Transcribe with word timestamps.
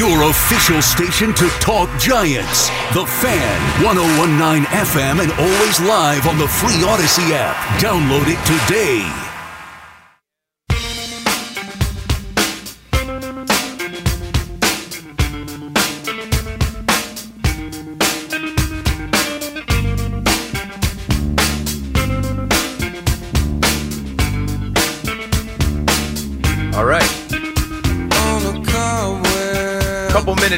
Your 0.00 0.30
official 0.30 0.80
station 0.80 1.34
to 1.34 1.46
talk 1.60 1.90
Giants. 2.00 2.70
The 2.94 3.04
Fan, 3.04 3.84
1019 3.84 4.64
FM, 4.64 5.20
and 5.20 5.30
always 5.32 5.78
live 5.80 6.26
on 6.26 6.38
the 6.38 6.48
free 6.48 6.80
Audacy 6.88 7.32
app. 7.32 7.56
Download 7.78 8.24
it 8.26 8.40
today. 8.46 9.29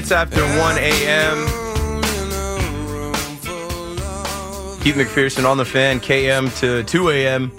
Minutes 0.03 0.11
after 0.11 0.42
1 0.58 0.78
a.m. 0.78 1.47
Keith 4.81 4.97
McPherson 4.97 5.48
on 5.48 5.59
the 5.59 5.64
fan, 5.64 6.00
KM 6.00 6.59
to 6.59 6.83
2 6.83 7.11
a.m. 7.11 7.53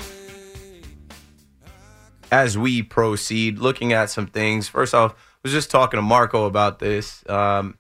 As 2.33 2.57
we 2.57 2.81
proceed, 2.81 3.59
looking 3.59 3.93
at 3.93 4.09
some 4.09 4.27
things. 4.27 4.67
First 4.67 4.93
off, 4.93 5.13
I 5.13 5.15
was 5.43 5.53
just 5.53 5.71
talking 5.71 5.97
to 5.97 6.01
Marco 6.01 6.45
about 6.45 6.79
this. 6.79 7.23
Um, 7.29 7.77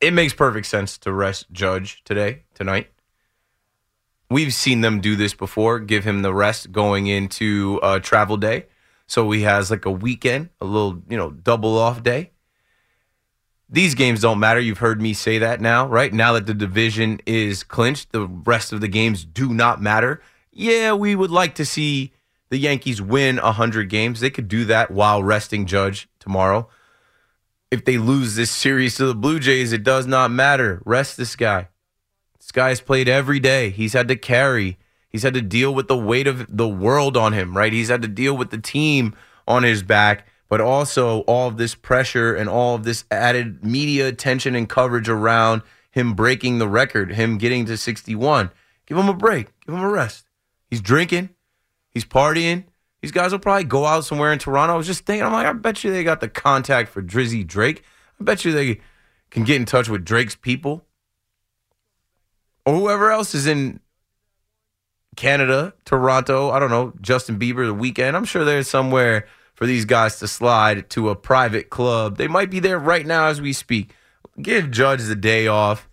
it 0.00 0.12
makes 0.12 0.32
perfect 0.32 0.66
sense 0.66 0.98
to 0.98 1.12
rest 1.12 1.46
Judge 1.52 2.02
today, 2.02 2.42
tonight. 2.54 2.90
We've 4.30 4.54
seen 4.54 4.80
them 4.80 5.00
do 5.00 5.14
this 5.14 5.34
before, 5.34 5.78
give 5.78 6.02
him 6.02 6.22
the 6.22 6.34
rest 6.34 6.72
going 6.72 7.06
into 7.06 7.78
uh, 7.84 8.00
travel 8.00 8.36
day. 8.36 8.66
So 9.06 9.30
he 9.30 9.42
has 9.42 9.70
like 9.70 9.84
a 9.84 9.92
weekend, 9.92 10.48
a 10.60 10.64
little, 10.64 11.02
you 11.08 11.16
know, 11.16 11.30
double 11.30 11.78
off 11.78 12.02
day. 12.02 12.32
These 13.72 13.94
games 13.94 14.20
don't 14.20 14.40
matter. 14.40 14.58
You've 14.58 14.78
heard 14.78 15.00
me 15.00 15.14
say 15.14 15.38
that 15.38 15.60
now, 15.60 15.86
right? 15.86 16.12
Now 16.12 16.32
that 16.32 16.46
the 16.46 16.54
division 16.54 17.20
is 17.24 17.62
clinched, 17.62 18.10
the 18.10 18.26
rest 18.26 18.72
of 18.72 18.80
the 18.80 18.88
games 18.88 19.24
do 19.24 19.54
not 19.54 19.80
matter. 19.80 20.20
Yeah, 20.50 20.94
we 20.94 21.14
would 21.14 21.30
like 21.30 21.54
to 21.54 21.64
see 21.64 22.12
the 22.48 22.58
Yankees 22.58 23.00
win 23.00 23.36
100 23.36 23.88
games. 23.88 24.18
They 24.18 24.30
could 24.30 24.48
do 24.48 24.64
that 24.64 24.90
while 24.90 25.22
resting 25.22 25.66
Judge 25.66 26.08
tomorrow. 26.18 26.68
If 27.70 27.84
they 27.84 27.96
lose 27.96 28.34
this 28.34 28.50
series 28.50 28.96
to 28.96 29.06
the 29.06 29.14
Blue 29.14 29.38
Jays, 29.38 29.72
it 29.72 29.84
does 29.84 30.04
not 30.04 30.32
matter. 30.32 30.82
Rest 30.84 31.16
this 31.16 31.36
guy. 31.36 31.68
This 32.38 32.50
guy's 32.50 32.80
played 32.80 33.08
every 33.08 33.38
day. 33.38 33.70
He's 33.70 33.92
had 33.92 34.08
to 34.08 34.16
carry. 34.16 34.78
He's 35.08 35.22
had 35.22 35.34
to 35.34 35.42
deal 35.42 35.72
with 35.72 35.86
the 35.86 35.96
weight 35.96 36.26
of 36.26 36.46
the 36.48 36.68
world 36.68 37.16
on 37.16 37.32
him, 37.32 37.56
right? 37.56 37.72
He's 37.72 37.88
had 37.88 38.02
to 38.02 38.08
deal 38.08 38.36
with 38.36 38.50
the 38.50 38.58
team 38.58 39.14
on 39.46 39.62
his 39.62 39.84
back, 39.84 40.26
but 40.50 40.60
also 40.60 41.20
all 41.20 41.48
of 41.48 41.56
this 41.56 41.76
pressure 41.76 42.34
and 42.34 42.48
all 42.48 42.74
of 42.74 42.82
this 42.82 43.04
added 43.10 43.64
media 43.64 44.08
attention 44.08 44.56
and 44.56 44.68
coverage 44.68 45.08
around 45.08 45.62
him 45.92 46.12
breaking 46.12 46.58
the 46.58 46.68
record, 46.68 47.12
him 47.12 47.38
getting 47.38 47.64
to 47.66 47.76
61. 47.76 48.50
Give 48.84 48.98
him 48.98 49.08
a 49.08 49.14
break. 49.14 49.46
Give 49.64 49.76
him 49.76 49.80
a 49.80 49.88
rest. 49.88 50.26
He's 50.68 50.80
drinking. 50.80 51.30
He's 51.88 52.04
partying. 52.04 52.64
These 53.00 53.12
guys 53.12 53.30
will 53.30 53.38
probably 53.38 53.64
go 53.64 53.86
out 53.86 54.04
somewhere 54.04 54.32
in 54.32 54.40
Toronto. 54.40 54.74
I 54.74 54.76
was 54.76 54.88
just 54.88 55.06
thinking, 55.06 55.24
I'm 55.24 55.32
like, 55.32 55.46
I 55.46 55.52
bet 55.52 55.84
you 55.84 55.92
they 55.92 56.02
got 56.02 56.20
the 56.20 56.28
contact 56.28 56.90
for 56.90 57.00
Drizzy 57.00 57.46
Drake. 57.46 57.84
I 58.20 58.24
bet 58.24 58.44
you 58.44 58.50
they 58.50 58.80
can 59.30 59.44
get 59.44 59.56
in 59.56 59.64
touch 59.64 59.88
with 59.88 60.04
Drake's 60.04 60.34
people 60.34 60.84
or 62.66 62.74
whoever 62.74 63.12
else 63.12 63.36
is 63.36 63.46
in 63.46 63.78
Canada, 65.14 65.74
Toronto, 65.84 66.50
I 66.50 66.58
don't 66.58 66.70
know, 66.70 66.92
Justin 67.00 67.38
Bieber 67.38 67.66
the 67.66 67.74
Weeknd. 67.74 68.14
I'm 68.16 68.24
sure 68.24 68.44
there's 68.44 68.68
somewhere 68.68 69.26
for 69.60 69.66
these 69.66 69.84
guys 69.84 70.18
to 70.18 70.26
slide 70.26 70.88
to 70.88 71.10
a 71.10 71.14
private 71.14 71.68
club. 71.68 72.16
They 72.16 72.28
might 72.28 72.50
be 72.50 72.60
there 72.60 72.78
right 72.78 73.06
now 73.06 73.26
as 73.26 73.42
we 73.42 73.52
speak. 73.52 73.94
Give 74.40 74.70
Judge 74.70 75.02
the 75.02 75.14
day 75.14 75.48
off. 75.48 75.86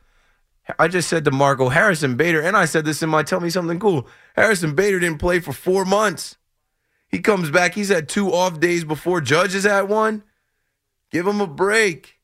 I 0.79 0.87
just 0.87 1.09
said 1.09 1.25
to 1.25 1.31
Marco 1.31 1.67
Harrison 1.67 2.15
Bader, 2.15 2.41
and 2.41 2.55
I 2.55 2.63
said 2.63 2.85
this 2.85 3.03
in 3.03 3.09
my 3.09 3.23
Tell 3.23 3.41
Me 3.41 3.49
Something 3.49 3.77
Cool. 3.77 4.07
Harrison 4.37 4.73
Bader 4.73 5.01
didn't 5.01 5.19
play 5.19 5.41
for 5.41 5.51
four 5.51 5.83
months. 5.83 6.37
He 7.09 7.19
comes 7.19 7.49
back. 7.49 7.73
He's 7.73 7.89
had 7.89 8.07
two 8.07 8.33
off 8.33 8.61
days 8.61 8.85
before 8.85 9.19
Judge 9.19 9.53
is 9.53 9.65
at 9.65 9.89
one. 9.89 10.23
Give 11.11 11.27
him 11.27 11.41
a 11.41 11.47
break. 11.47 12.19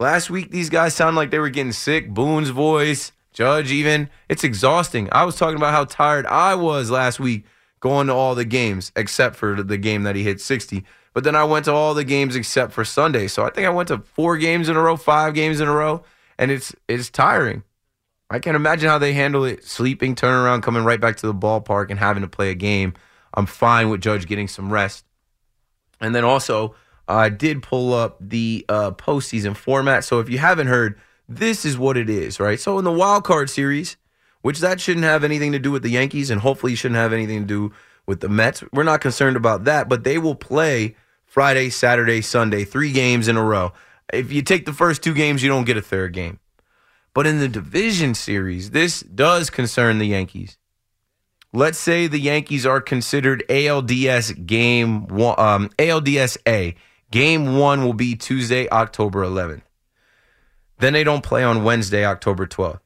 Last 0.00 0.30
week, 0.30 0.50
these 0.50 0.68
guys 0.68 0.96
sounded 0.96 1.16
like 1.16 1.30
they 1.30 1.38
were 1.38 1.48
getting 1.48 1.70
sick. 1.70 2.12
Boone's 2.12 2.48
voice, 2.48 3.12
Judge, 3.32 3.70
even. 3.70 4.10
It's 4.28 4.42
exhausting. 4.42 5.08
I 5.12 5.24
was 5.24 5.36
talking 5.36 5.56
about 5.56 5.74
how 5.74 5.84
tired 5.84 6.26
I 6.26 6.56
was 6.56 6.90
last 6.90 7.20
week 7.20 7.44
going 7.82 8.06
to 8.06 8.14
all 8.14 8.34
the 8.34 8.44
games, 8.44 8.92
except 8.94 9.34
for 9.34 9.60
the 9.60 9.76
game 9.76 10.04
that 10.04 10.14
he 10.14 10.22
hit 10.22 10.40
60. 10.40 10.84
But 11.12 11.24
then 11.24 11.34
I 11.36 11.44
went 11.44 11.66
to 11.66 11.72
all 11.72 11.94
the 11.94 12.04
games 12.04 12.36
except 12.36 12.72
for 12.72 12.84
Sunday. 12.84 13.26
So 13.26 13.44
I 13.44 13.50
think 13.50 13.66
I 13.66 13.70
went 13.70 13.88
to 13.88 13.98
four 13.98 14.38
games 14.38 14.68
in 14.68 14.76
a 14.76 14.80
row, 14.80 14.96
five 14.96 15.34
games 15.34 15.60
in 15.60 15.68
a 15.68 15.72
row, 15.72 16.04
and 16.38 16.50
it's 16.50 16.74
it's 16.88 17.10
tiring. 17.10 17.64
I 18.30 18.38
can't 18.38 18.56
imagine 18.56 18.88
how 18.88 18.98
they 18.98 19.12
handle 19.12 19.44
it. 19.44 19.64
Sleeping, 19.64 20.14
turning 20.14 20.40
around, 20.40 20.62
coming 20.62 20.84
right 20.84 21.00
back 21.00 21.16
to 21.16 21.26
the 21.26 21.34
ballpark, 21.34 21.90
and 21.90 21.98
having 21.98 22.22
to 22.22 22.28
play 22.28 22.50
a 22.50 22.54
game. 22.54 22.94
I'm 23.34 23.46
fine 23.46 23.90
with 23.90 24.00
Judge 24.00 24.26
getting 24.26 24.48
some 24.48 24.72
rest. 24.72 25.04
And 26.00 26.14
then 26.14 26.24
also, 26.24 26.74
I 27.08 27.28
did 27.28 27.62
pull 27.62 27.92
up 27.92 28.16
the 28.20 28.64
uh, 28.68 28.92
postseason 28.92 29.56
format. 29.56 30.04
So 30.04 30.20
if 30.20 30.30
you 30.30 30.38
haven't 30.38 30.68
heard, 30.68 30.98
this 31.28 31.64
is 31.64 31.76
what 31.76 31.96
it 31.96 32.08
is, 32.08 32.40
right? 32.40 32.58
So 32.58 32.78
in 32.78 32.84
the 32.84 32.92
wild 32.92 33.24
card 33.24 33.50
series, 33.50 33.96
which 34.42 34.60
that 34.60 34.80
shouldn't 34.80 35.04
have 35.04 35.24
anything 35.24 35.52
to 35.52 35.58
do 35.58 35.70
with 35.70 35.82
the 35.82 35.90
Yankees, 35.90 36.30
and 36.30 36.40
hopefully 36.40 36.74
shouldn't 36.74 36.98
have 36.98 37.12
anything 37.12 37.40
to 37.40 37.46
do 37.46 37.72
with 38.06 38.20
the 38.20 38.28
Mets. 38.28 38.62
We're 38.72 38.82
not 38.82 39.00
concerned 39.00 39.36
about 39.36 39.64
that, 39.64 39.88
but 39.88 40.04
they 40.04 40.18
will 40.18 40.34
play 40.34 40.96
Friday, 41.24 41.70
Saturday, 41.70 42.20
Sunday, 42.20 42.64
three 42.64 42.92
games 42.92 43.28
in 43.28 43.36
a 43.36 43.42
row. 43.42 43.72
If 44.12 44.30
you 44.32 44.42
take 44.42 44.66
the 44.66 44.72
first 44.72 45.02
two 45.02 45.14
games, 45.14 45.42
you 45.42 45.48
don't 45.48 45.64
get 45.64 45.76
a 45.76 45.82
third 45.82 46.12
game. 46.12 46.38
But 47.14 47.26
in 47.26 47.38
the 47.38 47.48
division 47.48 48.14
series, 48.14 48.70
this 48.70 49.00
does 49.00 49.50
concern 49.50 49.98
the 49.98 50.06
Yankees. 50.06 50.58
Let's 51.52 51.78
say 51.78 52.06
the 52.06 52.18
Yankees 52.18 52.64
are 52.64 52.80
considered 52.80 53.44
ALDS 53.48 54.46
game 54.46 55.06
one, 55.06 55.38
um, 55.38 55.70
ALDS 55.78 56.38
A. 56.46 56.74
Game 57.10 57.58
one 57.58 57.84
will 57.84 57.92
be 57.92 58.14
Tuesday, 58.16 58.68
October 58.70 59.22
11th. 59.22 59.62
Then 60.78 60.94
they 60.94 61.04
don't 61.04 61.22
play 61.22 61.44
on 61.44 61.62
Wednesday, 61.62 62.06
October 62.06 62.46
12th. 62.46 62.80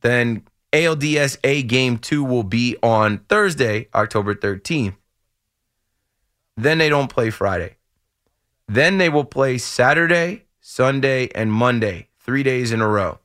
Then 0.00 0.44
ALDS 0.74 1.38
A 1.44 1.62
game 1.62 1.98
two 1.98 2.24
will 2.24 2.42
be 2.42 2.76
on 2.82 3.18
Thursday, 3.28 3.86
October 3.94 4.34
13th. 4.34 4.96
Then 6.56 6.78
they 6.78 6.88
don't 6.88 7.08
play 7.08 7.30
Friday. 7.30 7.76
Then 8.66 8.98
they 8.98 9.08
will 9.08 9.24
play 9.24 9.56
Saturday, 9.58 10.46
Sunday, 10.60 11.28
and 11.32 11.52
Monday, 11.52 12.08
three 12.18 12.42
days 12.42 12.72
in 12.72 12.80
a 12.80 12.88
row. 12.88 13.20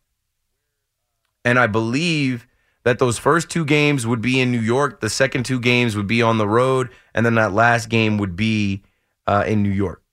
And 1.44 1.58
I 1.58 1.66
believe 1.66 2.46
that 2.84 3.00
those 3.00 3.18
first 3.18 3.50
two 3.50 3.66
games 3.66 4.06
would 4.06 4.22
be 4.22 4.40
in 4.40 4.52
New 4.52 4.60
York, 4.60 5.00
the 5.00 5.10
second 5.10 5.44
two 5.44 5.60
games 5.60 5.96
would 5.96 6.08
be 6.08 6.22
on 6.22 6.38
the 6.38 6.48
road, 6.48 6.90
and 7.16 7.26
then 7.26 7.36
that 7.36 7.54
last 7.54 7.90
game 7.90 8.20
would 8.20 8.36
be 8.36 8.84
uh, 9.26 9.44
in 9.48 9.64
New 9.64 9.72
York. 9.72 10.04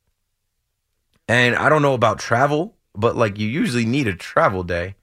And 1.28 1.54
I 1.54 1.68
don't 1.68 1.82
know 1.82 1.94
about 1.94 2.18
travel, 2.18 2.76
but 2.94 3.14
like 3.14 3.38
you 3.38 3.46
usually 3.46 3.84
need 3.84 4.08
a 4.08 4.14
travel 4.14 4.62
day, 4.62 4.95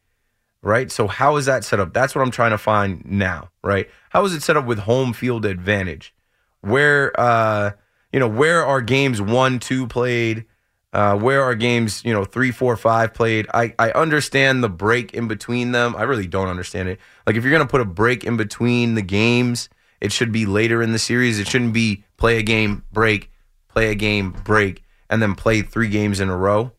right? 0.63 0.91
So 0.91 1.07
how 1.07 1.35
is 1.35 1.45
that 1.45 1.63
set 1.63 1.79
up? 1.79 1.93
That's 1.93 2.15
what 2.15 2.23
I'm 2.23 2.31
trying 2.31 2.51
to 2.51 2.57
find 2.57 3.05
now, 3.05 3.49
right? 3.61 3.87
How 4.09 4.25
is 4.25 4.33
it 4.33 4.41
set 4.41 4.57
up 4.57 4.65
with 4.65 4.79
home 4.79 5.13
field 5.13 5.45
advantage? 5.45 6.15
Where 6.61 7.11
uh, 7.19 7.73
you 8.11 8.19
know, 8.19 8.27
where 8.27 8.65
are 8.65 8.81
games 8.81 9.21
one, 9.21 9.59
two 9.59 9.85
played? 9.87 10.45
Uh, 10.93 11.17
where 11.17 11.41
are 11.41 11.55
games, 11.55 12.05
you 12.05 12.13
know, 12.13 12.23
three, 12.23 12.51
four, 12.51 12.77
five 12.77 13.15
played? 13.15 13.47
I, 13.51 13.73
I 13.79 13.89
understand 13.91 14.63
the 14.63 14.69
break 14.69 15.15
in 15.15 15.27
between 15.27 15.71
them. 15.71 15.95
I 15.97 16.03
really 16.03 16.27
don't 16.27 16.49
understand 16.49 16.87
it. 16.87 16.99
Like, 17.25 17.35
if 17.35 17.43
you're 17.43 17.57
to 17.57 17.65
put 17.65 17.81
a 17.81 17.85
break 17.85 18.23
in 18.23 18.37
between 18.37 18.93
the 18.93 19.01
games, 19.01 19.69
it 19.99 20.11
should 20.11 20.31
be 20.31 20.45
later 20.45 20.83
in 20.83 20.91
the 20.91 20.99
series. 20.99 21.39
It 21.39 21.47
shouldn't 21.47 21.73
be 21.73 22.03
play 22.15 22.37
a 22.37 22.43
game, 22.43 22.83
break, 22.93 23.31
play 23.69 23.89
a 23.89 23.95
game, 23.95 24.35
break, 24.43 24.83
and 25.09 25.19
then 25.19 25.33
play 25.33 25.63
three 25.63 25.89
games 25.89 26.19
in 26.19 26.29
a 26.29 26.37
row. 26.37 26.71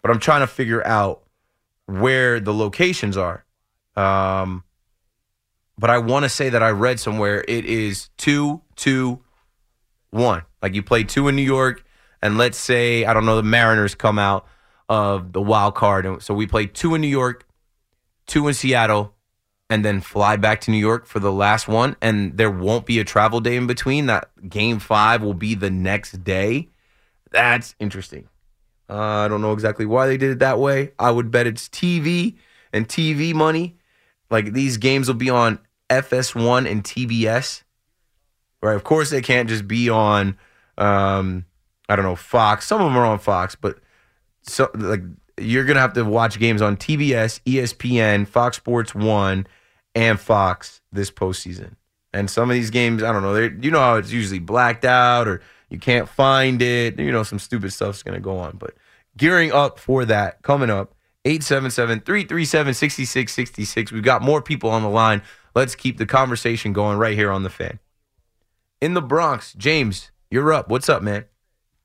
But 0.00 0.12
I'm 0.12 0.20
trying 0.20 0.42
to 0.42 0.46
figure 0.46 0.86
out 0.86 1.23
where 1.86 2.40
the 2.40 2.54
locations 2.54 3.16
are. 3.16 3.44
Um, 3.96 4.64
but 5.78 5.90
I 5.90 5.98
want 5.98 6.24
to 6.24 6.28
say 6.28 6.48
that 6.50 6.62
I 6.62 6.70
read 6.70 7.00
somewhere 7.00 7.44
it 7.46 7.64
is 7.64 8.10
two, 8.16 8.62
two, 8.76 9.20
one. 10.10 10.42
Like 10.62 10.74
you 10.74 10.82
play 10.82 11.04
two 11.04 11.28
in 11.28 11.36
New 11.36 11.42
York, 11.42 11.84
and 12.22 12.38
let's 12.38 12.58
say 12.58 13.04
I 13.04 13.12
don't 13.12 13.26
know 13.26 13.36
the 13.36 13.42
Mariners 13.42 13.94
come 13.94 14.18
out 14.18 14.46
of 14.88 15.32
the 15.32 15.42
wild 15.42 15.74
card, 15.74 16.06
and 16.06 16.22
so 16.22 16.34
we 16.34 16.46
play 16.46 16.66
two 16.66 16.94
in 16.94 17.00
New 17.00 17.08
York, 17.08 17.46
two 18.26 18.46
in 18.48 18.54
Seattle, 18.54 19.14
and 19.68 19.84
then 19.84 20.00
fly 20.00 20.36
back 20.36 20.60
to 20.62 20.70
New 20.70 20.78
York 20.78 21.06
for 21.06 21.18
the 21.18 21.32
last 21.32 21.66
one, 21.68 21.96
and 22.00 22.36
there 22.36 22.50
won't 22.50 22.86
be 22.86 22.98
a 22.98 23.04
travel 23.04 23.40
day 23.40 23.56
in 23.56 23.66
between. 23.66 24.06
That 24.06 24.28
game 24.48 24.78
five 24.78 25.22
will 25.22 25.34
be 25.34 25.54
the 25.54 25.70
next 25.70 26.22
day. 26.22 26.68
That's 27.30 27.74
interesting. 27.80 28.28
Uh, 28.88 28.96
I 28.96 29.28
don't 29.28 29.40
know 29.40 29.52
exactly 29.52 29.86
why 29.86 30.06
they 30.06 30.16
did 30.16 30.30
it 30.30 30.38
that 30.40 30.58
way. 30.58 30.92
I 30.98 31.10
would 31.10 31.30
bet 31.30 31.46
it's 31.46 31.68
TV 31.68 32.36
and 32.72 32.88
TV 32.88 33.34
money. 33.34 33.76
Like 34.30 34.52
these 34.52 34.76
games 34.76 35.08
will 35.08 35.14
be 35.14 35.30
on 35.30 35.58
FS1 35.90 36.70
and 36.70 36.82
TBS, 36.82 37.62
right? 38.62 38.74
Of 38.74 38.84
course, 38.84 39.10
they 39.10 39.22
can't 39.22 39.48
just 39.48 39.66
be 39.66 39.88
on, 39.88 40.36
um, 40.76 41.46
I 41.88 41.96
don't 41.96 42.04
know, 42.04 42.16
Fox. 42.16 42.66
Some 42.66 42.80
of 42.80 42.86
them 42.86 42.96
are 42.96 43.06
on 43.06 43.18
Fox, 43.18 43.54
but 43.54 43.78
so 44.42 44.70
like 44.74 45.02
you're 45.38 45.64
gonna 45.64 45.80
have 45.80 45.94
to 45.94 46.04
watch 46.04 46.38
games 46.38 46.62
on 46.62 46.76
TBS, 46.76 47.40
ESPN, 47.46 48.26
Fox 48.26 48.56
Sports 48.56 48.94
One, 48.94 49.46
and 49.94 50.18
Fox 50.18 50.80
this 50.92 51.10
postseason. 51.10 51.76
And 52.12 52.30
some 52.30 52.48
of 52.48 52.54
these 52.54 52.70
games, 52.70 53.02
I 53.02 53.12
don't 53.12 53.22
know, 53.22 53.34
you 53.34 53.70
know 53.70 53.80
how 53.80 53.96
it's 53.96 54.12
usually 54.12 54.38
blacked 54.38 54.84
out 54.84 55.26
or 55.26 55.40
you 55.70 55.78
can't 55.78 56.08
find 56.08 56.60
it. 56.62 56.98
You 56.98 57.12
know, 57.12 57.22
some 57.22 57.38
stupid 57.38 57.72
stuff's 57.72 58.02
gonna 58.02 58.20
go 58.20 58.38
on. 58.38 58.56
But 58.56 58.74
gearing 59.16 59.52
up 59.52 59.78
for 59.78 60.04
that 60.04 60.42
coming 60.42 60.70
up. 60.70 60.94
877-337-6666. 61.24 63.92
We've 63.92 64.02
got 64.02 64.20
more 64.20 64.42
people 64.42 64.68
on 64.68 64.82
the 64.82 64.90
line. 64.90 65.22
Let's 65.54 65.74
keep 65.74 65.96
the 65.96 66.06
conversation 66.06 66.74
going 66.74 66.98
right 66.98 67.16
here 67.16 67.30
on 67.30 67.44
the 67.44 67.50
fan. 67.50 67.78
In 68.80 68.94
the 68.94 69.00
Bronx, 69.00 69.54
James, 69.54 70.10
you're 70.30 70.52
up. 70.52 70.68
What's 70.68 70.90
up, 70.90 71.02
man? 71.02 71.24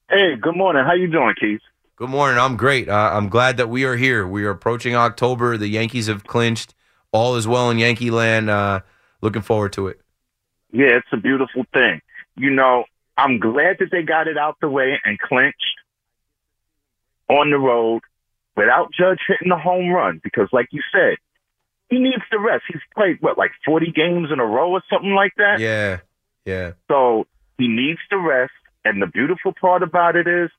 Hey, 0.09 0.35
good 0.35 0.57
morning. 0.57 0.83
How 0.83 0.93
you 0.93 1.07
doing, 1.07 1.35
Keith? 1.39 1.61
Good 1.95 2.09
morning. 2.09 2.39
I'm 2.39 2.57
great. 2.57 2.89
Uh, 2.89 3.11
I'm 3.13 3.29
glad 3.29 3.55
that 3.57 3.69
we 3.69 3.85
are 3.85 3.95
here. 3.95 4.27
We 4.27 4.43
are 4.43 4.49
approaching 4.49 4.95
October. 4.95 5.55
The 5.55 5.67
Yankees 5.67 6.07
have 6.07 6.25
clinched. 6.25 6.73
All 7.11 7.35
is 7.35 7.47
well 7.47 7.69
in 7.69 7.77
Yankee 7.77 8.11
land. 8.11 8.49
Uh, 8.49 8.81
looking 9.21 9.41
forward 9.41 9.73
to 9.73 9.87
it. 9.87 10.01
Yeah, 10.71 10.97
it's 10.97 11.07
a 11.11 11.17
beautiful 11.17 11.65
thing. 11.73 12.01
You 12.37 12.49
know, 12.49 12.85
I'm 13.19 13.37
glad 13.39 13.77
that 13.79 13.89
they 13.91 14.01
got 14.01 14.27
it 14.27 14.37
out 14.37 14.55
the 14.61 14.69
way 14.69 14.97
and 15.03 15.19
clinched 15.19 15.75
on 17.29 17.51
the 17.51 17.57
road 17.57 18.01
without 18.55 18.93
Judge 18.97 19.19
hitting 19.27 19.49
the 19.49 19.57
home 19.57 19.89
run 19.89 20.21
because, 20.23 20.47
like 20.53 20.67
you 20.71 20.81
said, 20.93 21.17
he 21.89 21.99
needs 21.99 22.23
to 22.31 22.39
rest. 22.39 22.63
He's 22.67 22.81
played 22.95 23.17
what, 23.19 23.37
like 23.37 23.51
40 23.65 23.91
games 23.91 24.29
in 24.31 24.39
a 24.39 24.45
row 24.45 24.71
or 24.71 24.81
something 24.89 25.13
like 25.13 25.33
that. 25.35 25.59
Yeah, 25.59 25.99
yeah. 26.45 26.73
So 26.87 27.25
he 27.57 27.67
needs 27.67 27.99
to 28.09 28.17
rest. 28.17 28.53
And 28.85 29.01
the 29.01 29.07
beautiful 29.07 29.53
part 29.59 29.83
about 29.83 30.15
it 30.15 30.25
is, 30.25 30.49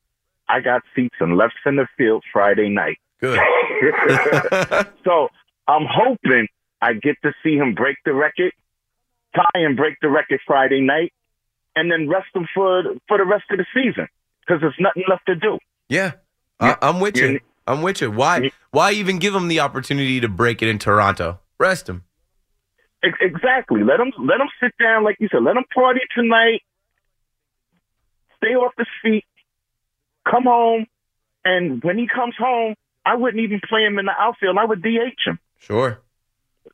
I 0.46 0.60
got 0.60 0.82
seats 0.94 1.16
in 1.18 1.38
left 1.38 1.54
center 1.64 1.88
field 1.96 2.24
Friday 2.30 2.68
night. 2.68 2.98
Good. 3.20 3.38
so 5.04 5.28
I'm 5.66 5.86
hoping 5.88 6.48
I 6.82 6.92
get 6.92 7.16
to 7.22 7.32
see 7.42 7.56
him 7.56 7.74
break 7.74 7.96
the 8.04 8.12
record, 8.12 8.52
tie 9.34 9.60
and 9.60 9.78
break 9.78 9.94
the 10.02 10.10
record 10.10 10.40
Friday 10.46 10.82
night, 10.82 11.14
and 11.76 11.90
then 11.90 12.08
rest 12.08 12.28
him 12.34 12.46
for 12.54 12.82
for 13.08 13.18
the 13.18 13.24
rest 13.24 13.44
of 13.50 13.58
the 13.58 13.66
season 13.74 14.08
because 14.40 14.60
there's 14.60 14.76
nothing 14.78 15.04
left 15.08 15.26
to 15.26 15.34
do. 15.34 15.58
Yeah, 15.88 16.12
I, 16.58 16.76
I'm 16.82 17.00
with 17.00 17.16
you. 17.16 17.40
I'm 17.66 17.82
with 17.82 18.00
you. 18.00 18.10
Why? 18.10 18.50
Why 18.70 18.92
even 18.92 19.18
give 19.18 19.34
him 19.34 19.48
the 19.48 19.60
opportunity 19.60 20.20
to 20.20 20.28
break 20.28 20.62
it 20.62 20.68
in 20.68 20.78
Toronto? 20.78 21.40
Rest 21.58 21.88
him. 21.88 22.04
Ex- 23.02 23.18
Exactly. 23.20 23.82
Let 23.82 24.00
him 24.00 24.12
let 24.18 24.40
him 24.40 24.48
sit 24.62 24.72
down, 24.78 25.04
like 25.04 25.16
you 25.20 25.28
said. 25.30 25.42
Let 25.42 25.56
him 25.56 25.64
party 25.72 26.00
tonight. 26.14 26.62
Stay 28.38 28.54
off 28.54 28.72
his 28.76 28.86
feet. 29.02 29.24
Come 30.30 30.44
home, 30.44 30.86
and 31.44 31.82
when 31.82 31.98
he 31.98 32.06
comes 32.06 32.34
home, 32.38 32.74
I 33.04 33.14
wouldn't 33.14 33.42
even 33.42 33.60
play 33.68 33.84
him 33.84 33.98
in 33.98 34.06
the 34.06 34.12
outfield. 34.18 34.56
I 34.58 34.64
would 34.64 34.82
DH 34.82 35.26
him. 35.26 35.38
Sure. 35.58 36.00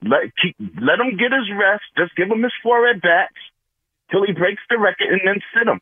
Let 0.03 0.33
keep, 0.43 0.57
let 0.81 0.99
him 1.01 1.17
get 1.17 1.33
his 1.33 1.49
rest. 1.59 1.85
Just 1.97 2.15
give 2.17 2.29
him 2.29 2.43
his 2.43 2.53
four 2.63 2.89
at 2.89 3.01
bats 3.01 3.35
till 4.11 4.25
he 4.25 4.33
breaks 4.33 4.63
the 4.71 4.79
record, 4.79 5.09
and 5.11 5.21
then 5.25 5.41
sit 5.57 5.69
him. 5.69 5.81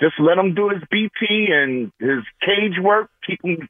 Just 0.00 0.14
let 0.18 0.36
him 0.38 0.54
do 0.54 0.68
his 0.70 0.82
BP 0.92 1.52
and 1.52 1.92
his 2.00 2.24
cage 2.40 2.78
work. 2.80 3.10
Keep 3.26 3.44
him. 3.44 3.68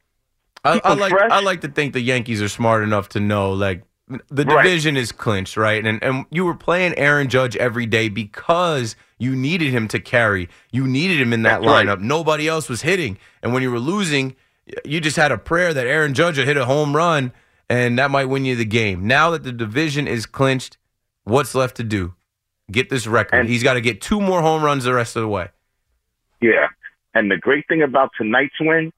I, 0.64 0.74
Keep 0.74 0.86
I 0.86 0.92
him 0.92 0.98
like 0.98 1.10
fresh. 1.10 1.30
I 1.30 1.40
like 1.40 1.60
to 1.62 1.68
think 1.68 1.92
the 1.92 2.00
Yankees 2.00 2.40
are 2.40 2.48
smart 2.48 2.82
enough 2.82 3.08
to 3.10 3.20
know 3.20 3.52
like 3.52 3.82
the 4.30 4.44
Right. 4.44 4.62
division 4.64 4.96
is 4.96 5.12
clinched, 5.12 5.56
right? 5.56 5.84
And 5.84 6.02
and 6.02 6.24
you 6.30 6.44
were 6.44 6.54
playing 6.54 6.94
Aaron 6.96 7.28
Judge 7.28 7.56
every 7.56 7.86
day 7.86 8.08
because 8.08 8.96
you 9.18 9.34
needed 9.36 9.68
him 9.72 9.88
to 9.88 10.00
carry. 10.00 10.48
You 10.70 10.86
needed 10.86 11.20
him 11.20 11.32
in 11.32 11.42
that 11.42 11.60
That's 11.62 11.66
right. 11.66 11.86
lineup. 11.86 12.00
Nobody 12.00 12.48
else 12.48 12.68
was 12.68 12.82
hitting. 12.82 13.18
And 13.42 13.52
when 13.52 13.62
you 13.62 13.70
were 13.70 13.78
losing, 13.78 14.36
you 14.84 15.00
just 15.00 15.16
had 15.16 15.32
a 15.32 15.38
prayer 15.38 15.74
that 15.74 15.86
Aaron 15.86 16.14
Judge 16.14 16.38
would 16.38 16.46
hit 16.46 16.56
a 16.56 16.64
home 16.64 16.94
run 16.96 17.32
and 17.68 17.98
that 17.98 18.10
might 18.10 18.26
win 18.26 18.44
you 18.44 18.54
the 18.56 18.64
game. 18.64 19.06
Now 19.06 19.30
that 19.30 19.44
the 19.44 19.52
division 19.52 20.06
is 20.08 20.26
clinched, 20.26 20.76
what's 21.24 21.54
left 21.54 21.76
to 21.76 21.84
do? 21.84 22.14
Get 22.72 22.90
this 22.90 23.06
record. 23.06 23.40
And- 23.40 23.48
He's 23.48 23.62
got 23.62 23.74
to 23.74 23.80
get 23.80 24.00
two 24.00 24.20
more 24.20 24.42
home 24.42 24.62
runs 24.62 24.84
the 24.84 24.94
rest 24.94 25.14
of 25.16 25.22
the 25.22 25.28
way. 25.28 25.48
Yeah. 26.40 26.68
And 27.14 27.30
the 27.30 27.36
great 27.36 27.66
thing 27.68 27.82
about 27.82 28.10
tonight's 28.16 28.54
win, 28.60 28.92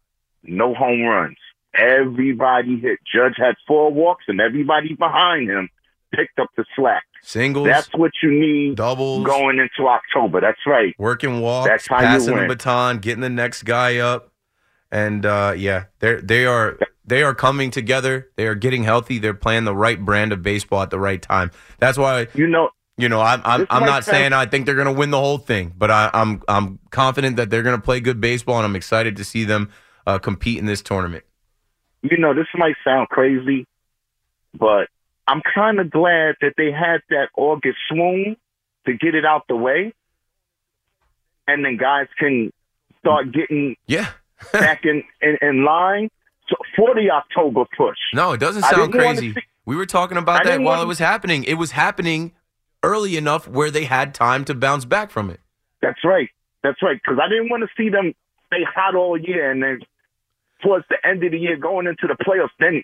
no 0.44 0.72
home 0.74 1.02
runs. 1.02 1.36
Everybody 1.74 2.78
hit. 2.78 3.00
Judge 3.12 3.34
had 3.36 3.56
four 3.66 3.92
walks, 3.92 4.24
and 4.28 4.40
everybody 4.40 4.94
behind 4.94 5.50
him 5.50 5.68
picked 6.14 6.38
up 6.38 6.48
the 6.56 6.64
slack. 6.76 7.02
Singles, 7.22 7.66
That's 7.66 7.88
what 7.94 8.12
you 8.22 8.30
need 8.30 8.76
doubles, 8.76 9.26
going 9.26 9.58
into 9.58 9.88
October. 9.88 10.40
That's 10.40 10.60
right. 10.66 10.94
working 10.98 11.40
walks, 11.40 11.68
That's 11.68 11.88
how 11.88 12.00
you 12.00 12.06
passing 12.06 12.36
the 12.36 12.46
baton, 12.46 12.98
getting 12.98 13.22
the 13.22 13.30
next 13.30 13.62
guy 13.64 13.96
up, 13.96 14.30
and 14.92 15.24
uh, 15.24 15.54
yeah, 15.56 15.84
they 16.00 16.16
they 16.16 16.44
are 16.46 16.78
they 17.04 17.22
are 17.22 17.34
coming 17.34 17.70
together. 17.70 18.28
They 18.36 18.46
are 18.46 18.54
getting 18.54 18.84
healthy. 18.84 19.18
They're 19.18 19.34
playing 19.34 19.64
the 19.64 19.74
right 19.74 19.98
brand 20.02 20.32
of 20.32 20.42
baseball 20.42 20.82
at 20.82 20.90
the 20.90 20.98
right 20.98 21.20
time. 21.20 21.50
That's 21.78 21.96
why 21.98 22.28
You 22.34 22.46
know, 22.46 22.68
you 22.96 23.08
know 23.08 23.20
I'm 23.20 23.40
I'm, 23.44 23.66
I'm 23.70 23.84
not 23.86 24.04
saying 24.04 24.32
I 24.32 24.46
think 24.46 24.66
they're 24.66 24.74
going 24.74 24.86
to 24.86 24.92
win 24.92 25.10
the 25.10 25.18
whole 25.20 25.38
thing, 25.38 25.72
but 25.76 25.90
I, 25.90 26.10
I'm 26.14 26.42
I'm 26.48 26.78
confident 26.90 27.36
that 27.36 27.50
they're 27.50 27.62
going 27.62 27.76
to 27.76 27.82
play 27.82 28.00
good 28.00 28.20
baseball, 28.20 28.56
and 28.56 28.64
I'm 28.64 28.76
excited 28.76 29.16
to 29.16 29.24
see 29.24 29.44
them 29.44 29.70
uh, 30.06 30.18
compete 30.18 30.58
in 30.58 30.66
this 30.66 30.82
tournament. 30.82 31.24
you 32.02 32.16
know, 32.18 32.34
this 32.34 32.46
might 32.54 32.76
sound 32.84 33.08
crazy, 33.08 33.66
but 34.58 34.88
I'm 35.26 35.40
kind 35.54 35.80
of 35.80 35.90
glad 35.90 36.36
that 36.40 36.52
they 36.56 36.70
had 36.70 37.00
that 37.10 37.28
August 37.36 37.78
swoon 37.88 38.36
to 38.86 38.92
get 38.92 39.14
it 39.14 39.24
out 39.24 39.44
the 39.48 39.56
way, 39.56 39.92
and 41.48 41.64
then 41.64 41.76
guys 41.76 42.06
can 42.18 42.52
start 43.00 43.32
getting 43.32 43.76
Yeah. 43.86 44.08
back 44.52 44.84
in, 44.84 45.02
in, 45.22 45.38
in 45.40 45.64
line 45.64 46.10
so 46.48 46.56
for 46.76 46.94
the 46.94 47.10
October 47.10 47.64
push. 47.76 47.96
No, 48.12 48.32
it 48.32 48.40
doesn't 48.40 48.62
sound 48.64 48.92
crazy. 48.92 49.32
see- 49.32 49.40
we 49.64 49.76
were 49.76 49.86
talking 49.86 50.18
about 50.18 50.44
that 50.44 50.60
while 50.60 50.82
it 50.82 50.86
was 50.86 50.98
happening. 50.98 51.44
It 51.44 51.54
was 51.54 51.70
happening 51.70 52.32
early 52.84 53.16
enough 53.16 53.48
where 53.48 53.70
they 53.70 53.84
had 53.84 54.14
time 54.14 54.44
to 54.44 54.54
bounce 54.54 54.84
back 54.84 55.10
from 55.10 55.30
it. 55.30 55.40
That's 55.80 56.04
right. 56.04 56.28
That's 56.62 56.82
right. 56.82 57.00
Because 57.02 57.18
I 57.22 57.28
didn't 57.28 57.48
want 57.48 57.62
to 57.62 57.68
see 57.76 57.88
them 57.88 58.14
stay 58.46 58.64
hot 58.64 58.94
all 58.94 59.18
year, 59.18 59.50
and 59.50 59.62
then 59.62 59.80
towards 60.62 60.84
the 60.88 60.96
end 61.06 61.24
of 61.24 61.32
the 61.32 61.38
year, 61.38 61.56
going 61.56 61.86
into 61.86 62.06
the 62.06 62.16
playoffs, 62.24 62.50
then 62.58 62.82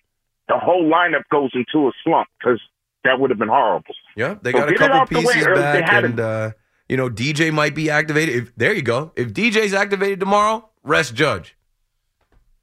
the 0.48 0.58
whole 0.58 0.90
lineup 0.90 1.22
goes 1.30 1.50
into 1.54 1.88
a 1.88 1.92
slump 2.02 2.28
because 2.38 2.60
that 3.04 3.20
would 3.20 3.30
have 3.30 3.38
been 3.38 3.48
horrible. 3.48 3.94
Yeah, 4.16 4.36
they 4.42 4.52
So 4.52 4.58
got 4.58 4.72
a 4.72 4.74
couple 4.74 5.22
pieces 5.22 5.46
back, 5.46 6.04
and 6.04 6.20
uh, 6.20 6.50
you 6.88 6.96
know 6.96 7.08
DJ 7.08 7.52
might 7.52 7.74
be 7.74 7.90
activated. 7.90 8.34
If 8.34 8.56
there 8.56 8.74
you 8.74 8.82
go, 8.82 9.12
if 9.16 9.32
DJ's 9.32 9.74
activated 9.74 10.20
tomorrow, 10.20 10.68
rest 10.82 11.14
Judge. 11.14 11.56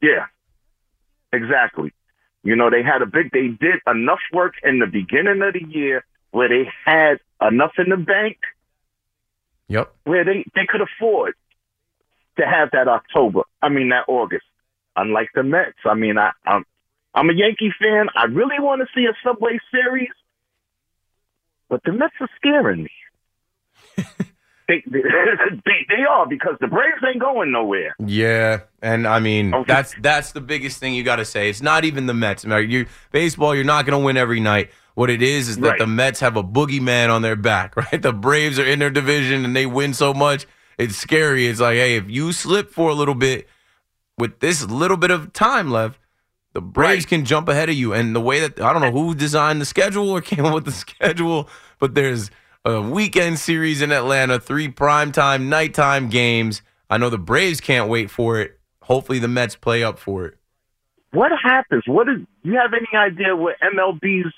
Yeah, 0.01 0.25
exactly. 1.34 1.94
You 2.44 2.56
know, 2.56 2.70
they 2.70 2.84
had 2.84 3.01
a 3.01 3.06
big, 3.06 3.32
they 3.34 3.48
did 3.48 3.82
enough 3.88 4.20
work 4.32 4.53
in 4.63 4.79
the 4.79 4.86
beginning 4.86 5.41
of 5.41 5.53
the 5.53 5.65
year 5.67 6.06
where 6.38 6.48
they 6.50 6.70
had 6.86 7.15
enough 7.41 7.74
in 7.77 7.89
the 7.89 7.98
bank 7.98 8.38
Yep. 9.70 9.94
where 10.06 10.24
they, 10.24 10.46
they 10.56 10.65
could 10.67 10.82
afford 10.82 11.34
to 12.38 12.46
have 12.46 12.70
that 12.72 12.88
October. 12.88 13.41
I 13.62 13.70
mean, 13.70 13.89
that 13.89 14.06
August. 14.08 14.46
Unlike 14.96 15.29
the 15.36 15.44
Mets. 15.44 15.77
I 15.86 15.96
mean, 15.96 16.17
I, 16.17 16.32
I'm, 16.46 16.63
I'm 17.13 17.29
a 17.29 17.34
Yankee 17.34 17.74
fan. 17.82 18.08
I 18.15 18.25
really 18.25 18.60
want 18.60 18.82
to 18.82 18.88
see 18.96 19.06
a 19.06 19.13
Subway 19.27 19.60
Series, 19.72 20.10
but 21.70 21.82
the 21.84 21.91
Mets 21.91 22.13
are 22.22 22.29
scaring 22.38 22.84
me. 22.84 22.91
They, 24.70 24.84
they 24.91 25.00
they 25.88 26.03
are 26.10 26.27
because 26.27 26.58
the 26.60 26.67
Braves 26.67 27.01
ain't 27.08 27.22
going 27.22 27.53
nowhere. 27.53 27.96
Yeah, 28.06 28.63
and 28.82 29.08
I 29.08 29.20
mean 29.20 29.53
Okay. 29.53 29.63
that's 29.65 29.96
that's 30.01 30.34
the 30.34 30.41
biggest 30.41 30.77
thing 30.82 30.94
you 30.94 31.03
got 31.03 31.15
to 31.17 31.24
say. 31.24 31.50
It's 31.50 31.62
not 31.62 31.86
even 31.86 32.06
the 32.06 32.13
Mets. 32.13 32.44
You 32.44 32.86
baseball, 33.13 33.56
you're 33.56 33.63
not 33.63 33.86
going 33.86 33.98
to 33.98 34.06
win 34.06 34.17
every 34.17 34.41
night. 34.41 34.72
What 34.98 35.12
it 35.12 35.22
is 35.22 35.48
is 35.48 35.58
that 35.58 35.70
Right. 35.70 35.77
the 35.80 35.86
Mets 35.86 36.22
have 36.22 36.38
a 36.38 36.44
boogeyman 36.44 37.13
on 37.13 37.22
their 37.22 37.36
back, 37.36 37.75
right? 37.92 38.01
The 38.01 38.12
Braves 38.12 38.58
are 38.58 38.66
in 38.66 38.80
their 38.80 38.89
division 38.89 39.46
and 39.46 39.56
they 39.56 39.68
win 39.68 39.94
so 39.94 40.12
much, 40.12 40.48
it's 40.80 40.96
scary. 40.96 41.46
It's 41.46 41.60
like, 41.60 41.75
hey, 41.75 41.98
if 41.98 42.10
you 42.10 42.32
slip 42.32 42.72
for 42.72 42.89
a 42.89 42.96
little 42.96 43.13
bit 43.13 43.48
with 44.18 44.39
this 44.39 44.66
little 44.68 44.98
bit 44.98 45.12
of 45.12 45.34
time 45.34 45.70
left, 45.70 46.00
the 46.54 46.62
Braves 46.62 47.04
Right. 47.06 47.10
can 47.10 47.25
jump 47.25 47.48
ahead 47.48 47.70
of 47.70 47.75
you. 47.75 47.94
And 47.94 48.16
the 48.16 48.20
way 48.20 48.39
that 48.39 48.60
I 48.60 48.74
don't 48.74 48.82
know 48.82 48.89
who 48.92 49.13
designed 49.13 49.62
the 49.62 49.66
schedule 49.66 50.10
or 50.10 50.20
came 50.32 50.46
up 50.46 50.56
with 50.56 50.66
the 50.66 50.72
schedule, 50.72 51.48
but 51.77 51.94
there's 51.94 52.32
a 52.66 52.82
weekend 52.82 53.38
series 53.38 53.84
in 53.84 53.92
Atlanta, 53.92 54.39
three 54.39 54.68
primetime, 54.68 55.44
nighttime 55.44 56.10
games. 56.10 56.63
I 56.89 56.98
know 56.98 57.12
the 57.12 57.20
Braves 57.20 57.62
can't 57.62 57.88
wait 57.88 58.10
for 58.10 58.42
it. 58.42 58.60
Hopefully, 58.82 59.20
the 59.20 59.27
Mets 59.27 59.56
play 59.56 59.84
up 59.84 60.00
for 60.00 60.25
it. 60.25 60.38
What 61.12 61.32
happens? 61.44 61.84
What 61.86 62.10
is? 62.10 62.18
Do 62.44 62.50
you 62.50 62.56
have 62.58 62.74
any 62.74 62.98
idea 62.98 63.36
what 63.36 63.58
MLB's 63.62 64.34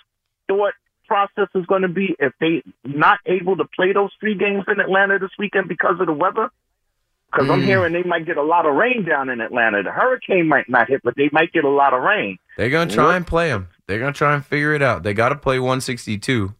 thought 0.49 0.73
process 1.07 1.47
is 1.55 1.65
going 1.65 1.83
to 1.83 1.87
be 1.87 2.15
if 2.19 2.33
they 2.41 2.61
not 2.83 3.19
able 3.25 3.55
to 3.57 3.65
play 3.75 3.93
those 3.93 4.11
three 4.19 4.35
games 4.35 4.63
in 4.67 4.79
Atlanta 4.79 5.17
this 5.19 5.31
weekend 5.39 5.67
because 5.69 5.95
of 5.99 6.05
the 6.07 6.13
weather? 6.13 6.49
Because 7.31 7.49
I'm 7.49 7.61
Mm. 7.61 7.65
hearing 7.65 7.93
they 7.93 8.03
might 8.03 8.25
get 8.25 8.37
a 8.37 8.41
lot 8.43 8.65
of 8.65 8.73
rain 8.75 9.05
down 9.07 9.29
in 9.29 9.39
Atlanta. 9.39 9.83
The 9.83 9.91
hurricane 9.91 10.47
might 10.47 10.67
not 10.67 10.87
hit, 10.87 11.01
but 11.03 11.15
they 11.15 11.29
might 11.31 11.51
get 11.53 11.63
a 11.63 11.69
lot 11.69 11.93
of 11.93 12.01
rain. 12.01 12.37
They're 12.57 12.69
gonna 12.71 12.89
try 12.91 13.05
What? 13.05 13.15
and 13.17 13.27
play 13.27 13.49
them. 13.49 13.67
They're 13.87 13.99
gonna 13.99 14.13
try 14.13 14.33
and 14.33 14.43
figure 14.45 14.73
it 14.73 14.81
out. 14.81 15.03
They 15.03 15.13
got 15.13 15.29
to 15.29 15.35
play 15.35 15.59
162. 15.59 16.53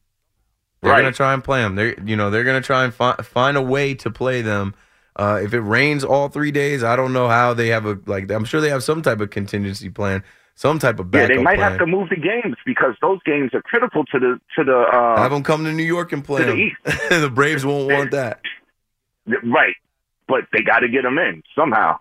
They're 0.82 0.92
Right. 0.94 1.02
gonna 1.02 1.12
try 1.12 1.34
and 1.34 1.44
play 1.44 1.62
them. 1.62 1.76
They're 1.76 1.96
you 2.06 2.16
know 2.16 2.30
they're 2.30 2.44
gonna 2.44 2.62
try 2.62 2.84
and 2.86 2.94
fi- 2.94 3.16
find 3.24 3.58
a 3.58 3.62
way 3.62 3.94
to 3.96 4.10
play 4.10 4.42
them. 4.42 4.74
Uh, 5.16 5.40
if 5.44 5.54
it 5.54 5.60
rains 5.60 6.04
all 6.06 6.30
three 6.30 6.52
days, 6.52 6.84
I 6.84 6.96
don't 6.96 7.12
know 7.14 7.28
how 7.28 7.54
they 7.54 7.68
have 7.68 7.86
a 7.86 7.98
like. 8.06 8.32
I'm 8.32 8.46
sure 8.46 8.62
they 8.62 8.70
have 8.70 8.84
some 8.84 9.02
type 9.02 9.20
of 9.20 9.30
contingency 9.32 9.90
plan, 9.90 10.24
some 10.60 10.78
type 10.78 11.00
of 11.00 11.08
Yeah, 11.16 11.28
they 11.28 11.38
might 11.38 11.56
plan. 11.56 11.72
have 11.72 11.80
to 11.80 11.86
move 11.86 12.10
the 12.10 12.18
games 12.18 12.58
because 12.66 12.94
those 13.02 13.20
games 13.26 13.52
are 13.54 13.62
critical 13.62 14.04
to 14.12 14.20
the 14.20 14.40
to 14.58 14.64
the 14.66 14.78
uh, 14.78 15.16
have 15.22 15.32
them 15.32 15.42
come 15.44 15.64
to 15.64 15.72
New 15.72 15.84
York 15.96 16.12
and 16.12 16.22
play 16.24 16.44
to 16.46 16.72
the 17.10 17.20
the 17.22 17.30
Braves 17.30 17.66
won't 17.66 17.90
want 17.90 18.12
that. 18.12 18.42
Right. 19.26 19.76
But 20.28 20.42
they 20.54 20.62
got 20.62 20.80
to 20.80 20.90
get 20.90 21.04
them 21.04 21.18
in 21.18 21.44
somehow. 21.56 22.00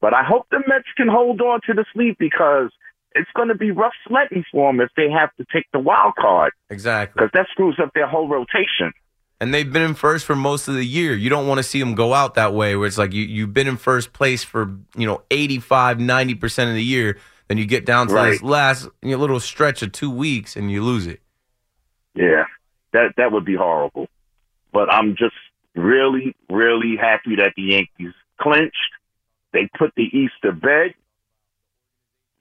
But 0.00 0.12
I 0.12 0.22
hope 0.22 0.46
the 0.50 0.58
Mets 0.66 0.88
can 0.96 1.08
hold 1.08 1.40
on 1.40 1.60
to 1.66 1.72
this 1.74 1.86
lead 1.94 2.16
because 2.18 2.70
it's 3.14 3.30
going 3.36 3.48
to 3.48 3.54
be 3.54 3.70
rough 3.70 3.92
sledding 4.06 4.44
for 4.50 4.70
them 4.72 4.80
if 4.80 4.90
they 4.96 5.08
have 5.10 5.34
to 5.36 5.46
take 5.52 5.66
the 5.72 5.78
wild 5.78 6.14
card 6.18 6.52
Exactly. 6.68 7.14
because 7.20 7.30
that 7.32 7.46
screws 7.52 7.78
up 7.82 7.92
their 7.94 8.06
whole 8.08 8.28
rotation. 8.28 8.92
and 9.40 9.54
they've 9.54 9.72
been 9.72 9.82
in 9.82 9.94
first 9.94 10.26
for 10.26 10.34
most 10.36 10.66
of 10.68 10.74
the 10.74 10.84
year. 10.84 11.14
You 11.14 11.30
don't 11.30 11.46
want 11.46 11.58
to 11.58 11.62
see 11.62 11.78
them 11.80 11.94
go 11.94 12.12
out 12.12 12.34
that 12.34 12.52
way 12.52 12.74
where 12.76 12.86
it's 12.88 12.98
like 12.98 13.12
you, 13.12 13.22
you've 13.22 13.54
been 13.54 13.68
in 13.68 13.76
first 13.76 14.12
place 14.12 14.42
for, 14.42 14.76
you 14.96 15.06
know, 15.06 15.22
85, 15.30 15.98
90% 15.98 16.68
of 16.68 16.74
the 16.74 16.82
year. 16.84 17.18
Then 17.48 17.58
you 17.58 17.66
get 17.66 17.84
down 17.84 18.08
to 18.08 18.14
Right. 18.14 18.30
this 18.30 18.42
last 18.42 18.88
you 19.02 19.10
know, 19.12 19.18
little 19.18 19.40
stretch 19.40 19.82
of 19.82 19.92
two 19.92 20.10
weeks 20.10 20.56
and 20.56 20.70
you 20.70 20.82
lose 20.82 21.06
it. 21.06 21.20
Yeah, 22.14 22.44
that 22.92 23.14
that 23.16 23.32
would 23.32 23.44
be 23.44 23.54
horrible. 23.56 24.08
But 24.72 24.92
I'm 24.92 25.16
just 25.16 25.34
really, 25.74 26.34
really 26.48 26.96
happy 26.96 27.36
that 27.36 27.52
the 27.56 27.62
Yankees 27.62 28.14
clinched. 28.40 28.76
They 29.52 29.68
put 29.78 29.92
the 29.96 30.04
East 30.04 30.34
to 30.42 30.52
bed. 30.52 30.94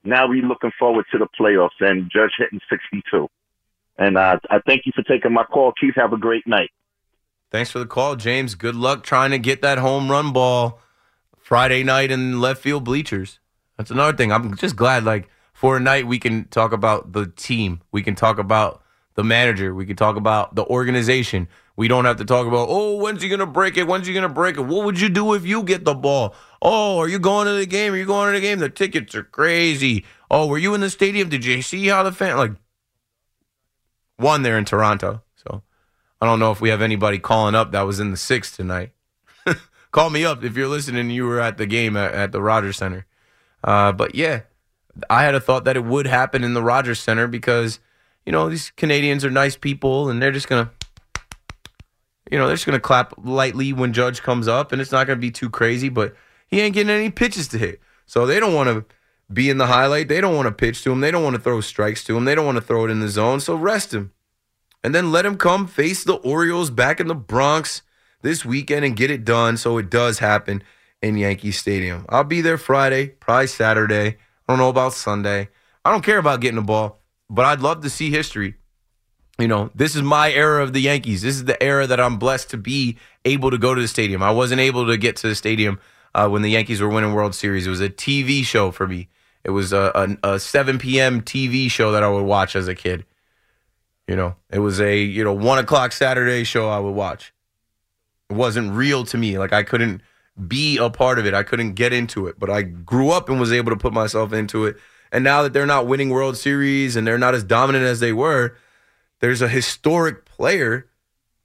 Now 0.04 0.28
we're 0.28 0.44
looking 0.44 0.72
forward 0.78 1.06
to 1.12 1.18
the 1.18 1.28
playoffs 1.40 1.80
and 1.80 2.10
Judge 2.12 2.32
hitting 2.38 2.60
62. 2.70 3.28
And 3.98 4.18
uh, 4.18 4.40
I 4.50 4.60
thank 4.66 4.86
you 4.86 4.92
for 4.96 5.04
taking 5.04 5.32
my 5.34 5.44
call, 5.44 5.72
Keith. 5.80 5.94
Have 5.96 6.14
a 6.14 6.18
great 6.18 6.48
night. 6.48 6.72
Thanks 7.52 7.70
for 7.70 7.80
the 7.80 7.86
call, 7.86 8.16
James. 8.16 8.56
Good 8.56 8.76
luck 8.76 9.04
trying 9.04 9.32
to 9.32 9.38
get 9.38 9.62
that 9.62 9.78
home 9.78 10.10
run 10.10 10.34
ball 10.34 10.82
Friday 11.38 11.84
night 11.84 12.10
in 12.10 12.42
left 12.42 12.62
field 12.62 12.84
bleachers. 12.84 13.40
That's 13.78 13.92
another 13.92 14.16
thing. 14.16 14.32
I'm 14.32 14.56
just 14.56 14.76
glad, 14.76 15.04
like, 15.04 15.30
for 15.54 15.78
a 15.78 15.80
night 15.80 16.08
we 16.08 16.20
can 16.20 16.46
talk 16.46 16.74
about 16.74 17.14
the 17.14 17.28
team. 17.28 17.82
We 17.92 18.04
can 18.04 18.16
talk 18.16 18.38
about 18.38 18.84
the 19.16 19.24
manager. 19.24 19.74
We 19.74 19.86
can 19.86 19.96
talk 19.96 20.16
about 20.16 20.56
the 20.56 20.66
organization. 20.66 21.48
We 21.76 21.88
don't 21.88 22.06
have 22.06 22.18
to 22.18 22.26
talk 22.26 22.46
about, 22.46 22.68
oh, 22.70 22.98
when's 22.98 23.24
he 23.24 23.30
to 23.30 23.46
break 23.46 23.78
it? 23.78 23.88
When's 23.88 24.06
he 24.06 24.14
to 24.14 24.30
break 24.30 24.58
it? 24.58 24.62
What 24.62 24.86
would 24.86 25.00
you 25.00 25.10
do 25.10 25.34
if 25.34 25.46
you 25.46 25.64
get 25.64 25.86
the 25.86 25.96
ball? 25.96 26.36
Oh, 26.62 27.00
are 27.00 27.08
you 27.08 27.18
going 27.18 27.48
to 27.48 27.54
the 27.54 27.66
game? 27.66 27.94
Are 27.94 27.98
you 27.98 28.06
going 28.06 28.32
to 28.32 28.40
the 28.40 28.46
game? 28.46 28.60
The 28.60 28.70
tickets 28.70 29.16
are 29.16 29.24
crazy. 29.24 30.06
Oh, 30.30 30.46
were 30.48 30.60
you 30.60 30.76
in 30.76 30.82
the 30.82 30.90
stadium? 30.90 31.30
Did 31.30 31.46
you 31.46 31.62
see 31.62 31.88
how 31.88 32.04
the 32.04 32.12
fan, 32.12 32.38
like, 32.38 32.52
one 34.18 34.42
there 34.42 34.58
in 34.58 34.66
Toronto. 34.66 35.22
So 35.36 35.64
I 36.22 36.26
don't 36.26 36.40
know 36.40 36.52
if 36.52 36.62
we 36.62 36.70
have 36.70 36.82
anybody 36.82 37.20
calling 37.20 37.56
up 37.56 37.72
that 37.72 37.82
was 37.82 38.00
in 38.00 38.12
the 38.12 38.18
six 38.18 38.56
tonight. 38.56 38.92
Call 39.92 40.10
me 40.10 40.26
up 40.26 40.44
if 40.44 40.56
you're 40.56 40.68
listening. 40.68 41.10
You 41.10 41.26
were 41.26 41.40
at 41.40 41.58
the 41.58 41.66
game 41.66 41.96
at, 41.96 42.14
at 42.14 42.32
the 42.32 42.42
Rogers 42.42 42.78
Center. 42.78 43.06
Uh, 43.64 43.92
but 43.92 44.16
yeah, 44.16 44.42
I 45.10 45.24
had 45.24 45.36
a 45.36 45.40
thought 45.40 45.66
that 45.66 45.76
it 45.76 45.84
would 45.84 46.08
happen 46.08 46.44
in 46.44 46.54
the 46.54 46.64
Rogers 46.64 47.00
Center 47.00 47.28
because 47.28 47.80
you 48.26 48.32
know 48.32 48.50
these 48.50 48.72
Canadians 48.72 49.24
are 49.24 49.32
nice 49.32 49.56
people 49.56 50.10
and 50.10 50.22
they're 50.22 50.32
just 50.32 50.50
gonna, 50.50 50.72
you 52.30 52.38
know, 52.38 52.48
they're 52.48 52.56
just 52.56 52.66
gonna 52.66 52.80
clap 52.80 53.14
lightly 53.18 53.74
when 53.74 53.94
Judge 53.94 54.22
comes 54.22 54.48
up 54.48 54.72
and 54.72 54.82
it's 54.82 54.92
not 54.92 55.08
gonna 55.08 55.20
be 55.20 55.32
too 55.32 55.50
crazy. 55.50 55.90
But 55.90 56.16
he 56.48 56.62
ain't 56.62 56.74
getting 56.74 56.90
any 56.90 57.10
pitches 57.10 57.48
to 57.50 57.58
hit, 57.58 57.80
so 58.06 58.26
they 58.26 58.40
don't 58.40 58.54
want 58.54 58.70
to 58.70 58.86
be 59.34 59.50
in 59.50 59.58
the 59.58 59.68
highlight. 59.68 60.10
They 60.10 60.22
don't 60.22 60.36
want 60.36 60.48
to 60.48 60.52
pitch 60.52 60.84
to 60.84 60.92
him. 60.92 61.00
They 61.00 61.12
don't 61.12 61.24
want 61.24 61.36
to 61.36 61.42
throw 61.42 61.62
strikes 61.62 62.04
to 62.06 62.18
him. 62.18 62.26
They 62.26 62.36
don't 62.36 62.46
want 62.46 62.58
to 62.58 62.62
throw 62.62 62.86
it 62.86 62.92
in 62.92 63.00
the 63.00 63.08
zone. 63.08 63.40
So 63.40 63.56
rest 63.56 63.94
him 63.94 64.12
and 64.84 64.94
then 64.94 65.12
let 65.12 65.26
him 65.26 65.38
come 65.38 65.66
face 65.66 66.04
the 66.04 66.16
Orioles 66.16 66.70
back 66.70 67.00
in 67.00 67.08
the 67.08 67.16
Bronx 67.16 67.82
this 68.22 68.44
weekend 68.44 68.84
and 68.86 68.96
get 68.96 69.10
it 69.10 69.24
done 69.24 69.58
so 69.58 69.78
it 69.78 69.90
does 69.90 70.20
happen 70.20 70.62
in 71.04 71.18
Yankee 71.18 71.52
Stadium. 71.52 72.06
I'll 72.10 72.24
be 72.24 72.42
there 72.42 72.58
Friday, 72.58 73.08
probably 73.08 73.48
Saturday. 73.48 74.08
I 74.08 74.16
don't 74.48 74.58
know 74.58 74.70
about 74.70 74.94
Sunday. 74.94 75.50
I 75.84 75.92
don't 75.92 76.04
care 76.04 76.18
about 76.18 76.40
getting 76.40 76.56
the 76.56 76.64
ball, 76.64 77.02
but 77.30 77.46
I'd 77.46 77.60
love 77.60 77.82
to 77.82 77.90
see 77.90 78.10
history. 78.10 78.56
You 79.38 79.48
know, 79.48 79.70
this 79.76 79.96
is 79.96 80.02
my 80.02 80.32
era 80.32 80.64
of 80.64 80.74
the 80.74 80.80
Yankees. 80.80 81.22
This 81.22 81.36
is 81.36 81.46
the 81.46 81.62
era 81.62 81.86
that 81.88 82.00
I'm 82.00 82.18
blessed 82.18 82.52
to 82.52 82.58
be 82.58 82.98
able 83.26 83.52
to 83.52 83.58
go 83.58 83.76
to 83.76 83.82
the 83.82 83.88
stadium. 83.88 84.24
I 84.24 84.32
wasn't 84.32 84.62
able 84.62 84.88
to 84.88 84.98
get 84.98 85.18
to 85.18 85.28
the 85.28 85.36
stadium 85.36 85.80
uh, 86.16 86.30
when 86.30 86.42
the 86.42 86.52
Yankees 86.52 86.80
were 86.80 86.88
winning 86.88 87.14
World 87.14 87.36
Series. 87.36 87.68
It 87.68 87.70
was 87.70 87.82
a 87.82 87.90
TV 87.90 88.44
show 88.46 88.72
for 88.72 88.88
me. 88.88 89.10
It 89.44 89.50
was 89.50 89.74
a, 89.74 90.18
a, 90.24 90.36
a 90.36 90.40
7 90.40 90.78
p.m. 90.80 91.22
TV 91.22 91.70
show 91.70 91.92
that 91.92 92.04
I 92.04 92.10
would 92.10 92.24
watch 92.24 92.56
as 92.56 92.70
a 92.70 92.76
kid. 92.76 93.06
You 94.08 94.16
know, 94.16 94.36
it 94.50 94.60
was 94.60 94.80
a 94.80 94.98
you 94.98 95.24
know 95.24 95.34
one 95.34 95.60
o'clock 95.60 95.92
Saturday 95.94 96.44
show 96.44 96.70
I 96.70 96.80
would 96.80 96.92
watch. 96.92 97.34
It 98.30 98.36
wasn't 98.36 98.74
real 98.74 99.06
to 99.06 99.18
me. 99.18 99.38
Like 99.38 99.54
I 99.54 99.64
couldn't 99.64 100.02
be 100.48 100.78
a 100.78 100.90
part 100.90 101.20
of 101.20 101.26
it. 101.26 101.34
I 101.34 101.44
couldn't 101.44 101.74
get 101.74 101.94
into 101.94 102.28
it. 102.28 102.40
But 102.40 102.50
I 102.50 102.64
grew 102.64 103.12
up 103.12 103.30
and 103.30 103.40
was 103.40 103.52
able 103.52 103.72
to 103.72 103.78
put 103.78 103.94
myself 103.94 104.34
into 104.34 104.66
it. 104.66 104.78
And 105.12 105.24
now 105.24 105.44
that 105.44 105.54
they're 105.54 105.66
not 105.66 105.86
winning 105.86 106.10
World 106.10 106.38
Series 106.38 106.96
and 106.96 107.06
they're 107.06 107.20
not 107.20 107.36
as 107.36 107.44
dominant 107.44 107.86
as 107.86 108.00
they 108.00 108.14
were, 108.14 108.58
there's 109.20 109.42
a 109.42 109.48
historic 109.48 110.26
player 110.26 110.90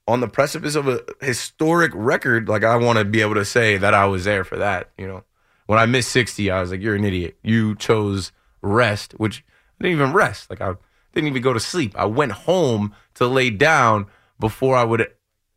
on 0.07 0.21
the 0.21 0.29
precipice 0.29 0.75
of 0.75 0.89
a 0.89 1.03
historic 1.21 1.93
record. 1.95 2.49
Like 2.49 2.65
I 2.65 2.77
want 2.77 2.99
to 2.99 3.05
be 3.05 3.21
able 3.21 3.35
to 3.35 3.45
say 3.45 3.77
that 3.77 3.93
I 3.93 4.07
was 4.07 4.25
there 4.25 4.43
for 4.43 4.57
that. 4.57 4.91
You 4.97 5.07
know, 5.07 5.25
when 5.67 5.79
I 5.79 5.85
missed 5.85 6.11
60, 6.13 6.51
I 6.51 6.63
was 6.63 6.71
like, 6.71 6.81
"You're 6.81 6.95
an 6.97 7.05
idiot. 7.05 7.37
You 7.43 7.75
chose 7.75 8.33
rest," 8.63 9.13
which 9.19 9.45
I 9.79 9.85
didn't 9.85 10.01
even 10.01 10.15
rest. 10.15 10.49
Like 10.49 10.63
I 10.63 10.75
didn't 11.13 11.29
even 11.29 11.43
go 11.43 11.53
to 11.53 11.61
sleep. 11.61 11.95
I 11.97 12.07
went 12.07 12.33
home 12.33 12.95
to 13.15 13.27
lay 13.27 13.51
down 13.51 14.07
before 14.41 14.77
I 14.77 14.85
would 14.85 15.07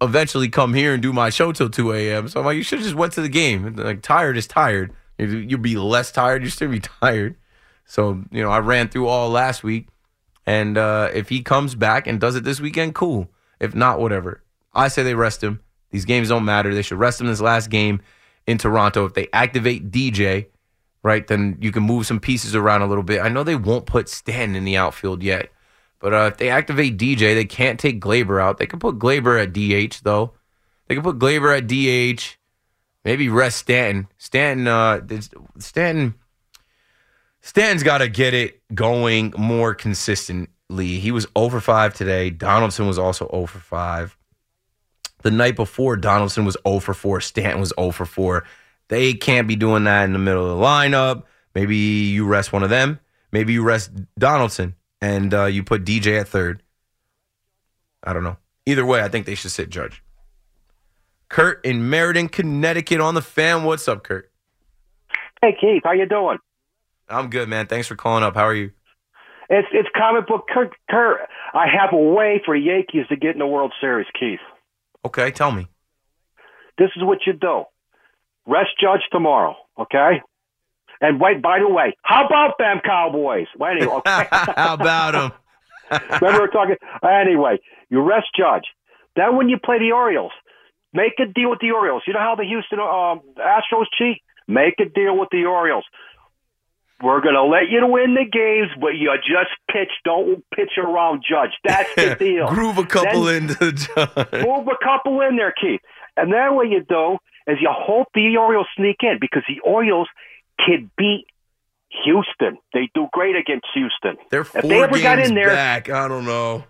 eventually 0.02 0.50
come 0.50 0.74
here 0.74 0.94
and 0.94 1.02
do 1.02 1.14
my 1.14 1.30
show 1.30 1.52
till 1.52 1.70
2 1.70 1.94
a.m. 1.94 2.28
So 2.28 2.40
I'm 2.40 2.46
like, 2.46 2.58
you 2.58 2.64
should 2.64 2.80
just 2.80 2.96
went 2.96 3.14
to 3.14 3.22
the 3.22 3.30
game. 3.30 3.76
Like 3.76 4.02
tired 4.02 4.38
is 4.38 4.48
tired. 4.48 4.94
You- 5.18 5.28
You'll 5.28 5.60
be 5.60 5.78
less 5.78 6.12
tired. 6.12 6.44
You 6.44 6.50
still 6.50 6.70
be 6.70 6.80
tired. 6.80 7.36
So 7.86 8.24
you 8.32 8.42
know, 8.42 8.50
I 8.50 8.60
ran 8.60 8.90
through 8.90 9.08
all 9.08 9.30
last 9.30 9.64
week, 9.64 9.88
and 10.46 10.78
uh, 10.78 11.10
if 11.14 11.30
he 11.30 11.42
comes 11.42 11.76
back 11.76 12.08
and 12.08 12.20
does 12.20 12.36
it 12.36 12.44
this 12.44 12.60
weekend, 12.62 12.96
cool. 12.96 13.30
If 13.60 13.76
not, 13.76 14.00
whatever. 14.00 14.42
I 14.74 14.88
say 14.88 15.04
they 15.04 15.14
rest 15.14 15.44
him. 15.44 15.60
These 15.92 16.06
games 16.06 16.30
don't 16.30 16.46
matter. 16.46 16.74
They 16.74 16.82
should 16.82 17.00
rest 17.00 17.20
him 17.20 17.28
this 17.28 17.42
last 17.42 17.70
game 17.70 18.02
in 18.48 18.58
Toronto. 18.58 19.06
If 19.06 19.14
they 19.14 19.28
activate 19.34 19.92
DJ, 19.92 20.48
right, 21.04 21.28
then 21.28 21.58
you 21.60 21.72
can 21.74 21.84
move 21.84 22.08
some 22.08 22.20
pieces 22.22 22.56
around 22.56 22.82
a 22.82 22.88
little 22.88 23.04
bit. 23.04 23.22
I 23.22 23.28
know 23.28 23.44
they 23.44 23.56
won't 23.58 23.86
put 23.86 24.08
Stanton 24.08 24.56
in 24.56 24.64
the 24.64 24.78
outfield 24.78 25.22
yet, 25.22 25.52
but 26.02 26.14
uh, 26.14 26.30
if 26.32 26.38
they 26.38 26.50
activate 26.50 26.98
DJ, 26.98 27.36
they 27.36 27.46
can't 27.46 27.80
take 27.80 28.02
Gleyber 28.02 28.42
out. 28.42 28.58
They 28.58 28.66
can 28.66 28.80
put 28.80 28.98
Gleyber 28.98 29.42
at 29.42 29.54
DH 29.54 30.02
though. 30.04 30.34
They 30.88 30.96
can 30.96 31.04
put 31.04 31.20
Gleyber 31.20 31.56
at 31.56 31.68
DH. 31.68 32.38
Maybe 33.06 33.30
rest 33.30 33.60
Stanton. 33.60 34.08
Stanton. 34.18 34.68
Uh, 34.68 35.02
Stanton. 35.60 36.16
Stanton's 37.42 37.84
got 37.84 38.00
to 38.00 38.10
get 38.10 38.34
it 38.34 38.62
going 38.74 39.34
more 39.38 39.74
consistently. 39.74 41.00
He 41.00 41.12
was 41.12 41.28
over 41.36 41.60
five 41.60 41.94
today. 41.94 42.30
Donaldson 42.30 42.88
was 42.88 43.00
also 43.00 43.28
over 43.32 43.60
five. 43.60 44.18
The 45.22 45.32
night 45.32 45.56
before, 45.56 45.98
Donaldson 45.98 46.46
was 46.46 46.58
0 46.68 46.80
for 46.80 46.96
4. 46.96 47.22
Stanton 47.22 47.60
was 47.60 47.74
0 47.80 47.92
for 47.92 48.08
4. 48.08 48.44
They 48.88 49.14
can't 49.14 49.48
be 49.48 49.56
doing 49.56 49.84
that 49.84 50.06
in 50.06 50.14
the 50.14 50.20
middle 50.20 50.50
of 50.50 50.58
the 50.58 50.64
lineup. 50.64 51.24
Maybe 51.54 51.78
you 51.78 52.26
rest 52.26 52.52
one 52.52 52.64
of 52.64 52.72
them. 52.72 53.00
Maybe 53.32 53.54
you 53.54 53.64
rest 53.64 53.92
Donaldson 54.18 54.76
and 55.02 55.34
uh, 55.34 55.46
you 55.46 55.64
put 55.64 55.84
DJ 55.84 56.20
at 56.20 56.28
third. 56.28 56.62
I 58.04 58.14
don't 58.14 58.24
know. 58.24 58.38
Either 58.66 58.86
way, 58.86 59.02
I 59.02 59.10
think 59.10 59.26
they 59.26 59.36
should 59.36 59.52
sit 59.52 59.70
Judge. 59.70 60.04
Kurt 61.30 61.64
in 61.66 61.90
Meriden, 61.90 62.30
Connecticut 62.30 63.00
on 63.00 63.16
the 63.16 63.22
fan. 63.22 63.64
What's 63.64 63.88
up, 63.88 64.04
Kurt? 64.04 64.32
Hey 65.42 65.56
Keith, 65.60 65.82
how 65.84 65.94
you 65.94 66.06
doing? 66.06 66.38
I'm 67.10 67.30
good, 67.30 67.50
man. 67.50 67.68
Thanks 67.68 67.88
for 67.88 67.96
calling 67.96 68.24
up. 68.24 68.36
How 68.36 68.44
are 68.44 68.54
you? 68.54 68.72
It's 69.50 69.68
it's 69.74 69.90
comic 69.98 70.28
book 70.28 70.46
Kurt. 70.48 70.74
Kurt, 70.90 71.22
I 71.54 71.66
have 71.68 71.94
a 71.94 71.98
way 71.98 72.42
for 72.46 72.56
Yankees 72.56 73.06
to 73.10 73.16
get 73.16 73.32
in 73.32 73.40
the 73.40 73.48
World 73.48 73.74
Series, 73.82 74.08
Keith. 74.18 74.40
Okay, 75.04 75.32
tell 75.32 75.52
me. 75.52 75.68
This 76.78 76.90
is 76.96 77.04
what 77.04 77.20
you 77.26 77.34
do. 77.34 77.64
Rest 78.46 78.70
Judge 78.80 79.02
tomorrow, 79.12 79.56
okay? 79.80 80.22
And 81.02 81.20
wait, 81.20 81.42
by 81.42 81.60
the 81.60 81.68
way, 81.68 81.96
how 82.04 82.26
about 82.28 82.58
them 82.60 82.80
Cowboys? 82.86 83.48
Well, 83.58 83.72
anyway, 83.72 83.94
okay. 84.06 84.28
How 84.32 84.76
about 84.76 85.12
them? 85.14 85.32
Remember 86.22 86.40
we 86.40 86.40
were 86.42 86.48
talking. 86.48 86.76
Anyway, 87.04 87.60
you 87.90 88.02
rest 88.02 88.28
Judge. 88.38 88.66
Then 89.16 89.36
when 89.36 89.50
you 89.50 89.58
play 89.58 89.80
the 89.80 89.92
Orioles, 89.92 90.32
make 90.94 91.14
a 91.20 91.26
deal 91.26 91.50
with 91.50 91.60
the 91.60 91.72
Orioles. 91.72 92.04
You 92.08 92.14
know 92.14 92.20
how 92.20 92.36
the 92.36 92.46
Houston 92.46 92.80
um, 92.80 93.22
Astros 93.38 93.86
cheat? 93.98 94.22
Make 94.48 94.76
a 94.80 94.86
deal 94.86 95.18
with 95.18 95.30
the 95.32 95.46
Orioles. 95.46 95.84
We're 97.04 97.22
gonna 97.22 97.44
let 97.44 97.68
you 97.70 97.86
win 97.88 98.14
the 98.14 98.26
games, 98.30 98.70
but 98.80 98.90
you 98.96 99.12
just 99.18 99.50
pitch. 99.72 99.90
Don't 100.06 100.44
pitch 100.56 100.78
around 100.78 101.24
Judge. 101.28 101.50
That's 101.64 101.94
the 101.96 102.16
deal. 102.20 102.48
Groove 102.48 102.78
a 102.78 102.86
couple 102.86 103.24
Then- 103.24 103.50
into 103.50 103.72
John. 103.72 104.08
Move 104.34 104.68
a 104.68 104.78
couple 104.86 105.20
in 105.22 105.36
there, 105.36 105.52
Keith. 105.60 105.82
And 106.16 106.32
then 106.32 106.56
what 106.56 106.70
you 106.70 106.84
do 106.88 107.18
is 107.48 107.58
you 107.60 107.70
hope 107.72 108.08
the 108.14 108.38
Orioles 108.38 108.68
sneak 108.78 108.98
in 109.02 109.18
because 109.20 109.42
the 109.48 109.60
Orioles 109.62 110.08
can 110.66 110.92
beat 110.98 111.26
Houston. 112.06 112.58
They 112.74 112.90
do 112.94 113.08
great 113.12 113.36
against 113.36 113.68
Houston. 113.74 114.18
They're 114.30 114.42
if 114.42 114.48
four 114.48 114.62
they 114.62 114.82
ever 114.82 114.94
games 114.94 115.04
got 115.04 115.20
in 115.20 115.36
there, 115.36 115.50
back. 115.50 115.90
I 115.90 116.08
don't 116.08 116.26
know. 116.26 116.64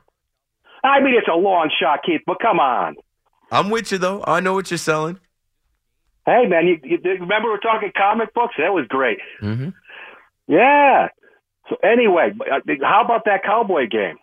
I 0.83 0.99
mean, 0.99 1.13
it's 1.15 1.27
a 1.27 1.37
long 1.37 1.69
shot, 1.79 1.99
Keith, 2.03 2.21
but 2.25 2.39
come 2.41 2.59
on. 2.59 2.95
I'm 3.51 3.69
with 3.69 3.91
you 3.91 3.97
though. 3.97 4.23
I 4.25 4.39
know 4.39 4.53
what 4.53 4.71
you're 4.71 4.77
selling. 4.77 5.19
Hey, 6.25 6.45
man, 6.47 6.67
you, 6.67 6.79
you 6.83 6.99
remember 7.03 7.49
we're 7.49 7.57
talking 7.59 7.91
comic 7.95 8.33
books? 8.33 8.53
That 8.57 8.73
was 8.73 8.85
great. 8.87 9.17
Mm-hmm. 9.41 9.69
Yeah. 10.47 11.07
So 11.69 11.77
anyway, 11.83 12.31
uh, 12.39 12.59
how 12.83 13.03
about 13.03 13.25
that 13.25 13.43
Cowboy 13.43 13.87
game? 13.87 14.17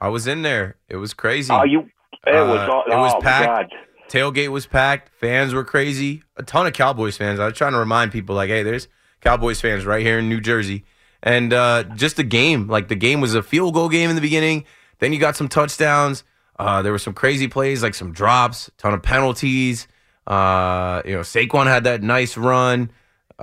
I 0.00 0.08
was 0.08 0.26
in 0.26 0.42
there. 0.42 0.76
It 0.88 0.96
was 0.96 1.14
crazy. 1.14 1.52
Oh, 1.52 1.64
you. 1.64 1.88
It 2.26 2.32
was. 2.32 2.68
Uh, 2.68 2.92
it 2.92 2.96
was 2.96 3.14
oh, 3.16 3.20
packed. 3.20 3.46
God. 3.46 3.78
Tailgate 4.12 4.50
was 4.50 4.66
packed. 4.66 5.08
Fans 5.08 5.54
were 5.54 5.64
crazy. 5.64 6.22
A 6.36 6.42
ton 6.42 6.66
of 6.66 6.74
Cowboys 6.74 7.16
fans. 7.16 7.40
I 7.40 7.46
was 7.46 7.54
trying 7.54 7.72
to 7.72 7.78
remind 7.78 8.12
people, 8.12 8.36
like, 8.36 8.50
hey, 8.50 8.62
there's 8.62 8.86
Cowboys 9.22 9.58
fans 9.58 9.86
right 9.86 10.02
here 10.02 10.18
in 10.18 10.28
New 10.28 10.40
Jersey. 10.40 10.84
And 11.22 11.52
uh, 11.54 11.84
just 11.94 12.16
the 12.16 12.22
game, 12.22 12.68
like 12.68 12.88
the 12.88 12.94
game 12.94 13.22
was 13.22 13.34
a 13.34 13.42
field 13.42 13.72
goal 13.72 13.88
game 13.88 14.10
in 14.10 14.16
the 14.16 14.20
beginning. 14.20 14.64
Then 14.98 15.14
you 15.14 15.18
got 15.18 15.34
some 15.34 15.48
touchdowns. 15.48 16.24
Uh, 16.58 16.82
there 16.82 16.92
were 16.92 16.98
some 16.98 17.14
crazy 17.14 17.48
plays, 17.48 17.82
like 17.82 17.94
some 17.94 18.12
drops, 18.12 18.70
ton 18.76 18.92
of 18.92 19.02
penalties. 19.02 19.88
Uh, 20.26 21.00
you 21.06 21.12
know, 21.12 21.20
Saquon 21.20 21.66
had 21.66 21.84
that 21.84 22.02
nice 22.02 22.36
run. 22.36 22.90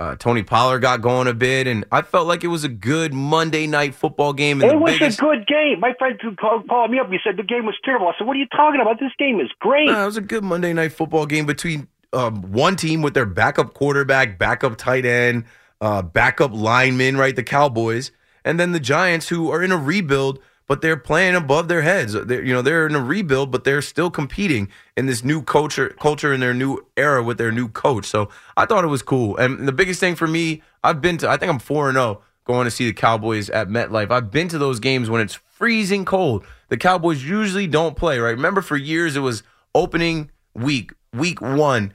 Uh, 0.00 0.16
Tony 0.16 0.42
Pollard 0.42 0.78
got 0.78 1.02
going 1.02 1.28
a 1.28 1.34
bit, 1.34 1.66
and 1.66 1.84
I 1.92 2.00
felt 2.00 2.26
like 2.26 2.42
it 2.42 2.46
was 2.46 2.64
a 2.64 2.70
good 2.70 3.12
Monday 3.12 3.66
night 3.66 3.94
football 3.94 4.32
game. 4.32 4.62
And 4.62 4.72
It 4.72 4.80
was 4.80 4.92
biggest, 4.92 5.18
a 5.18 5.20
good 5.20 5.46
game. 5.46 5.78
My 5.78 5.92
friend 5.98 6.18
called, 6.40 6.66
called 6.68 6.90
me 6.90 6.98
up. 6.98 7.10
He 7.10 7.18
said 7.22 7.36
the 7.36 7.42
game 7.42 7.66
was 7.66 7.76
terrible. 7.84 8.08
I 8.08 8.12
said, 8.16 8.26
"What 8.26 8.34
are 8.34 8.38
you 8.38 8.46
talking 8.46 8.80
about? 8.80 8.98
This 8.98 9.12
game 9.18 9.40
is 9.40 9.50
great." 9.58 9.88
No, 9.88 10.02
it 10.02 10.06
was 10.06 10.16
a 10.16 10.22
good 10.22 10.42
Monday 10.42 10.72
night 10.72 10.94
football 10.94 11.26
game 11.26 11.44
between 11.44 11.86
um, 12.14 12.50
one 12.50 12.76
team 12.76 13.02
with 13.02 13.12
their 13.12 13.26
backup 13.26 13.74
quarterback, 13.74 14.38
backup 14.38 14.78
tight 14.78 15.04
end, 15.04 15.44
uh, 15.82 16.00
backup 16.00 16.54
lineman, 16.54 17.18
right? 17.18 17.36
The 17.36 17.42
Cowboys, 17.42 18.10
and 18.42 18.58
then 18.58 18.72
the 18.72 18.80
Giants, 18.80 19.28
who 19.28 19.50
are 19.50 19.62
in 19.62 19.70
a 19.70 19.76
rebuild, 19.76 20.38
but 20.70 20.82
they're 20.82 20.96
playing 20.96 21.34
above 21.34 21.66
their 21.66 21.82
heads. 21.82 22.12
They're, 22.12 22.44
you 22.44 22.54
know, 22.54 22.62
they're 22.62 22.86
in 22.86 22.94
a 22.94 23.02
rebuild, 23.02 23.50
but 23.50 23.64
they're 23.64 23.82
still 23.82 24.08
competing 24.08 24.68
in 24.96 25.06
this 25.06 25.24
new 25.24 25.42
culture, 25.42 25.88
culture 25.98 26.32
in 26.32 26.38
their 26.38 26.54
new 26.54 26.86
era 26.96 27.24
with 27.24 27.38
their 27.38 27.50
new 27.50 27.66
coach. 27.66 28.06
So 28.06 28.28
I 28.56 28.66
thought 28.66 28.84
it 28.84 28.86
was 28.86 29.02
cool. 29.02 29.36
And 29.36 29.66
the 29.66 29.72
biggest 29.72 29.98
thing 29.98 30.14
for 30.14 30.28
me, 30.28 30.62
I've 30.84 31.00
been 31.00 31.18
to. 31.18 31.28
I 31.28 31.38
think 31.38 31.50
I'm 31.50 31.58
four 31.58 31.88
and 31.88 31.96
zero 31.96 32.22
going 32.44 32.66
to 32.66 32.70
see 32.70 32.86
the 32.86 32.92
Cowboys 32.92 33.50
at 33.50 33.66
MetLife. 33.66 34.12
I've 34.12 34.30
been 34.30 34.46
to 34.46 34.58
those 34.58 34.78
games 34.78 35.10
when 35.10 35.20
it's 35.20 35.34
freezing 35.34 36.04
cold. 36.04 36.44
The 36.68 36.76
Cowboys 36.76 37.24
usually 37.24 37.66
don't 37.66 37.96
play, 37.96 38.20
right? 38.20 38.30
Remember 38.30 38.62
for 38.62 38.76
years 38.76 39.16
it 39.16 39.20
was 39.20 39.42
opening 39.74 40.30
week, 40.54 40.92
week 41.12 41.40
1, 41.40 41.92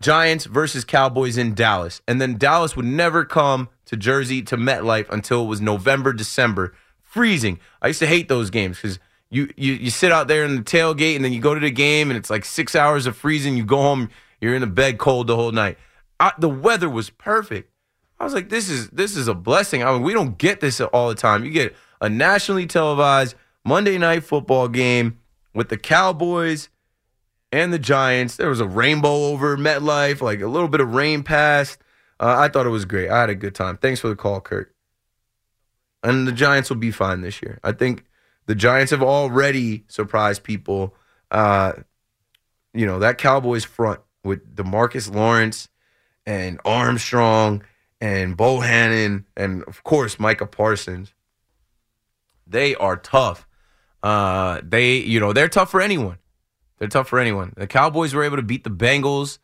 Giants 0.00 0.46
versus 0.46 0.86
Cowboys 0.86 1.36
in 1.36 1.52
Dallas. 1.52 2.00
And 2.08 2.18
then 2.18 2.38
Dallas 2.38 2.76
would 2.76 2.86
never 2.86 3.26
come 3.26 3.68
to 3.84 3.94
Jersey 3.94 4.40
to 4.40 4.56
MetLife 4.56 5.10
until 5.10 5.42
it 5.42 5.48
was 5.48 5.60
November, 5.60 6.14
December. 6.14 6.72
Freezing. 7.16 7.58
I 7.80 7.88
used 7.88 8.00
to 8.00 8.06
hate 8.06 8.28
those 8.28 8.50
games 8.50 8.78
cuz 8.78 8.98
you, 9.30 9.50
you 9.56 9.72
you 9.72 9.90
sit 9.90 10.12
out 10.12 10.28
there 10.28 10.44
in 10.44 10.54
the 10.56 10.62
tailgate 10.62 11.16
and 11.16 11.24
then 11.24 11.32
you 11.32 11.40
go 11.40 11.54
to 11.54 11.60
the 11.60 11.70
game 11.70 12.10
and 12.10 12.18
it's 12.18 12.28
like 12.28 12.44
6 12.44 12.74
hours 12.76 13.06
of 13.06 13.16
freezing. 13.16 13.56
You 13.56 13.64
go 13.64 13.78
home, 13.78 14.10
you're 14.38 14.54
in 14.54 14.60
the 14.60 14.66
bed 14.66 14.98
cold 14.98 15.26
the 15.26 15.34
whole 15.34 15.50
night. 15.50 15.78
I, 16.20 16.32
the 16.38 16.50
weather 16.50 16.90
was 16.90 17.08
perfect. 17.08 17.70
I 18.20 18.24
was 18.24 18.34
like, 18.34 18.50
this 18.50 18.68
is 18.68 18.90
this 18.90 19.16
is 19.16 19.28
a 19.28 19.34
blessing. 19.34 19.82
I 19.82 19.92
mean, 19.92 20.02
we 20.02 20.12
don't 20.12 20.36
get 20.36 20.60
this 20.60 20.78
all 20.78 21.08
the 21.08 21.14
time. 21.14 21.42
You 21.42 21.50
get 21.50 21.74
a 22.02 22.08
nationally 22.10 22.66
televised 22.66 23.34
Monday 23.64 23.96
night 23.96 24.24
football 24.24 24.68
game 24.68 25.18
with 25.54 25.70
the 25.70 25.78
Cowboys 25.78 26.68
and 27.50 27.72
the 27.72 27.78
Giants. 27.78 28.36
There 28.36 28.50
was 28.50 28.60
a 28.60 28.66
rainbow 28.66 29.26
over 29.26 29.56
MetLife, 29.56 30.20
like 30.20 30.42
a 30.42 30.46
little 30.46 30.68
bit 30.68 30.80
of 30.80 30.94
rain 30.94 31.22
passed. 31.22 31.78
Uh, 32.20 32.36
I 32.38 32.48
thought 32.48 32.66
it 32.66 32.70
was 32.70 32.84
great. 32.84 33.10
I 33.10 33.20
had 33.20 33.30
a 33.30 33.34
good 33.34 33.54
time. 33.54 33.78
Thanks 33.78 34.00
for 34.00 34.08
the 34.08 34.16
call, 34.16 34.40
Kurt. 34.42 34.75
And 36.06 36.28
the 36.28 36.32
Giants 36.32 36.70
will 36.70 36.76
be 36.76 36.92
fine 36.92 37.20
this 37.22 37.42
year. 37.42 37.58
I 37.64 37.72
think 37.72 38.04
the 38.46 38.54
Giants 38.54 38.92
have 38.92 39.02
already 39.02 39.82
surprised 39.88 40.44
people. 40.44 40.94
Uh, 41.32 41.72
you 42.72 42.86
know 42.86 43.00
that 43.00 43.18
Cowboys 43.18 43.64
front 43.64 44.00
with 44.22 44.54
Demarcus 44.54 45.12
Lawrence 45.12 45.68
and 46.24 46.60
Armstrong 46.64 47.64
and 48.00 48.38
Bohanna 48.38 49.24
and 49.36 49.64
of 49.64 49.82
course 49.82 50.20
Micah 50.20 50.46
Parsons. 50.46 51.12
They 52.46 52.76
are 52.76 52.96
tough. 52.96 53.48
Uh, 54.00 54.60
they, 54.62 54.98
you 54.98 55.18
know, 55.18 55.32
they're 55.32 55.48
tough 55.48 55.72
for 55.72 55.80
anyone. 55.80 56.18
They're 56.78 56.86
tough 56.86 57.08
for 57.08 57.18
anyone. 57.18 57.52
The 57.56 57.66
Cowboys 57.66 58.14
were 58.14 58.22
able 58.22 58.36
to 58.36 58.42
beat 58.42 58.62
the 58.62 58.70
Bengals. 58.70 59.38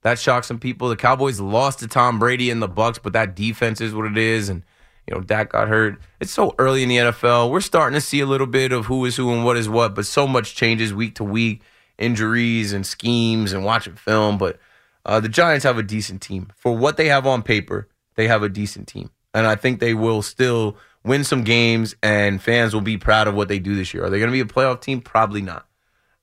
That 0.00 0.18
shocked 0.18 0.46
some 0.46 0.58
people. 0.58 0.88
The 0.88 0.96
Cowboys 0.96 1.38
lost 1.40 1.80
to 1.80 1.88
Tom 1.88 2.18
Brady 2.18 2.48
and 2.50 2.62
the 2.62 2.68
Bucks, 2.68 2.98
but 2.98 3.12
that 3.12 3.36
defense 3.36 3.82
is 3.82 3.92
what 3.92 4.06
it 4.06 4.16
is. 4.16 4.48
And 4.48 4.64
you 5.08 5.14
know, 5.14 5.22
Dak 5.22 5.52
got 5.52 5.68
hurt. 5.68 5.98
It's 6.20 6.32
so 6.32 6.54
early 6.58 6.82
in 6.82 6.90
the 6.90 6.98
NFL. 6.98 7.50
We're 7.50 7.62
starting 7.62 7.94
to 7.94 8.00
see 8.00 8.20
a 8.20 8.26
little 8.26 8.46
bit 8.46 8.72
of 8.72 8.86
who 8.86 9.06
is 9.06 9.16
who 9.16 9.32
and 9.32 9.42
what 9.42 9.56
is 9.56 9.66
what, 9.66 9.94
but 9.94 10.04
so 10.04 10.26
much 10.26 10.54
changes 10.54 10.92
week 10.92 11.14
to 11.14 11.24
week, 11.24 11.62
injuries 11.96 12.74
and 12.74 12.86
schemes 12.86 13.54
and 13.54 13.64
watching 13.64 13.94
film. 13.94 14.36
But 14.36 14.58
uh, 15.06 15.18
the 15.18 15.30
Giants 15.30 15.64
have 15.64 15.78
a 15.78 15.82
decent 15.82 16.20
team 16.20 16.48
for 16.54 16.76
what 16.76 16.98
they 16.98 17.08
have 17.08 17.26
on 17.26 17.42
paper. 17.42 17.88
They 18.16 18.28
have 18.28 18.42
a 18.42 18.50
decent 18.50 18.86
team, 18.86 19.08
and 19.32 19.46
I 19.46 19.56
think 19.56 19.80
they 19.80 19.94
will 19.94 20.20
still 20.20 20.76
win 21.04 21.24
some 21.24 21.42
games, 21.42 21.94
and 22.02 22.42
fans 22.42 22.74
will 22.74 22.82
be 22.82 22.98
proud 22.98 23.28
of 23.28 23.34
what 23.34 23.48
they 23.48 23.58
do 23.58 23.74
this 23.74 23.94
year. 23.94 24.04
Are 24.04 24.10
they 24.10 24.18
going 24.18 24.30
to 24.30 24.32
be 24.32 24.40
a 24.40 24.44
playoff 24.44 24.82
team? 24.82 25.00
Probably 25.00 25.40
not. 25.40 25.66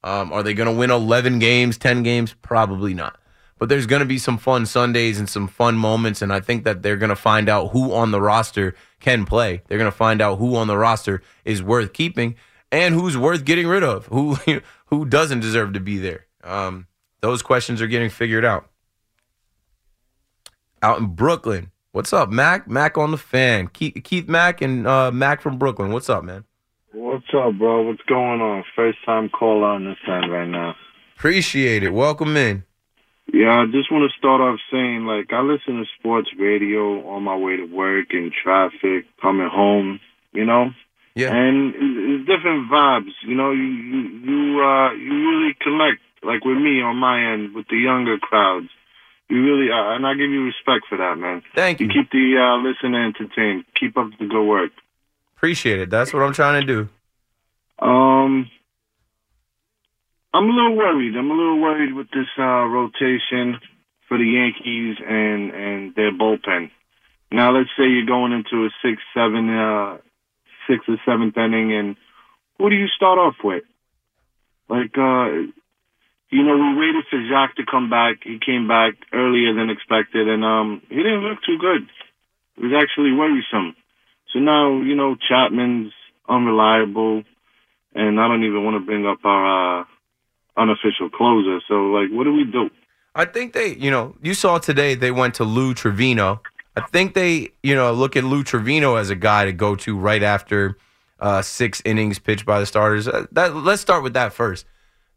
Um, 0.03 0.31
are 0.31 0.43
they 0.43 0.53
going 0.53 0.71
to 0.71 0.77
win 0.77 0.91
11 0.91 1.39
games, 1.39 1.79
10 1.79 2.03
games? 2.03 2.35
Probably 2.43 2.93
not. 2.93 3.17
But 3.57 3.69
there's 3.69 3.85
going 3.85 4.01
to 4.01 4.05
be 4.05 4.17
some 4.17 4.37
fun 4.37 4.65
Sundays 4.65 5.17
and 5.17 5.29
some 5.29 5.47
fun 5.47 5.75
moments, 5.75 6.21
and 6.21 6.33
I 6.33 6.41
think 6.41 6.65
that 6.65 6.81
they're 6.81 6.97
going 6.97 7.09
to 7.09 7.15
find 7.15 7.47
out 7.47 7.71
who 7.71 7.93
on 7.93 8.11
the 8.11 8.19
roster 8.19 8.75
can 8.99 9.25
play. 9.25 9.61
They're 9.67 9.77
going 9.77 9.91
to 9.91 9.95
find 9.95 10.21
out 10.21 10.39
who 10.39 10.55
on 10.57 10.67
the 10.67 10.77
roster 10.77 11.21
is 11.45 11.63
worth 11.63 11.93
keeping 11.93 12.35
and 12.71 12.93
who's 12.93 13.17
worth 13.17 13.45
getting 13.45 13.67
rid 13.67 13.83
of, 13.83 14.07
who 14.07 14.37
who 14.87 15.05
doesn't 15.05 15.39
deserve 15.39 15.73
to 15.73 15.79
be 15.79 15.97
there. 15.97 16.25
Um, 16.43 16.87
those 17.21 17.41
questions 17.41 17.81
are 17.81 17.87
getting 17.87 18.09
figured 18.09 18.45
out. 18.45 18.69
Out 20.81 20.99
in 20.99 21.07
Brooklyn, 21.07 21.71
what's 21.93 22.13
up, 22.13 22.29
Mac? 22.29 22.67
Mac 22.67 22.97
on 22.97 23.11
the 23.11 23.17
fan. 23.17 23.69
Keith, 23.69 24.03
Keith 24.03 24.27
Mac 24.27 24.61
and 24.61 24.85
uh, 24.85 25.11
Mac 25.11 25.41
from 25.41 25.57
Brooklyn. 25.57 25.91
What's 25.91 26.09
up, 26.09 26.23
man? 26.23 26.43
What's 26.91 27.25
up, 27.33 27.57
bro? 27.57 27.83
What's 27.83 28.03
going 28.03 28.41
on? 28.41 28.63
First 28.75 28.99
time 29.05 29.29
caller 29.29 29.65
on 29.65 29.85
this 29.85 29.97
end 30.07 30.31
right 30.31 30.47
now. 30.47 30.75
Appreciate 31.15 31.83
it. 31.83 31.91
Welcome 31.91 32.35
in. 32.37 32.63
Yeah, 33.33 33.61
I 33.61 33.65
just 33.65 33.91
want 33.91 34.09
to 34.09 34.17
start 34.17 34.39
off 34.39 34.59
saying, 34.71 35.05
like, 35.05 35.33
I 35.33 35.41
listen 35.41 35.79
to 35.79 35.85
sports 35.99 36.29
radio 36.37 37.07
on 37.09 37.23
my 37.23 37.35
way 37.35 37.57
to 37.57 37.65
work 37.65 38.07
and 38.11 38.31
traffic, 38.31 39.05
coming 39.21 39.49
home, 39.51 39.99
you 40.31 40.45
know? 40.45 40.69
Yeah. 41.15 41.33
And 41.33 41.73
it's 41.75 41.77
it's 41.79 42.27
different 42.27 42.69
vibes, 42.69 43.11
you 43.25 43.35
know? 43.35 43.51
You, 43.51 43.63
you, 43.63 43.99
you, 44.23 44.61
uh, 44.61 44.93
you 44.93 45.29
really 45.29 45.55
connect, 45.59 46.01
like 46.23 46.45
with 46.45 46.57
me 46.57 46.81
on 46.81 46.97
my 46.97 47.33
end, 47.33 47.55
with 47.55 47.67
the 47.67 47.77
younger 47.77 48.17
crowds. 48.19 48.69
You 49.27 49.41
really, 49.43 49.71
uh, 49.71 49.95
and 49.95 50.05
I 50.05 50.13
give 50.13 50.29
you 50.29 50.43
respect 50.43 50.85
for 50.87 50.97
that, 50.99 51.17
man. 51.17 51.41
Thank 51.55 51.79
You 51.79 51.87
you. 51.87 51.93
keep 51.93 52.11
the 52.11 52.37
uh, 52.37 52.57
listener 52.61 53.05
entertained. 53.05 53.65
Keep 53.79 53.97
up 53.97 54.11
the 54.19 54.27
good 54.27 54.45
work. 54.45 54.71
Appreciate 55.35 55.79
it. 55.79 55.89
That's 55.89 56.13
what 56.13 56.21
I'm 56.21 56.33
trying 56.33 56.61
to 56.61 56.67
do. 56.67 56.89
Um, 57.85 58.49
I'm 60.35 60.49
a 60.49 60.53
little 60.53 60.75
worried. 60.75 61.15
I'm 61.15 61.31
a 61.31 61.33
little 61.33 61.61
worried 61.61 61.93
with 61.93 62.07
this 62.11 62.27
uh, 62.37 62.67
rotation 62.67 63.57
for 64.09 64.17
the 64.17 64.25
Yankees 64.25 64.97
and 64.99 65.51
and 65.51 65.95
their 65.95 66.11
bullpen. 66.11 66.71
Now, 67.31 67.55
let's 67.55 67.69
say 67.77 67.87
you're 67.87 68.05
going 68.05 68.33
into 68.33 68.65
a 68.65 68.69
six, 68.83 69.01
seven, 69.13 69.49
uh, 69.49 69.97
or 70.69 70.97
seventh 71.05 71.37
inning, 71.37 71.71
and 71.71 71.95
who 72.59 72.69
do 72.69 72.75
you 72.75 72.87
start 72.87 73.17
off 73.17 73.35
with? 73.45 73.63
Like, 74.67 74.97
uh, 74.97 75.47
you 76.31 76.43
know, 76.43 76.57
we 76.57 76.83
waited 76.83 77.05
for 77.09 77.23
Jacques 77.29 77.55
to 77.55 77.65
come 77.65 77.89
back. 77.89 78.17
He 78.23 78.37
came 78.45 78.67
back 78.67 78.95
earlier 79.13 79.53
than 79.53 79.69
expected, 79.69 80.27
and 80.27 80.43
um, 80.43 80.81
he 80.89 80.97
didn't 80.97 81.23
look 81.23 81.39
too 81.45 81.57
good. 81.57 81.87
It 82.57 82.61
was 82.61 82.73
actually 82.75 83.13
worrisome. 83.13 83.73
So 84.33 84.39
now, 84.39 84.81
you 84.81 84.95
know, 84.95 85.15
Chapman's 85.15 85.93
unreliable, 86.27 87.23
and 87.93 88.19
I 88.19 88.27
don't 88.27 88.43
even 88.43 88.65
want 88.65 88.75
to 88.75 88.85
bring 88.85 89.05
up 89.07 89.23
our 89.23 89.81
uh, 89.81 89.85
unofficial 90.57 91.09
closer. 91.09 91.59
So, 91.67 91.75
like, 91.91 92.09
what 92.11 92.23
do 92.25 92.33
we 92.33 92.43
do? 92.45 92.69
I 93.13 93.25
think 93.25 93.53
they, 93.53 93.75
you 93.75 93.89
know, 93.91 94.15
you 94.21 94.33
saw 94.33 94.57
today 94.57 94.95
they 94.95 95.11
went 95.11 95.35
to 95.35 95.43
Lou 95.43 95.73
Trivino. 95.73 96.39
I 96.75 96.81
think 96.81 97.13
they, 97.13 97.49
you 97.63 97.73
know, 97.73 97.91
look 97.93 98.17
at 98.17 98.25
Lou 98.25 98.43
Trivino 98.43 98.99
as 98.99 99.09
a 99.09 99.15
guy 99.15 99.45
to 99.45 99.53
go 99.53 99.75
to 99.77 99.97
right 99.97 100.21
after 100.21 100.77
uh, 101.21 101.41
six 101.41 101.81
innings 101.85 102.19
pitched 102.19 102.45
by 102.45 102.59
the 102.59 102.65
starters. 102.65 103.07
Uh, 103.07 103.25
that 103.31 103.55
let's 103.55 103.81
start 103.81 104.03
with 104.03 104.13
that 104.13 104.33
first. 104.33 104.65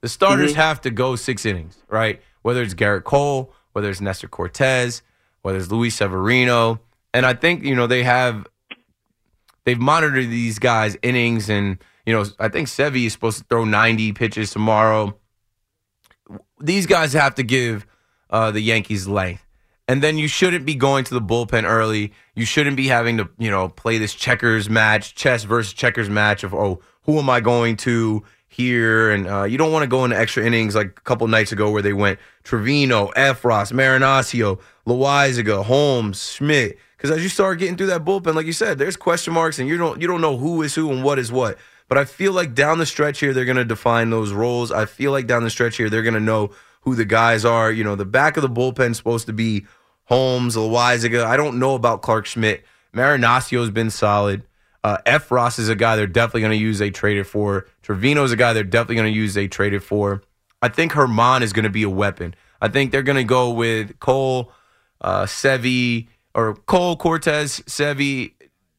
The 0.00 0.08
starters 0.08 0.52
Mm-hmm. 0.52 0.60
have 0.60 0.80
to 0.82 0.90
go 0.90 1.16
six 1.16 1.44
innings, 1.44 1.82
right? 1.88 2.22
Whether 2.42 2.62
it's 2.62 2.74
Gerrit 2.74 3.02
Cole, 3.02 3.52
whether 3.72 3.90
it's 3.90 4.00
Nestor 4.00 4.28
Cortes, 4.28 5.02
whether 5.42 5.58
it's 5.58 5.70
Luis 5.72 5.96
Severino, 5.96 6.80
and 7.12 7.26
I 7.26 7.34
think 7.34 7.64
you 7.64 7.74
know 7.74 7.88
they 7.88 8.04
have 8.04 8.46
they've 9.64 9.78
monitored 9.80 10.30
these 10.30 10.60
guys 10.60 10.96
innings, 11.02 11.50
and 11.50 11.78
you 12.06 12.12
know 12.12 12.24
I 12.38 12.48
think 12.48 12.68
Sevy 12.68 13.06
is 13.06 13.12
supposed 13.12 13.38
to 13.38 13.44
throw 13.50 13.64
ninety 13.64 14.12
pitches 14.12 14.52
tomorrow. 14.52 15.18
These 16.60 16.86
guys 16.86 17.12
have 17.12 17.34
to 17.36 17.42
give 17.42 17.86
uh, 18.30 18.50
the 18.50 18.60
Yankees 18.60 19.06
length. 19.06 19.44
And 19.86 20.02
then 20.02 20.18
you 20.18 20.28
shouldn't 20.28 20.66
be 20.66 20.74
going 20.74 21.04
to 21.04 21.14
the 21.14 21.20
bullpen 21.20 21.64
early. 21.64 22.12
You 22.34 22.44
shouldn't 22.44 22.76
be 22.76 22.88
having 22.88 23.16
to, 23.16 23.28
you 23.38 23.50
know, 23.50 23.70
play 23.70 23.96
this 23.96 24.14
checkers 24.14 24.68
match, 24.68 25.14
chess 25.14 25.44
versus 25.44 25.72
checkers 25.72 26.10
match 26.10 26.44
of, 26.44 26.52
oh, 26.52 26.80
who 27.04 27.18
am 27.18 27.30
I 27.30 27.40
going 27.40 27.76
to 27.78 28.22
here? 28.48 29.10
And 29.10 29.26
uh, 29.26 29.44
you 29.44 29.56
don't 29.56 29.72
want 29.72 29.84
to 29.84 29.86
go 29.88 30.04
into 30.04 30.18
extra 30.18 30.44
innings 30.44 30.74
like 30.74 30.88
a 30.88 31.00
couple 31.02 31.26
nights 31.26 31.52
ago 31.52 31.70
where 31.70 31.80
they 31.80 31.94
went 31.94 32.18
Trivino, 32.44 33.14
Effross, 33.14 33.72
Marinaccio, 33.72 34.60
Loaisiga, 34.86 35.64
Holmes, 35.64 36.32
Schmidt. 36.32 36.78
Because 36.98 37.10
as 37.10 37.22
you 37.22 37.30
start 37.30 37.58
getting 37.58 37.76
through 37.76 37.86
that 37.86 38.04
bullpen, 38.04 38.34
like 38.34 38.44
you 38.44 38.52
said, 38.52 38.76
there's 38.76 38.96
question 38.96 39.32
marks 39.32 39.58
and 39.58 39.68
you 39.68 39.78
don't 39.78 40.02
you 40.02 40.06
don't 40.06 40.20
know 40.20 40.36
who 40.36 40.60
is 40.62 40.74
who 40.74 40.90
and 40.90 41.02
what 41.02 41.18
is 41.18 41.32
what. 41.32 41.56
But 41.88 41.98
I 41.98 42.04
feel 42.04 42.32
like 42.32 42.54
down 42.54 42.78
the 42.78 42.86
stretch 42.86 43.20
here, 43.20 43.32
they're 43.32 43.44
going 43.44 43.56
to 43.56 43.64
define 43.64 44.10
those 44.10 44.32
roles. 44.32 44.70
I 44.70 44.84
feel 44.84 45.10
like 45.10 45.26
down 45.26 45.42
the 45.42 45.50
stretch 45.50 45.76
here, 45.76 45.88
they're 45.88 46.02
going 46.02 46.14
to 46.14 46.20
know 46.20 46.50
who 46.82 46.94
the 46.94 47.04
guys 47.04 47.44
are. 47.44 47.72
You 47.72 47.82
know, 47.82 47.96
the 47.96 48.04
back 48.04 48.36
of 48.36 48.42
the 48.42 48.48
bullpen 48.48 48.90
is 48.90 48.98
supposed 48.98 49.26
to 49.26 49.32
be 49.32 49.66
Holmes, 50.04 50.56
Loaisiga. 50.56 51.24
I 51.24 51.36
don't 51.36 51.58
know 51.58 51.74
about 51.74 52.02
Clarke 52.02 52.26
Schmidt. 52.26 52.64
Marinaccio's 52.94 53.70
been 53.70 53.90
solid. 53.90 54.44
Uh, 54.84 54.98
Effross 55.06 55.58
is 55.58 55.68
a 55.68 55.74
guy 55.74 55.96
they're 55.96 56.06
definitely 56.06 56.42
going 56.42 56.52
to 56.52 56.58
use. 56.58 56.78
They 56.78 56.90
traded 56.90 57.26
for. 57.26 57.66
Trivino 57.82 58.24
is 58.24 58.32
a 58.32 58.36
guy 58.36 58.52
they're 58.52 58.64
definitely 58.64 58.96
going 58.96 59.12
to 59.12 59.18
use. 59.18 59.34
They 59.34 59.48
traded 59.48 59.82
for. 59.82 60.22
I 60.62 60.68
think 60.68 60.92
Germán 60.92 61.42
is 61.42 61.52
going 61.52 61.64
to 61.64 61.70
be 61.70 61.82
a 61.82 61.90
weapon. 61.90 62.34
I 62.60 62.68
think 62.68 62.90
they're 62.90 63.02
going 63.02 63.16
to 63.16 63.24
go 63.24 63.50
with 63.50 63.98
Cole, 64.00 64.52
uh, 65.00 65.24
Sevi, 65.24 66.08
or 66.34 66.54
Cole, 66.54 66.96
Cortes, 66.96 67.60
Sevi, 67.60 68.32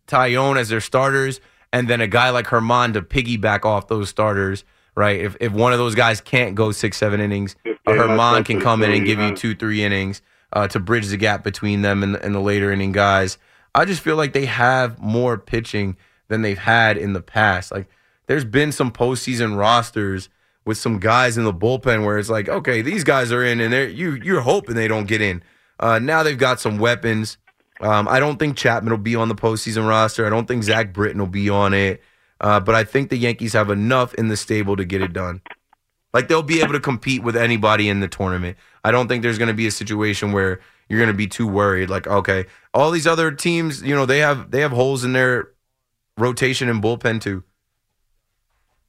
Taillon 0.07 0.57
as 0.57 0.69
their 0.69 0.81
starters, 0.81 1.39
and 1.71 1.87
then 1.87 2.01
a 2.01 2.07
guy 2.07 2.29
like 2.29 2.47
Germán 2.47 2.93
to 2.93 3.01
piggyback 3.01 3.65
off 3.65 3.87
those 3.87 4.09
starters. 4.09 4.63
Right? 4.95 5.21
If 5.21 5.37
if 5.39 5.53
one 5.53 5.71
of 5.71 5.79
those 5.79 5.95
guys 5.95 6.19
can't 6.19 6.55
go 6.55 6.71
six, 6.71 6.97
seven 6.97 7.21
innings, 7.21 7.55
Germán 7.87 8.43
can 8.43 8.59
come 8.59 8.83
in 8.83 8.91
and 8.91 9.05
give 9.05 9.19
you 9.19 9.35
two, 9.35 9.55
three 9.55 9.83
innings 9.83 10.21
uh, 10.51 10.67
to 10.69 10.79
bridge 10.79 11.07
the 11.07 11.17
gap 11.17 11.43
between 11.43 11.81
them 11.81 12.03
and, 12.03 12.15
and 12.17 12.35
the 12.35 12.39
later 12.39 12.71
inning 12.71 12.91
guys. 12.91 13.37
I 13.73 13.85
just 13.85 14.01
feel 14.01 14.15
like 14.15 14.33
they 14.33 14.45
have 14.45 14.99
more 14.99 15.37
pitching 15.37 15.95
than 16.27 16.41
they've 16.41 16.57
had 16.57 16.97
in 16.97 17.13
the 17.13 17.21
past. 17.21 17.71
Like 17.71 17.87
there's 18.27 18.45
been 18.45 18.71
some 18.71 18.91
postseason 18.91 19.57
rosters 19.57 20.29
with 20.65 20.77
some 20.77 20.99
guys 20.99 21.37
in 21.37 21.43
the 21.43 21.53
bullpen 21.53 22.05
where 22.05 22.17
it's 22.17 22.29
like, 22.29 22.49
okay, 22.49 22.81
these 22.81 23.03
guys 23.03 23.31
are 23.31 23.43
in, 23.43 23.59
and 23.59 23.71
they're 23.71 23.87
you 23.87 24.15
you're 24.15 24.41
hoping 24.41 24.75
they 24.75 24.87
don't 24.87 25.07
get 25.07 25.21
in. 25.21 25.43
Uh, 25.79 25.99
now 25.99 26.23
they've 26.23 26.37
got 26.37 26.59
some 26.59 26.77
weapons. 26.77 27.37
Um, 27.81 28.07
I 28.07 28.19
don't 28.19 28.37
think 28.37 28.57
Chapman 28.57 28.91
will 28.91 28.97
be 28.97 29.15
on 29.15 29.29
the 29.29 29.35
postseason 29.35 29.87
roster. 29.87 30.25
I 30.25 30.29
don't 30.29 30.47
think 30.47 30.63
Zach 30.63 30.93
Britton 30.93 31.19
will 31.19 31.27
be 31.27 31.49
on 31.49 31.73
it. 31.73 32.01
Uh, 32.41 32.59
but 32.59 32.75
I 32.75 32.83
think 32.83 33.09
the 33.09 33.17
Yankees 33.17 33.53
have 33.53 33.69
enough 33.69 34.13
in 34.13 34.29
the 34.29 34.37
stable 34.37 34.75
to 34.77 34.85
get 34.85 35.01
it 35.01 35.13
done. 35.13 35.41
Like 36.13 36.27
they'll 36.27 36.41
be 36.41 36.61
able 36.61 36.73
to 36.73 36.79
compete 36.79 37.23
with 37.23 37.35
anybody 37.35 37.89
in 37.89 37.99
the 37.99 38.07
tournament. 38.07 38.57
I 38.83 38.91
don't 38.91 39.07
think 39.07 39.23
there's 39.23 39.37
going 39.37 39.49
to 39.49 39.53
be 39.53 39.67
a 39.67 39.71
situation 39.71 40.31
where 40.31 40.59
you're 40.87 40.99
going 40.99 41.11
to 41.11 41.17
be 41.17 41.27
too 41.27 41.47
worried. 41.47 41.89
Like, 41.89 42.07
okay, 42.07 42.45
all 42.73 42.91
these 42.91 43.05
other 43.05 43.31
teams, 43.31 43.83
you 43.83 43.95
know, 43.95 44.05
they 44.05 44.19
have 44.19 44.51
they 44.51 44.61
have 44.61 44.71
holes 44.71 45.03
in 45.03 45.13
their 45.13 45.51
rotation 46.17 46.69
and 46.69 46.81
bullpen 46.81 47.21
too. 47.21 47.43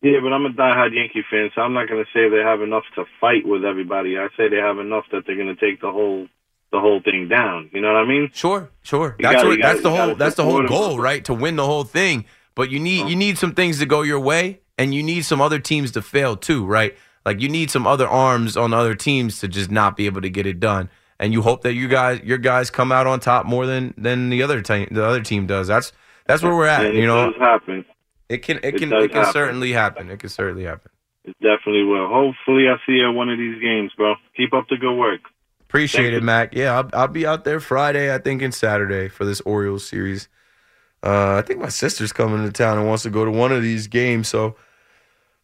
Yeah, 0.02 0.20
but 0.22 0.32
I'm 0.32 0.46
a 0.46 0.50
diehard 0.50 0.94
Yankee 0.94 1.24
fan, 1.30 1.50
so 1.54 1.60
I'm 1.60 1.74
not 1.74 1.86
going 1.86 2.02
to 2.02 2.10
say 2.14 2.30
they 2.30 2.42
have 2.42 2.62
enough 2.62 2.84
to 2.94 3.04
fight 3.20 3.46
with 3.46 3.66
everybody. 3.66 4.16
I 4.16 4.28
say 4.34 4.48
they 4.48 4.56
have 4.56 4.78
enough 4.78 5.04
that 5.12 5.24
they're 5.26 5.36
going 5.36 5.54
to 5.54 5.60
take 5.60 5.82
the 5.82 5.92
whole 5.92 6.26
the 6.72 6.80
whole 6.80 7.00
thing 7.02 7.28
down. 7.28 7.70
You 7.72 7.80
know 7.80 7.92
what 7.92 8.02
I 8.02 8.06
mean? 8.06 8.30
Sure, 8.32 8.70
sure. 8.82 9.16
You 9.18 9.22
That's 9.24 9.36
gotta- 9.36 9.48
what, 9.48 9.58
gotta- 9.60 9.72
that's 9.72 9.82
the 9.82 9.90
whole 9.90 10.14
that's 10.14 10.34
the 10.36 10.44
whole 10.44 10.66
goal, 10.66 10.98
right? 10.98 11.24
To 11.24 11.34
win 11.34 11.56
the 11.56 11.66
whole 11.66 11.84
thing. 11.84 12.24
But 12.54 12.70
you 12.70 12.78
need 12.78 12.98
you 12.98 13.04
uh-huh. 13.04 13.14
need 13.14 13.38
some 13.38 13.52
things 13.52 13.78
to 13.78 13.86
go 13.86 14.02
your 14.02 14.20
way, 14.20 14.60
and 14.78 14.94
you 14.94 15.02
need 15.02 15.24
some 15.24 15.40
other 15.40 15.58
teams 15.58 15.92
to 15.92 16.02
fail 16.02 16.36
too, 16.36 16.64
right? 16.64 16.96
Like 17.24 17.40
you 17.40 17.48
need 17.48 17.70
some 17.70 17.86
other 17.86 18.08
arms 18.08 18.56
on 18.56 18.72
other 18.72 18.94
teams 18.94 19.40
to 19.40 19.48
just 19.48 19.70
not 19.70 19.96
be 19.96 20.06
able 20.06 20.20
to 20.22 20.30
get 20.30 20.46
it 20.46 20.60
done. 20.60 20.90
And 21.18 21.32
you 21.32 21.42
hope 21.42 21.62
that 21.62 21.74
you 21.74 21.86
guys 21.86 22.20
your 22.24 22.38
guys 22.38 22.70
come 22.70 22.90
out 22.92 23.06
on 23.06 23.20
top 23.20 23.46
more 23.46 23.66
than 23.66 23.94
than 23.98 24.30
the 24.30 24.42
other 24.42 24.62
team 24.62 24.88
the 24.90 25.04
other 25.04 25.22
team 25.22 25.46
does. 25.46 25.68
That's 25.68 25.92
that's 26.26 26.42
where 26.42 26.54
we're 26.54 26.66
at. 26.66 26.86
And 26.86 26.96
you 26.96 27.06
know, 27.06 27.32
happen. 27.38 27.84
it 28.28 28.38
can 28.38 28.56
it 28.58 28.74
it 28.74 28.78
can 28.78 28.92
it 28.92 29.08
can 29.08 29.16
happen. 29.18 29.32
certainly 29.32 29.72
happen. 29.72 30.10
It 30.10 30.18
can 30.18 30.30
certainly 30.30 30.64
happen. 30.64 30.90
It 31.24 31.36
definitely 31.42 31.84
will. 31.84 32.08
Hopefully, 32.08 32.68
I 32.68 32.76
see 32.86 32.92
you 32.92 33.10
at 33.10 33.14
one 33.14 33.28
of 33.28 33.38
these 33.38 33.60
games, 33.60 33.92
bro. 33.96 34.14
Keep 34.36 34.54
up 34.54 34.68
the 34.70 34.76
good 34.76 34.96
work. 34.96 35.20
Appreciate 35.70 36.02
Thank 36.02 36.14
it, 36.14 36.16
you. 36.16 36.20
Mac. 36.22 36.52
Yeah, 36.52 36.76
I'll, 36.76 36.90
I'll 36.92 37.06
be 37.06 37.24
out 37.24 37.44
there 37.44 37.60
Friday, 37.60 38.12
I 38.12 38.18
think, 38.18 38.42
and 38.42 38.52
Saturday 38.52 39.06
for 39.06 39.24
this 39.24 39.40
Orioles 39.42 39.86
series. 39.86 40.28
Uh, 41.00 41.36
I 41.36 41.42
think 41.42 41.60
my 41.60 41.68
sister's 41.68 42.12
coming 42.12 42.44
to 42.44 42.50
town 42.50 42.76
and 42.76 42.88
wants 42.88 43.04
to 43.04 43.10
go 43.10 43.24
to 43.24 43.30
one 43.30 43.52
of 43.52 43.62
these 43.62 43.86
games, 43.86 44.26
so 44.26 44.56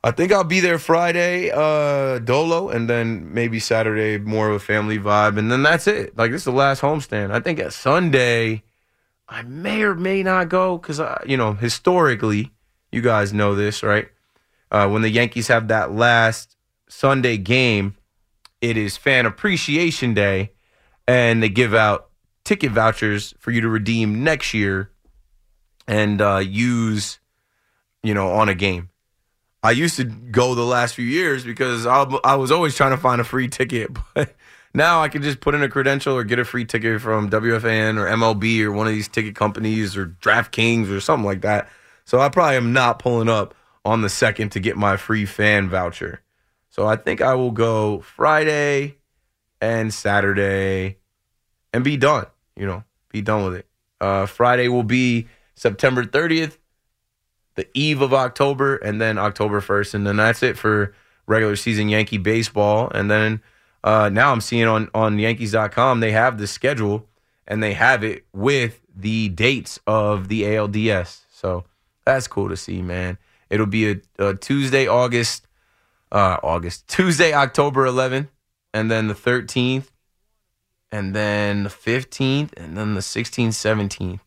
I 0.02 0.10
think 0.10 0.32
I'll 0.32 0.42
be 0.42 0.58
there 0.58 0.80
Friday, 0.80 1.52
uh, 1.54 2.18
Dolo, 2.18 2.70
and 2.70 2.90
then 2.90 3.32
maybe 3.32 3.60
Saturday, 3.60 4.18
more 4.18 4.48
of 4.48 4.56
a 4.56 4.58
family 4.58 4.98
vibe, 4.98 5.38
and 5.38 5.48
then 5.48 5.62
that's 5.62 5.86
it. 5.86 6.18
Like 6.18 6.32
this 6.32 6.40
is 6.40 6.46
the 6.46 6.50
last 6.50 6.82
homestand. 6.82 7.30
I 7.30 7.38
think 7.38 7.60
at 7.60 7.72
Sunday, 7.72 8.64
I 9.28 9.42
may 9.42 9.82
or 9.82 9.94
may 9.94 10.24
not 10.24 10.48
go 10.48 10.76
because 10.76 11.00
you 11.24 11.36
know 11.36 11.52
historically, 11.52 12.50
you 12.90 13.00
guys 13.00 13.32
know 13.32 13.54
this, 13.54 13.84
right? 13.84 14.08
Uh, 14.72 14.88
when 14.88 15.02
the 15.02 15.08
Yankees 15.10 15.46
have 15.46 15.68
that 15.68 15.92
last 15.92 16.56
Sunday 16.88 17.36
game, 17.36 17.96
it 18.70 18.76
is 18.76 18.96
Fan 18.96 19.26
Appreciation 19.26 20.12
Day, 20.12 20.50
and 21.06 21.40
they 21.40 21.48
give 21.48 21.72
out 21.72 22.08
ticket 22.44 22.72
vouchers 22.72 23.32
for 23.38 23.52
you 23.52 23.60
to 23.60 23.68
redeem 23.68 24.24
next 24.24 24.54
year 24.54 24.90
and 25.86 26.20
uh, 26.20 26.38
use, 26.38 27.20
you 28.02 28.12
know, 28.12 28.32
on 28.32 28.48
a 28.48 28.54
game. 28.54 28.90
I 29.62 29.70
used 29.70 29.96
to 29.96 30.04
go 30.04 30.56
the 30.56 30.64
last 30.64 30.96
few 30.96 31.04
years 31.04 31.44
because 31.44 31.86
I, 31.86 32.02
I 32.24 32.34
was 32.34 32.50
always 32.50 32.74
trying 32.74 32.90
to 32.90 32.96
find 32.96 33.20
a 33.20 33.24
free 33.24 33.46
ticket, 33.46 33.90
but 34.14 34.34
now 34.74 35.00
I 35.00 35.08
can 35.08 35.22
just 35.22 35.38
put 35.38 35.54
in 35.54 35.62
a 35.62 35.68
credential 35.68 36.16
or 36.16 36.24
get 36.24 36.40
a 36.40 36.44
free 36.44 36.64
ticket 36.64 37.00
from 37.00 37.30
WFAN 37.30 37.98
or 37.98 38.06
MLB 38.06 38.62
or 38.62 38.72
one 38.72 38.88
of 38.88 38.92
these 38.92 39.08
ticket 39.08 39.36
companies 39.36 39.96
or 39.96 40.06
DraftKings 40.06 40.90
or 40.90 41.00
something 41.00 41.24
like 41.24 41.42
that. 41.42 41.68
So 42.04 42.18
I 42.18 42.30
probably 42.30 42.56
am 42.56 42.72
not 42.72 42.98
pulling 42.98 43.28
up 43.28 43.54
on 43.84 44.02
the 44.02 44.08
second 44.08 44.50
to 44.50 44.60
get 44.60 44.76
my 44.76 44.96
free 44.96 45.24
fan 45.24 45.68
voucher. 45.68 46.20
So 46.76 46.86
I 46.86 46.96
think 46.96 47.22
I 47.22 47.34
will 47.34 47.52
go 47.52 48.00
Friday 48.00 48.96
and 49.62 49.94
Saturday 49.94 50.98
and 51.72 51.82
be 51.82 51.96
done, 51.96 52.26
you 52.54 52.66
know, 52.66 52.84
be 53.08 53.22
done 53.22 53.44
with 53.44 53.54
it. 53.54 53.66
Uh, 53.98 54.26
Friday 54.26 54.68
will 54.68 54.82
be 54.82 55.26
September 55.54 56.04
30th, 56.04 56.58
the 57.54 57.66
eve 57.72 58.02
of 58.02 58.12
October, 58.12 58.76
and 58.76 59.00
then 59.00 59.16
October 59.16 59.62
1st. 59.62 59.94
And 59.94 60.06
then 60.06 60.16
that's 60.16 60.42
it 60.42 60.58
for 60.58 60.94
regular 61.26 61.56
season 61.56 61.88
Yankee 61.88 62.18
baseball. 62.18 62.90
And 62.94 63.10
then 63.10 63.40
uh, 63.82 64.10
now 64.10 64.30
I'm 64.30 64.42
seeing 64.42 64.66
on, 64.66 64.90
on 64.94 65.18
Yankees.com, 65.18 66.00
they 66.00 66.12
have 66.12 66.36
the 66.36 66.46
schedule 66.46 67.08
and 67.48 67.62
they 67.62 67.72
have 67.72 68.04
it 68.04 68.26
with 68.34 68.82
the 68.94 69.30
dates 69.30 69.80
of 69.86 70.28
the 70.28 70.42
ALDS. 70.42 71.20
So 71.32 71.64
that's 72.04 72.28
cool 72.28 72.50
to 72.50 72.56
see, 72.56 72.82
man. 72.82 73.16
It'll 73.48 73.64
be 73.64 73.92
a, 73.92 73.96
a 74.18 74.34
Tuesday, 74.34 74.86
August, 74.86 75.45
uh, 76.16 76.38
August, 76.42 76.88
Tuesday, 76.88 77.34
October 77.34 77.86
11th, 77.86 78.28
and 78.72 78.90
then 78.90 79.06
the 79.06 79.14
13th, 79.14 79.88
and 80.90 81.14
then 81.14 81.64
the 81.64 81.68
15th, 81.68 82.54
and 82.56 82.74
then 82.74 82.94
the 82.94 83.02
16th, 83.02 83.48
17th. 83.48 84.20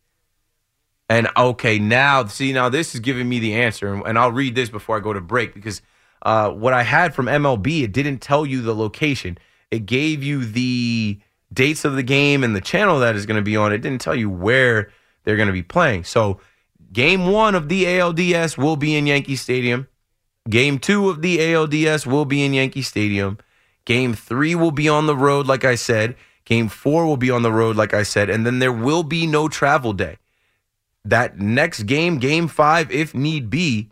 And 1.10 1.28
okay, 1.36 1.80
now 1.80 2.28
see, 2.28 2.54
now 2.54 2.69
this 2.69 2.93
is 2.93 2.99
giving 2.99 3.28
me 3.28 3.39
the 3.39 3.56
answer, 3.56 3.91
and- 3.91 4.06
and 4.06 4.19
I'll 4.19 4.32
read 4.32 4.54
this 4.54 4.69
before 4.69 4.97
I 4.97 4.99
go 4.99 5.13
to 5.13 5.21
break 5.21 5.56
because 5.56 5.82
uh, 6.21 6.52
what 6.52 6.73
I 6.73 6.84
had 6.84 7.15
from 7.15 7.25
MLB, 7.25 7.82
it 7.82 7.91
didn't 7.91 8.19
tell 8.19 8.45
you 8.45 8.62
the 8.62 8.75
location. 8.75 9.39
It 9.71 9.88
gave 9.88 10.21
you 10.21 10.45
the 10.45 11.19
dates 11.52 11.86
of 11.86 11.95
the 11.95 12.04
game 12.04 12.43
and 12.43 12.56
the 12.56 12.62
channel 12.62 12.99
that 12.99 13.15
is 13.15 13.25
going 13.25 13.38
to 13.38 13.41
be 13.41 13.58
on. 13.58 13.73
It 13.73 13.80
didn't 13.80 14.02
tell 14.02 14.13
you 14.13 14.30
where 14.30 14.91
they're 15.23 15.38
going 15.38 15.47
to 15.47 15.54
be 15.54 15.63
playing. 15.63 16.04
So, 16.04 16.39
game 16.93 17.28
one 17.28 17.56
of 17.56 17.67
the 17.67 17.86
ALDS 17.86 18.60
will 18.60 18.75
be 18.75 18.95
in 18.95 19.08
Yankee 19.08 19.38
Stadium. 19.38 19.88
Game 20.49 20.79
two 20.79 21.09
of 21.09 21.21
the 21.21 21.38
ALDS 21.38 22.05
will 22.05 22.25
be 22.25 22.43
in 22.43 22.53
Yankee 22.53 22.81
Stadium. 22.81 23.38
Game 23.85 24.13
three 24.13 24.55
will 24.55 24.71
be 24.71 24.89
on 24.89 25.05
the 25.05 25.15
road, 25.15 25.47
like 25.47 25.63
I 25.63 25.75
said. 25.75 26.15
Game 26.45 26.67
four 26.67 27.05
will 27.05 27.17
be 27.17 27.29
on 27.29 27.43
the 27.43 27.51
road, 27.51 27.75
like 27.75 27.93
I 27.93 28.03
said. 28.03 28.29
And 28.29 28.45
then 28.45 28.59
there 28.59 28.71
will 28.71 29.03
be 29.03 29.27
no 29.27 29.47
travel 29.47 29.93
day. 29.93 30.17
That 31.05 31.39
next 31.39 31.83
game, 31.83 32.17
game 32.17 32.47
five, 32.47 32.91
if 32.91 33.13
need 33.13 33.49
be, 33.49 33.89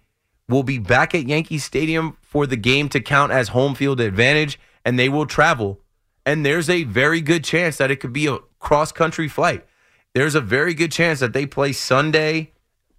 will 0.49 0.63
be 0.63 0.77
back 0.77 1.13
at 1.13 1.27
Yankee 1.27 1.59
Stadium 1.59 2.17
for 2.21 2.47
the 2.47 2.57
game 2.57 2.89
to 2.89 2.99
count 2.99 3.31
as 3.31 3.49
home 3.49 3.75
field 3.75 3.99
advantage, 3.99 4.59
and 4.83 4.97
they 4.97 5.09
will 5.09 5.25
travel. 5.25 5.79
And 6.25 6.45
there's 6.45 6.69
a 6.69 6.83
very 6.83 7.21
good 7.21 7.43
chance 7.43 7.77
that 7.77 7.91
it 7.91 7.97
could 7.97 8.13
be 8.13 8.27
a 8.27 8.39
cross 8.59 8.91
country 8.91 9.27
flight. 9.27 9.65
There's 10.13 10.35
a 10.35 10.41
very 10.41 10.73
good 10.73 10.91
chance 10.91 11.19
that 11.19 11.33
they 11.33 11.45
play 11.45 11.73
Sunday. 11.73 12.53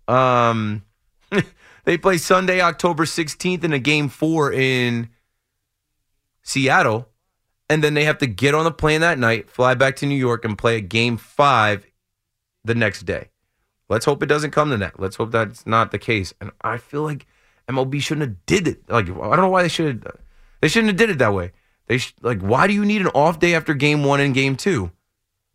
Um, 0.06 0.84
they 1.84 1.96
play 1.96 2.18
Sunday, 2.18 2.60
October 2.60 3.04
16th 3.04 3.64
in 3.64 3.72
a 3.72 3.78
game 3.78 4.08
four 4.08 4.52
in 4.52 5.08
Seattle. 6.42 7.08
And 7.70 7.84
then 7.84 7.94
they 7.94 8.04
have 8.04 8.18
to 8.18 8.26
get 8.26 8.54
on 8.54 8.64
the 8.64 8.70
plane 8.70 9.02
that 9.02 9.18
night, 9.18 9.50
fly 9.50 9.74
back 9.74 9.96
to 9.96 10.06
New 10.06 10.16
York, 10.16 10.44
and 10.44 10.56
play 10.56 10.76
a 10.76 10.80
game 10.80 11.18
five 11.18 11.86
the 12.64 12.74
next 12.74 13.02
day. 13.02 13.28
Let's 13.88 14.04
hope 14.04 14.22
it 14.22 14.26
doesn't 14.26 14.50
come 14.52 14.70
to 14.70 14.76
that. 14.78 14.98
Let's 14.98 15.16
hope 15.16 15.32
that's 15.32 15.66
not 15.66 15.90
the 15.90 15.98
case. 15.98 16.32
And 16.40 16.50
I 16.62 16.78
feel 16.78 17.02
like 17.02 17.26
MLB 17.68 18.00
shouldn't 18.00 18.28
have 18.28 18.46
did 18.46 18.68
it. 18.68 18.88
Like 18.88 19.06
I 19.06 19.12
don't 19.12 19.36
know 19.36 19.48
why 19.48 19.62
they 19.62 19.68
should. 19.68 20.06
They 20.60 20.68
shouldn't 20.68 20.88
have 20.88 20.96
did 20.96 21.10
it 21.10 21.18
that 21.18 21.34
way. 21.34 21.52
They 21.86 21.98
sh- 21.98 22.14
like 22.22 22.40
why 22.40 22.66
do 22.66 22.74
you 22.74 22.84
need 22.84 23.02
an 23.02 23.08
off 23.08 23.38
day 23.38 23.54
after 23.54 23.74
game 23.74 24.04
one 24.04 24.20
and 24.20 24.34
game 24.34 24.56
two? 24.56 24.90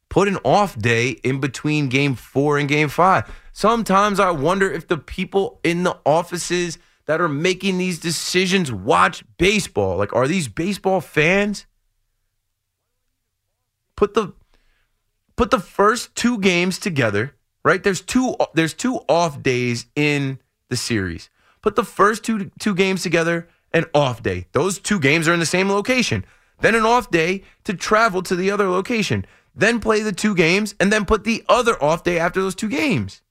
Put 0.09 0.27
an 0.27 0.38
off 0.43 0.77
day 0.77 1.09
in 1.23 1.39
between 1.39 1.89
game 1.89 2.15
four 2.15 2.57
and 2.57 2.69
game 2.69 2.89
five. 2.89 3.31
Sometimes 3.53 4.19
I 4.19 4.31
wonder 4.31 4.69
if 4.69 4.87
the 4.87 4.97
people 4.97 5.59
in 5.63 5.83
the 5.83 5.97
offices 6.05 6.79
that 7.05 7.21
are 7.21 7.29
making 7.29 7.77
these 7.77 7.99
decisions 7.99 8.71
watch 8.71 9.23
baseball. 9.37 9.97
Like, 9.97 10.13
are 10.13 10.27
these 10.27 10.47
baseball 10.47 11.01
fans? 11.01 11.67
Put 13.95 14.15
the 14.15 14.33
put 15.35 15.51
the 15.51 15.59
first 15.59 16.15
two 16.15 16.39
games 16.39 16.79
together, 16.79 17.35
right? 17.63 17.83
There's 17.83 18.01
two 18.01 18.35
there's 18.55 18.73
two 18.73 18.95
off 19.07 19.43
days 19.43 19.85
in 19.95 20.39
the 20.69 20.75
series. 20.75 21.29
Put 21.61 21.75
the 21.75 21.85
first 21.85 22.23
two 22.23 22.49
two 22.59 22.73
games 22.73 23.03
together, 23.03 23.47
an 23.71 23.85
off 23.93 24.23
day. 24.23 24.47
Those 24.53 24.79
two 24.79 24.99
games 24.99 25.27
are 25.27 25.33
in 25.33 25.39
the 25.39 25.45
same 25.45 25.69
location. 25.69 26.25
Then 26.61 26.73
an 26.73 26.85
off 26.85 27.11
day 27.11 27.43
to 27.65 27.73
travel 27.75 28.23
to 28.23 28.35
the 28.35 28.49
other 28.49 28.67
location. 28.67 29.25
Then 29.55 29.79
play 29.79 30.01
the 30.01 30.11
two 30.11 30.33
games 30.33 30.73
and 30.79 30.91
then 30.91 31.05
put 31.05 31.23
the 31.23 31.43
other 31.47 31.81
off 31.83 32.03
day 32.03 32.17
after 32.17 32.41
those 32.41 32.55
two 32.55 32.69
games. 32.69 33.21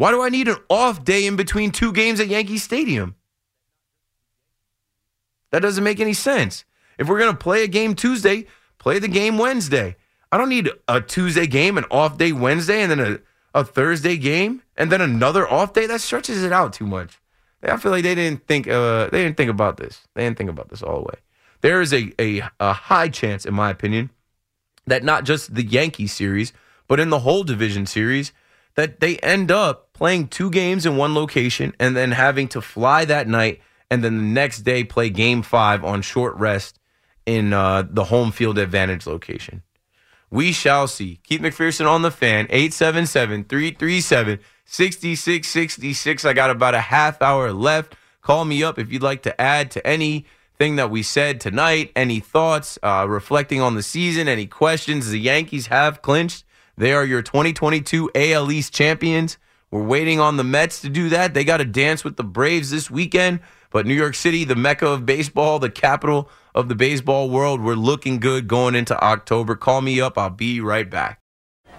Why 0.00 0.12
do 0.12 0.22
I 0.22 0.30
need 0.30 0.48
an 0.48 0.56
off 0.70 1.04
day 1.04 1.26
in 1.26 1.36
between 1.36 1.72
two 1.72 1.92
games 1.92 2.20
at 2.20 2.28
Yankee 2.28 2.56
Stadium? 2.56 3.16
That 5.52 5.60
doesn't 5.60 5.84
make 5.84 6.00
any 6.00 6.14
sense. 6.14 6.64
If 6.96 7.06
we're 7.06 7.18
going 7.18 7.32
to 7.32 7.36
play 7.36 7.64
a 7.64 7.68
game 7.68 7.94
Tuesday, 7.94 8.46
play 8.78 8.98
the 8.98 9.08
game 9.08 9.36
Wednesday. 9.36 9.96
I 10.32 10.38
don't 10.38 10.48
need 10.48 10.70
a 10.88 11.02
Tuesday 11.02 11.46
game, 11.46 11.76
an 11.76 11.84
off 11.90 12.16
day 12.16 12.32
Wednesday, 12.32 12.80
and 12.80 12.90
then 12.90 13.00
a, 13.00 13.18
a 13.60 13.62
Thursday 13.62 14.16
game, 14.16 14.62
and 14.74 14.90
then 14.90 15.02
another 15.02 15.46
off 15.46 15.74
day. 15.74 15.84
That 15.84 16.00
stretches 16.00 16.42
it 16.42 16.50
out 16.50 16.72
too 16.72 16.86
much. 16.86 17.20
I 17.62 17.76
feel 17.76 17.92
like 17.92 18.04
they 18.04 18.14
didn't 18.14 18.46
think 18.46 18.68
uh, 18.68 19.10
they 19.10 19.22
didn't 19.22 19.36
think 19.36 19.50
about 19.50 19.76
this. 19.76 20.08
They 20.14 20.24
didn't 20.24 20.38
think 20.38 20.48
about 20.48 20.70
this 20.70 20.82
all 20.82 21.00
the 21.00 21.08
way. 21.08 21.18
There 21.60 21.82
is 21.82 21.92
a, 21.92 22.10
a, 22.18 22.40
a 22.58 22.72
high 22.72 23.10
chance, 23.10 23.44
in 23.44 23.52
my 23.52 23.68
opinion, 23.68 24.08
that 24.86 25.04
not 25.04 25.24
just 25.24 25.54
the 25.54 25.62
Yankee 25.62 26.06
series, 26.06 26.54
but 26.88 27.00
in 27.00 27.10
the 27.10 27.18
whole 27.18 27.44
division 27.44 27.84
series, 27.84 28.32
that 28.74 29.00
they 29.00 29.16
end 29.18 29.50
up 29.50 29.92
playing 29.92 30.28
two 30.28 30.50
games 30.50 30.86
in 30.86 30.96
one 30.96 31.14
location 31.14 31.74
and 31.78 31.96
then 31.96 32.12
having 32.12 32.48
to 32.48 32.60
fly 32.60 33.04
that 33.04 33.28
night 33.28 33.60
and 33.90 34.04
then 34.04 34.16
the 34.16 34.22
next 34.22 34.60
day 34.60 34.84
play 34.84 35.10
game 35.10 35.42
five 35.42 35.84
on 35.84 36.00
short 36.00 36.36
rest 36.36 36.78
in 37.26 37.52
uh, 37.52 37.84
the 37.88 38.04
home 38.04 38.32
field 38.32 38.58
advantage 38.58 39.06
location. 39.06 39.62
We 40.30 40.52
shall 40.52 40.86
see. 40.86 41.20
Keith 41.24 41.40
McPherson 41.40 41.88
on 41.90 42.02
the 42.02 42.10
fan, 42.10 42.46
877 42.50 43.44
337 43.44 44.38
6666. 44.64 46.24
I 46.24 46.32
got 46.32 46.50
about 46.50 46.74
a 46.74 46.80
half 46.80 47.20
hour 47.20 47.52
left. 47.52 47.96
Call 48.22 48.44
me 48.44 48.62
up 48.62 48.78
if 48.78 48.92
you'd 48.92 49.02
like 49.02 49.22
to 49.22 49.40
add 49.40 49.72
to 49.72 49.84
anything 49.84 50.76
that 50.76 50.90
we 50.90 51.02
said 51.02 51.40
tonight, 51.40 51.90
any 51.96 52.20
thoughts, 52.20 52.78
uh, 52.82 53.06
reflecting 53.08 53.60
on 53.60 53.74
the 53.74 53.82
season, 53.82 54.28
any 54.28 54.46
questions. 54.46 55.10
The 55.10 55.18
Yankees 55.18 55.66
have 55.66 56.02
clinched. 56.02 56.44
They 56.80 56.94
are 56.94 57.04
your 57.04 57.20
2022 57.20 58.10
AL 58.14 58.50
East 58.50 58.72
champions. 58.72 59.36
We're 59.70 59.84
waiting 59.84 60.18
on 60.18 60.38
the 60.38 60.44
Mets 60.44 60.80
to 60.80 60.88
do 60.88 61.10
that. 61.10 61.34
They 61.34 61.44
got 61.44 61.58
to 61.58 61.66
dance 61.66 62.04
with 62.04 62.16
the 62.16 62.24
Braves 62.24 62.70
this 62.70 62.90
weekend. 62.90 63.40
But 63.68 63.84
New 63.84 63.92
York 63.92 64.14
City, 64.14 64.44
the 64.44 64.56
mecca 64.56 64.86
of 64.86 65.04
baseball, 65.04 65.58
the 65.58 65.68
capital 65.68 66.30
of 66.54 66.70
the 66.70 66.74
baseball 66.74 67.28
world, 67.28 67.60
we're 67.60 67.74
looking 67.74 68.18
good 68.18 68.48
going 68.48 68.74
into 68.74 68.98
October. 68.98 69.56
Call 69.56 69.82
me 69.82 70.00
up. 70.00 70.16
I'll 70.16 70.30
be 70.30 70.62
right 70.62 70.88
back. 70.88 71.19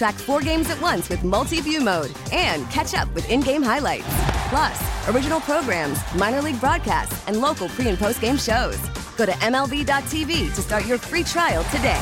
Track 0.00 0.14
four 0.14 0.40
games 0.40 0.70
at 0.70 0.80
once 0.80 1.10
with 1.10 1.22
multi 1.24 1.60
view 1.60 1.82
mode 1.82 2.10
and 2.32 2.64
catch 2.70 2.94
up 2.94 3.14
with 3.14 3.28
in 3.28 3.40
game 3.42 3.62
highlights. 3.62 4.06
Plus, 4.48 5.08
original 5.10 5.40
programs, 5.40 5.98
minor 6.14 6.40
league 6.40 6.58
broadcasts, 6.58 7.22
and 7.28 7.42
local 7.42 7.68
pre 7.68 7.88
and 7.88 7.98
post 7.98 8.18
game 8.18 8.38
shows. 8.38 8.78
Go 9.18 9.26
to 9.26 9.32
MLB.tv 9.32 10.54
to 10.54 10.62
start 10.62 10.86
your 10.86 10.96
free 10.96 11.22
trial 11.22 11.64
today. 11.64 12.00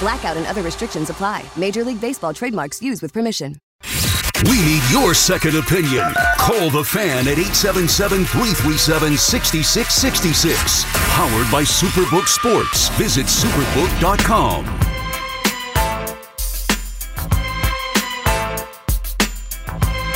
Blackout 0.00 0.36
and 0.36 0.44
other 0.48 0.60
restrictions 0.60 1.08
apply. 1.08 1.42
Major 1.56 1.82
League 1.82 1.98
Baseball 1.98 2.34
trademarks 2.34 2.82
used 2.82 3.00
with 3.00 3.14
permission. 3.14 3.56
We 4.44 4.60
need 4.60 4.82
your 4.90 5.14
second 5.14 5.56
opinion. 5.56 6.12
Call 6.36 6.68
the 6.68 6.84
fan 6.84 7.26
at 7.26 7.38
877 7.38 8.26
337 8.26 9.16
6666. 9.16 10.84
Powered 11.16 11.50
by 11.50 11.62
Superbook 11.62 12.28
Sports. 12.28 12.90
Visit 12.98 13.24
superbook.com. 13.24 14.89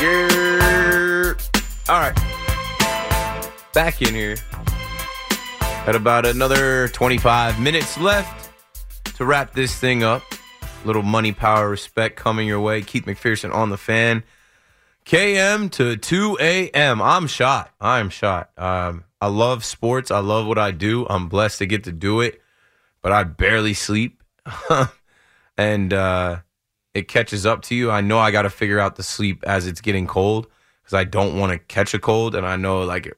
You're... 0.04 1.36
All 1.88 1.98
right. 1.98 2.14
Back 3.72 4.02
in 4.02 4.14
here. 4.14 4.36
Got 5.86 5.96
about 5.96 6.26
another 6.26 6.88
25 6.88 7.58
minutes 7.58 7.98
left 7.98 8.50
to 9.16 9.24
wrap 9.24 9.54
this 9.54 9.78
thing 9.78 10.02
up. 10.02 10.22
Little 10.84 11.02
money, 11.02 11.32
power, 11.32 11.70
respect 11.70 12.16
coming 12.16 12.46
your 12.46 12.60
way. 12.60 12.82
Keith 12.82 13.06
McPherson 13.06 13.54
on 13.54 13.70
the 13.70 13.78
fan. 13.78 14.24
KM 15.06 15.70
to 15.72 15.96
2 15.96 16.38
a.m. 16.38 17.00
I'm 17.00 17.26
shot. 17.26 17.72
I'm 17.80 18.10
shot. 18.10 18.50
Um, 18.58 19.04
I 19.22 19.28
love 19.28 19.64
sports. 19.64 20.10
I 20.10 20.18
love 20.18 20.46
what 20.46 20.58
I 20.58 20.70
do. 20.70 21.06
I'm 21.08 21.28
blessed 21.28 21.58
to 21.60 21.66
get 21.66 21.84
to 21.84 21.92
do 21.92 22.20
it, 22.20 22.42
but 23.00 23.10
I 23.10 23.24
barely 23.24 23.72
sleep. 23.72 24.22
and 25.56 25.92
uh, 25.94 26.40
it 26.94 27.08
catches 27.08 27.44
up 27.44 27.62
to 27.62 27.74
you. 27.74 27.90
I 27.90 28.00
know 28.00 28.18
I 28.18 28.30
got 28.30 28.42
to 28.42 28.50
figure 28.50 28.78
out 28.78 28.96
the 28.96 29.02
sleep 29.02 29.42
as 29.44 29.66
it's 29.66 29.80
getting 29.80 30.06
cold 30.06 30.46
because 30.82 30.94
I 30.94 31.04
don't 31.04 31.38
want 31.38 31.52
to 31.52 31.58
catch 31.58 31.92
a 31.94 31.98
cold. 31.98 32.34
And 32.34 32.46
I 32.46 32.56
know, 32.56 32.82
like, 32.82 33.12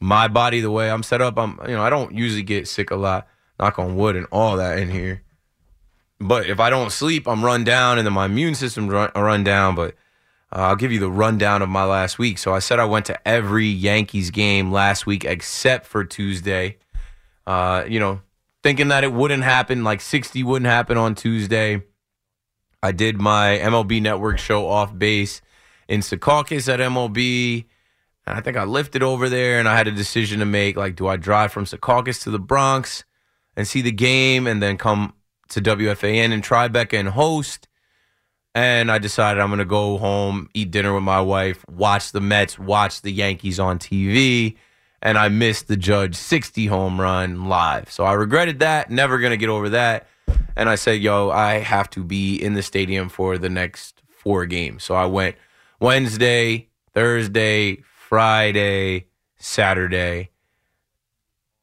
my 0.00 0.28
body, 0.28 0.60
the 0.60 0.70
way 0.70 0.90
I'm 0.90 1.02
set 1.02 1.22
up, 1.22 1.38
I'm, 1.38 1.58
you 1.66 1.74
know, 1.74 1.82
I 1.82 1.90
don't 1.90 2.12
usually 2.12 2.42
get 2.42 2.66
sick 2.66 2.90
a 2.90 2.96
lot 2.96 3.28
knock 3.62 3.78
on 3.78 3.96
wood 3.96 4.16
and 4.16 4.26
all 4.32 4.56
that 4.56 4.78
in 4.78 4.90
here. 4.90 5.22
But 6.20 6.48
if 6.48 6.60
I 6.60 6.70
don't 6.70 6.90
sleep, 6.90 7.26
I'm 7.26 7.44
run 7.44 7.64
down, 7.64 7.98
and 7.98 8.06
then 8.06 8.12
my 8.12 8.26
immune 8.26 8.54
system 8.54 8.88
run, 8.88 9.10
run 9.14 9.44
down. 9.44 9.74
But 9.74 9.94
uh, 10.52 10.60
I'll 10.60 10.76
give 10.76 10.92
you 10.92 10.98
the 10.98 11.10
rundown 11.10 11.62
of 11.62 11.68
my 11.68 11.84
last 11.84 12.18
week. 12.18 12.38
So 12.38 12.54
I 12.54 12.58
said 12.58 12.78
I 12.78 12.84
went 12.84 13.06
to 13.06 13.28
every 13.28 13.66
Yankees 13.66 14.30
game 14.30 14.70
last 14.70 15.06
week 15.06 15.24
except 15.24 15.86
for 15.86 16.04
Tuesday. 16.04 16.78
Uh, 17.46 17.84
you 17.88 17.98
know, 17.98 18.20
thinking 18.62 18.88
that 18.88 19.02
it 19.04 19.12
wouldn't 19.12 19.42
happen, 19.42 19.82
like 19.82 20.00
60 20.00 20.42
wouldn't 20.44 20.70
happen 20.70 20.96
on 20.96 21.14
Tuesday. 21.14 21.82
I 22.82 22.92
did 22.92 23.20
my 23.20 23.58
MLB 23.62 24.02
Network 24.02 24.38
show 24.38 24.66
off 24.66 24.96
base 24.98 25.40
in 25.88 26.00
Secaucus 26.00 26.72
at 26.72 26.80
MLB. 26.80 27.64
And 28.26 28.36
I 28.36 28.40
think 28.40 28.56
I 28.56 28.64
lifted 28.64 29.02
over 29.02 29.28
there 29.28 29.58
and 29.58 29.68
I 29.68 29.76
had 29.76 29.88
a 29.88 29.92
decision 29.92 30.40
to 30.40 30.44
make. 30.44 30.76
Like, 30.76 30.96
do 30.96 31.06
I 31.06 31.16
drive 31.16 31.52
from 31.52 31.64
Secaucus 31.64 32.22
to 32.24 32.30
the 32.30 32.38
Bronx 32.38 33.04
and 33.56 33.68
see 33.68 33.82
the 33.82 33.92
game 33.92 34.46
and 34.46 34.62
then 34.62 34.78
come 34.78 35.14
to 35.50 35.60
WFAN 35.60 36.32
in 36.32 36.42
Tribeca 36.42 36.98
and 36.98 37.10
host? 37.10 37.68
And 38.54 38.90
I 38.90 38.98
decided 38.98 39.40
I'm 39.40 39.48
going 39.48 39.58
to 39.60 39.64
go 39.64 39.96
home, 39.96 40.50
eat 40.52 40.70
dinner 40.70 40.92
with 40.92 41.04
my 41.04 41.20
wife, 41.20 41.64
watch 41.68 42.12
the 42.12 42.20
Mets, 42.20 42.58
watch 42.58 43.00
the 43.02 43.12
Yankees 43.12 43.58
on 43.58 43.78
TV. 43.78 44.56
And 45.00 45.18
I 45.18 45.28
missed 45.28 45.68
the 45.68 45.76
Judge 45.76 46.14
60 46.14 46.66
home 46.66 47.00
run 47.00 47.46
live. 47.46 47.90
So 47.90 48.04
I 48.04 48.12
regretted 48.12 48.60
that. 48.60 48.90
Never 48.90 49.18
going 49.18 49.32
to 49.32 49.36
get 49.36 49.48
over 49.48 49.70
that. 49.70 50.06
And 50.56 50.68
I 50.68 50.74
said, 50.74 51.00
yo, 51.00 51.30
I 51.30 51.58
have 51.58 51.88
to 51.90 52.04
be 52.04 52.36
in 52.36 52.54
the 52.54 52.62
stadium 52.62 53.08
for 53.08 53.38
the 53.38 53.48
next 53.48 54.02
four 54.08 54.46
games. 54.46 54.84
So 54.84 54.94
I 54.94 55.06
went 55.06 55.36
Wednesday, 55.80 56.68
Thursday, 56.94 57.82
Friday, 57.82 59.06
Saturday. 59.38 60.30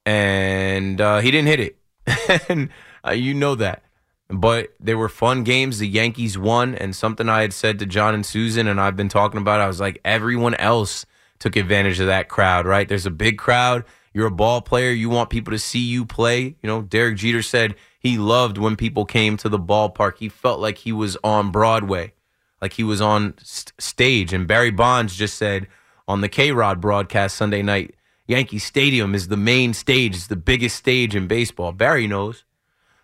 And 0.06 1.00
uh, 1.00 1.20
he 1.20 1.32
didn't 1.32 1.48
hit 1.48 1.60
it. 1.60 2.46
and 2.50 2.70
uh, 3.06 3.12
you 3.12 3.34
know 3.34 3.56
that. 3.56 3.84
But 4.30 4.74
they 4.80 4.94
were 4.94 5.10
fun 5.10 5.44
games. 5.44 5.80
The 5.80 5.88
Yankees 5.88 6.38
won, 6.38 6.76
and 6.76 6.96
something 6.96 7.28
I 7.28 7.42
had 7.42 7.54
said 7.54 7.80
to 7.80 7.88
John 7.88 8.14
and 8.14 8.24
Susan, 8.24 8.68
and 8.68 8.80
I've 8.80 8.96
been 8.96 9.10
talking 9.10 9.40
about. 9.40 9.60
I 9.60 9.68
was 9.68 9.80
like, 9.80 10.00
everyone 10.06 10.54
else 10.56 11.06
took 11.40 11.56
advantage 11.56 12.00
of 12.00 12.08
that 12.08 12.30
crowd. 12.30 12.68
Right? 12.68 12.88
There's 12.88 13.08
a 13.08 13.12
big 13.12 13.40
crowd. 13.40 13.86
You're 14.14 14.28
a 14.28 14.32
ball 14.32 14.62
player. 14.62 14.92
You 14.92 15.10
want 15.10 15.30
people 15.30 15.52
to 15.52 15.60
see 15.60 15.80
you 15.80 16.06
play. 16.06 16.56
You 16.62 16.68
know, 16.68 16.82
Derek 16.82 17.18
Jeter 17.18 17.42
said 17.42 17.76
he 18.00 18.18
loved 18.18 18.58
when 18.58 18.76
people 18.76 19.06
came 19.06 19.38
to 19.38 19.50
the 19.50 19.60
ballpark. 19.60 20.18
He 20.18 20.30
felt 20.30 20.60
like 20.60 20.80
he 20.80 20.92
was 20.92 21.18
on 21.24 21.52
Broadway, 21.52 22.14
like 22.62 22.74
he 22.74 22.84
was 22.84 23.02
on 23.02 23.36
st- 23.42 23.74
stage. 23.80 24.34
And 24.34 24.48
Barry 24.48 24.72
Bonds 24.72 25.16
just 25.16 25.38
said 25.38 25.68
on 26.08 26.22
the 26.22 26.30
KayRod 26.30 26.80
broadcast 26.82 27.36
Sunday 27.36 27.62
night, 27.62 27.96
Yankee 28.26 28.60
Stadium 28.60 29.16
is 29.16 29.28
the 29.28 29.38
main 29.38 29.74
stage. 29.74 30.16
It's 30.16 30.28
the 30.28 30.36
biggest 30.36 30.76
stage 30.76 31.16
in 31.16 31.28
baseball. 31.28 31.72
Barry 31.72 32.08
knows. 32.08 32.44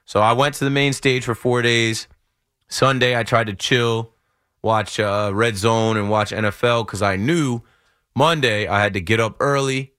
So 0.05 0.19
I 0.21 0.33
went 0.33 0.55
to 0.55 0.63
the 0.63 0.69
main 0.69 0.93
stage 0.93 1.25
for 1.25 1.33
four 1.33 1.61
days. 1.61 2.07
Sunday, 2.67 3.17
I 3.17 3.23
tried 3.23 3.47
to 3.47 3.53
chill, 3.53 4.13
watch 4.61 4.99
uh, 4.99 5.31
Red 5.33 5.57
Zone 5.57 5.97
and 5.97 6.09
watch 6.09 6.31
NFL 6.31 6.85
because 6.85 7.01
I 7.01 7.15
knew 7.15 7.61
Monday 8.15 8.67
I 8.67 8.81
had 8.81 8.93
to 8.93 9.01
get 9.01 9.19
up 9.19 9.35
early 9.39 9.94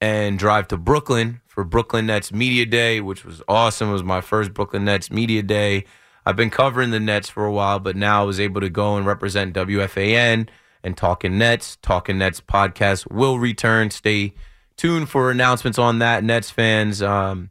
and 0.00 0.38
drive 0.38 0.68
to 0.68 0.76
Brooklyn 0.76 1.40
for 1.46 1.64
Brooklyn 1.64 2.06
Nets 2.06 2.32
Media 2.32 2.66
Day, 2.66 3.00
which 3.00 3.24
was 3.24 3.42
awesome. 3.48 3.90
It 3.90 3.92
was 3.92 4.02
my 4.02 4.20
first 4.20 4.52
Brooklyn 4.52 4.84
Nets 4.84 5.10
Media 5.10 5.42
Day. 5.42 5.84
I've 6.26 6.36
been 6.36 6.50
covering 6.50 6.90
the 6.90 7.00
Nets 7.00 7.28
for 7.28 7.44
a 7.44 7.52
while, 7.52 7.78
but 7.78 7.96
now 7.96 8.22
I 8.22 8.24
was 8.24 8.40
able 8.40 8.60
to 8.60 8.70
go 8.70 8.96
and 8.96 9.06
represent 9.06 9.54
WFAN 9.54 10.48
and 10.82 10.96
Talking 10.96 11.38
Nets. 11.38 11.76
Talking 11.82 12.18
Nets 12.18 12.40
podcast 12.40 13.10
will 13.10 13.38
return. 13.38 13.90
Stay 13.90 14.34
tuned 14.76 15.08
for 15.08 15.30
announcements 15.30 15.78
on 15.78 15.98
that, 15.98 16.24
Nets 16.24 16.50
fans. 16.50 17.02
Um, 17.02 17.50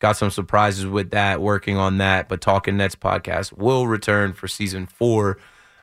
Got 0.00 0.16
some 0.16 0.30
surprises 0.30 0.86
with 0.86 1.10
that, 1.10 1.42
working 1.42 1.76
on 1.76 1.98
that. 1.98 2.28
But 2.28 2.40
Talking 2.40 2.78
Nets 2.78 2.94
podcast 2.94 3.52
will 3.52 3.86
return 3.86 4.32
for 4.32 4.48
season 4.48 4.86
four. 4.86 5.36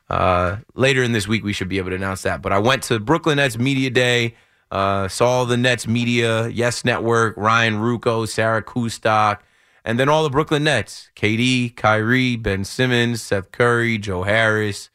Uh, 0.09 0.57
later 0.73 1.03
in 1.03 1.11
this 1.11 1.27
week, 1.27 1.43
we 1.43 1.53
should 1.53 1.69
be 1.69 1.77
able 1.77 1.91
to 1.91 1.95
announce 1.95 2.23
that. 2.23 2.41
But 2.41 2.51
I 2.51 2.57
went 2.57 2.81
to 2.83 2.99
Brooklyn 2.99 3.37
Nets 3.37 3.59
Media 3.59 3.91
Day, 3.91 4.33
uh, 4.71 5.07
saw 5.07 5.45
the 5.45 5.57
Nets 5.57 5.87
media, 5.87 6.47
Yes 6.47 6.83
Network, 6.83 7.35
Ryan 7.37 7.75
Ruocco, 7.75 8.27
Sarah 8.27 8.63
Kustok, 8.63 9.39
and 9.85 9.99
then 9.99 10.09
all 10.09 10.23
the 10.23 10.29
Brooklyn 10.29 10.63
Nets 10.63 11.09
KD, 11.15 11.75
Kyrie, 11.75 12.35
Ben 12.35 12.63
Simmons, 12.63 13.21
Seth 13.21 13.51
Curry, 13.51 13.97
Joe 13.97 14.23
Harris, 14.23 14.89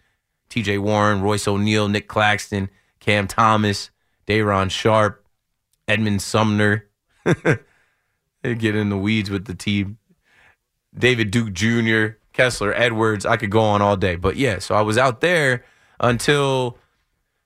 TJ 0.50 0.78
Warren, 0.80 1.22
Royce 1.22 1.48
O'Neale, 1.48 1.88
Nick 1.88 2.08
Claxton, 2.08 2.68
Cam 3.00 3.26
Thomas, 3.26 3.90
Day'Ron 4.26 4.68
Sharpe, 4.68 5.24
Edmund 5.88 6.22
Sumner. 6.22 6.88
They 8.42 8.54
get 8.56 8.74
in 8.74 8.88
the 8.88 8.98
weeds 8.98 9.30
with 9.30 9.44
the 9.46 9.54
team. 9.54 9.98
David 10.96 11.30
Duke 11.30 11.52
Jr., 11.52 12.18
Kessler 12.32 12.74
Edwards. 12.74 13.24
I 13.24 13.36
could 13.36 13.50
go 13.50 13.60
on 13.60 13.80
all 13.80 13.96
day. 13.96 14.16
But 14.16 14.36
yeah, 14.36 14.58
so 14.58 14.74
I 14.74 14.82
was 14.82 14.98
out 14.98 15.20
there 15.20 15.64
until 16.00 16.76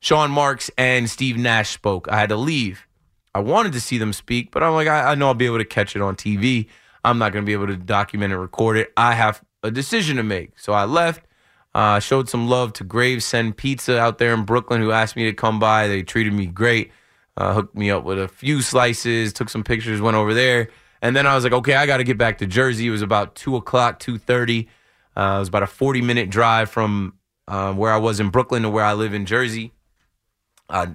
Sean 0.00 0.30
Marks 0.30 0.70
and 0.76 1.08
Steve 1.08 1.36
Nash 1.36 1.70
spoke. 1.70 2.08
I 2.08 2.18
had 2.18 2.28
to 2.28 2.36
leave. 2.36 2.86
I 3.34 3.40
wanted 3.40 3.72
to 3.72 3.80
see 3.80 3.98
them 3.98 4.12
speak, 4.12 4.50
but 4.50 4.62
I'm 4.62 4.72
like, 4.72 4.88
I, 4.88 5.12
I 5.12 5.14
know 5.14 5.28
I'll 5.28 5.34
be 5.34 5.46
able 5.46 5.58
to 5.58 5.64
catch 5.64 5.94
it 5.94 6.02
on 6.02 6.16
TV. 6.16 6.68
I'm 7.04 7.18
not 7.18 7.32
going 7.32 7.44
to 7.44 7.46
be 7.46 7.52
able 7.52 7.66
to 7.66 7.76
document 7.76 8.32
and 8.32 8.40
record 8.40 8.76
it. 8.76 8.92
I 8.96 9.14
have 9.14 9.42
a 9.62 9.70
decision 9.70 10.16
to 10.16 10.22
make. 10.22 10.58
So 10.58 10.72
I 10.72 10.84
left. 10.84 11.26
Uh, 11.74 12.00
showed 12.00 12.26
some 12.26 12.48
love 12.48 12.72
to 12.72 12.84
Gravesend 12.84 13.58
Pizza 13.58 13.98
out 13.98 14.16
there 14.16 14.32
in 14.32 14.44
Brooklyn, 14.44 14.80
who 14.80 14.92
asked 14.92 15.14
me 15.14 15.24
to 15.24 15.34
come 15.34 15.58
by. 15.58 15.88
They 15.88 16.02
treated 16.02 16.32
me 16.32 16.46
great, 16.46 16.90
uh, 17.36 17.52
hooked 17.52 17.76
me 17.76 17.90
up 17.90 18.02
with 18.02 18.18
a 18.18 18.28
few 18.28 18.62
slices, 18.62 19.34
took 19.34 19.50
some 19.50 19.62
pictures, 19.62 20.00
went 20.00 20.16
over 20.16 20.32
there. 20.32 20.70
And 21.02 21.14
then 21.14 21.26
I 21.26 21.34
was 21.34 21.44
like, 21.44 21.52
okay, 21.52 21.74
I 21.74 21.84
got 21.84 21.98
to 21.98 22.04
get 22.04 22.16
back 22.16 22.38
to 22.38 22.46
Jersey. 22.46 22.86
It 22.86 22.90
was 22.90 23.02
about 23.02 23.34
two 23.34 23.56
o'clock, 23.56 23.98
two 23.98 24.16
thirty. 24.16 24.68
Uh, 25.14 25.34
it 25.36 25.38
was 25.40 25.48
about 25.48 25.62
a 25.64 25.66
forty 25.66 26.00
minute 26.00 26.30
drive 26.30 26.70
from 26.70 27.12
uh, 27.46 27.74
where 27.74 27.92
I 27.92 27.98
was 27.98 28.20
in 28.20 28.30
Brooklyn 28.30 28.62
to 28.62 28.70
where 28.70 28.84
I 28.84 28.94
live 28.94 29.12
in 29.12 29.26
Jersey. 29.26 29.72
I 30.68 30.88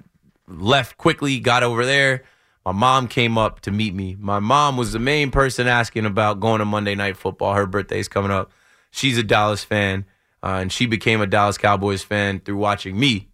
left 0.46 0.98
quickly, 0.98 1.40
got 1.40 1.62
over 1.62 1.84
there. 1.84 2.24
My 2.64 2.72
mom 2.72 3.08
came 3.08 3.38
up 3.38 3.60
to 3.60 3.70
meet 3.70 3.94
me. 3.94 4.16
My 4.18 4.38
mom 4.38 4.76
was 4.76 4.92
the 4.92 4.98
main 4.98 5.30
person 5.30 5.66
asking 5.66 6.06
about 6.06 6.38
going 6.38 6.60
to 6.60 6.64
Monday 6.64 6.94
Night 6.94 7.16
Football. 7.16 7.54
Her 7.54 7.66
birthday's 7.66 8.08
coming 8.08 8.30
up. 8.30 8.52
She's 8.92 9.18
a 9.18 9.22
Dallas 9.22 9.64
fan, 9.64 10.04
uh, 10.42 10.58
and 10.60 10.70
she 10.72 10.86
became 10.86 11.20
a 11.20 11.26
Dallas 11.26 11.58
Cowboys 11.58 12.02
fan 12.02 12.40
through 12.40 12.58
watching 12.58 12.98
me. 12.98 13.28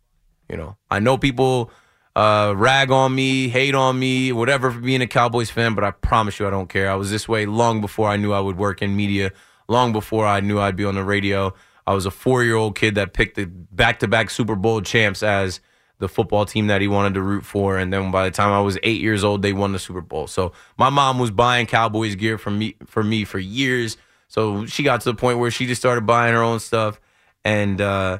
You 0.48 0.56
know, 0.56 0.76
I 0.90 0.98
know 1.00 1.18
people 1.18 1.70
uh, 2.16 2.54
rag 2.56 2.90
on 2.90 3.14
me, 3.14 3.48
hate 3.48 3.74
on 3.74 3.98
me, 3.98 4.32
whatever 4.32 4.70
for 4.70 4.80
being 4.80 5.02
a 5.02 5.06
Cowboys 5.06 5.50
fan, 5.50 5.74
but 5.74 5.84
I 5.84 5.90
promise 5.90 6.38
you 6.38 6.46
I 6.46 6.50
don't 6.50 6.68
care. 6.68 6.90
I 6.90 6.94
was 6.94 7.10
this 7.10 7.28
way 7.28 7.44
long 7.44 7.80
before 7.80 8.08
I 8.08 8.16
knew 8.16 8.32
I 8.32 8.40
would 8.40 8.56
work 8.56 8.80
in 8.80 8.96
media, 8.96 9.32
long 9.68 9.92
before 9.92 10.26
I 10.26 10.40
knew 10.40 10.58
I'd 10.58 10.76
be 10.76 10.84
on 10.84 10.94
the 10.94 11.04
radio. 11.04 11.52
I 11.86 11.92
was 11.92 12.06
a 12.06 12.10
four 12.10 12.44
year 12.44 12.56
old 12.56 12.76
kid 12.76 12.94
that 12.94 13.12
picked 13.12 13.36
the 13.36 13.44
back 13.44 13.98
to 14.00 14.08
back 14.08 14.30
Super 14.30 14.56
Bowl 14.56 14.80
champs 14.80 15.22
as 15.22 15.60
the 15.98 16.08
football 16.08 16.44
team 16.44 16.68
that 16.68 16.80
he 16.80 16.88
wanted 16.88 17.14
to 17.14 17.22
root 17.22 17.44
for. 17.44 17.78
And 17.78 17.92
then 17.92 18.10
by 18.10 18.24
the 18.24 18.30
time 18.30 18.52
I 18.52 18.60
was 18.60 18.78
eight 18.82 19.00
years 19.00 19.24
old, 19.24 19.42
they 19.42 19.52
won 19.52 19.72
the 19.72 19.78
Super 19.78 20.00
Bowl. 20.00 20.26
So 20.26 20.52
my 20.76 20.90
mom 20.90 21.18
was 21.18 21.30
buying 21.30 21.66
Cowboys 21.66 22.14
gear 22.14 22.38
for 22.38 22.50
me 22.50 22.76
for 22.86 23.02
me 23.02 23.24
for 23.24 23.38
years. 23.38 23.96
So 24.28 24.66
she 24.66 24.82
got 24.82 25.00
to 25.02 25.10
the 25.10 25.16
point 25.16 25.38
where 25.38 25.50
she 25.50 25.66
just 25.66 25.80
started 25.80 26.06
buying 26.06 26.34
her 26.34 26.42
own 26.42 26.60
stuff. 26.60 27.00
And 27.44 27.80
uh, 27.80 28.18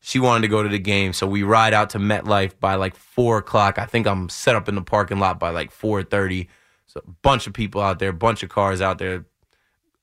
she 0.00 0.18
wanted 0.18 0.42
to 0.42 0.48
go 0.48 0.62
to 0.62 0.68
the 0.68 0.78
game, 0.78 1.12
so 1.12 1.26
we 1.26 1.42
ride 1.42 1.74
out 1.74 1.90
to 1.90 1.98
MetLife 1.98 2.58
by 2.58 2.76
like 2.76 2.96
four 2.96 3.38
o'clock. 3.38 3.78
I 3.78 3.84
think 3.84 4.06
I'm 4.06 4.28
set 4.30 4.56
up 4.56 4.68
in 4.68 4.74
the 4.74 4.82
parking 4.82 5.18
lot 5.18 5.38
by 5.38 5.50
like 5.50 5.70
four 5.70 6.02
thirty. 6.02 6.48
So 6.86 7.02
a 7.06 7.10
bunch 7.22 7.46
of 7.46 7.52
people 7.52 7.82
out 7.82 7.98
there, 7.98 8.12
bunch 8.12 8.42
of 8.42 8.48
cars 8.48 8.80
out 8.80 8.98
there, 8.98 9.26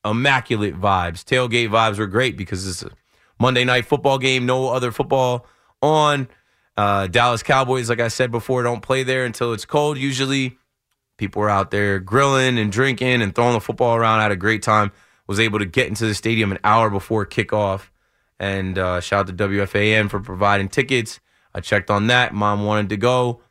immaculate 0.05 0.79
vibes. 0.79 1.23
Tailgate 1.23 1.69
vibes 1.69 1.97
were 1.97 2.07
great 2.07 2.37
because 2.37 2.67
it's 2.67 2.83
a 2.83 2.91
Monday 3.39 3.65
night 3.65 3.85
football 3.85 4.19
game, 4.19 4.45
no 4.45 4.69
other 4.69 4.91
football 4.91 5.47
on. 5.81 6.27
Uh, 6.77 7.07
Dallas 7.07 7.41
Cowboys, 7.43 7.89
like 7.89 7.99
I 7.99 8.07
said 8.07 8.31
before, 8.31 8.63
don't 8.63 8.81
play 8.81 9.03
there 9.03 9.25
until 9.25 9.51
it's 9.51 9.65
cold. 9.65 9.97
Usually, 9.97 10.57
people 11.17 11.41
were 11.41 11.49
out 11.49 11.71
there 11.71 11.99
grilling 11.99 12.59
and 12.59 12.71
drinking 12.71 13.21
and 13.21 13.33
throwing 13.33 13.53
the 13.53 13.59
football 13.59 13.95
around. 13.95 14.19
I 14.19 14.23
had 14.23 14.31
a 14.31 14.37
great 14.37 14.61
time. 14.61 14.91
Was 15.25 15.41
able 15.41 15.59
to 15.59 15.65
get 15.65 15.87
into 15.87 16.05
the 16.05 16.13
stadium 16.13 16.53
an 16.53 16.59
hour 16.63 16.89
before 16.89 17.25
kickoff 17.25 17.89
and 18.39 18.77
uh, 18.77 19.01
shout 19.01 19.29
out 19.29 19.37
to 19.37 19.47
WFAN 19.47 20.09
for 20.09 20.19
providing 20.19 20.69
tickets. 20.69 21.19
I 21.53 21.59
checked 21.59 21.89
on 21.89 22.07
that. 22.07 22.33
Mom 22.33 22.65
wanted 22.65 22.89
to 22.89 22.97
go. 22.97 23.41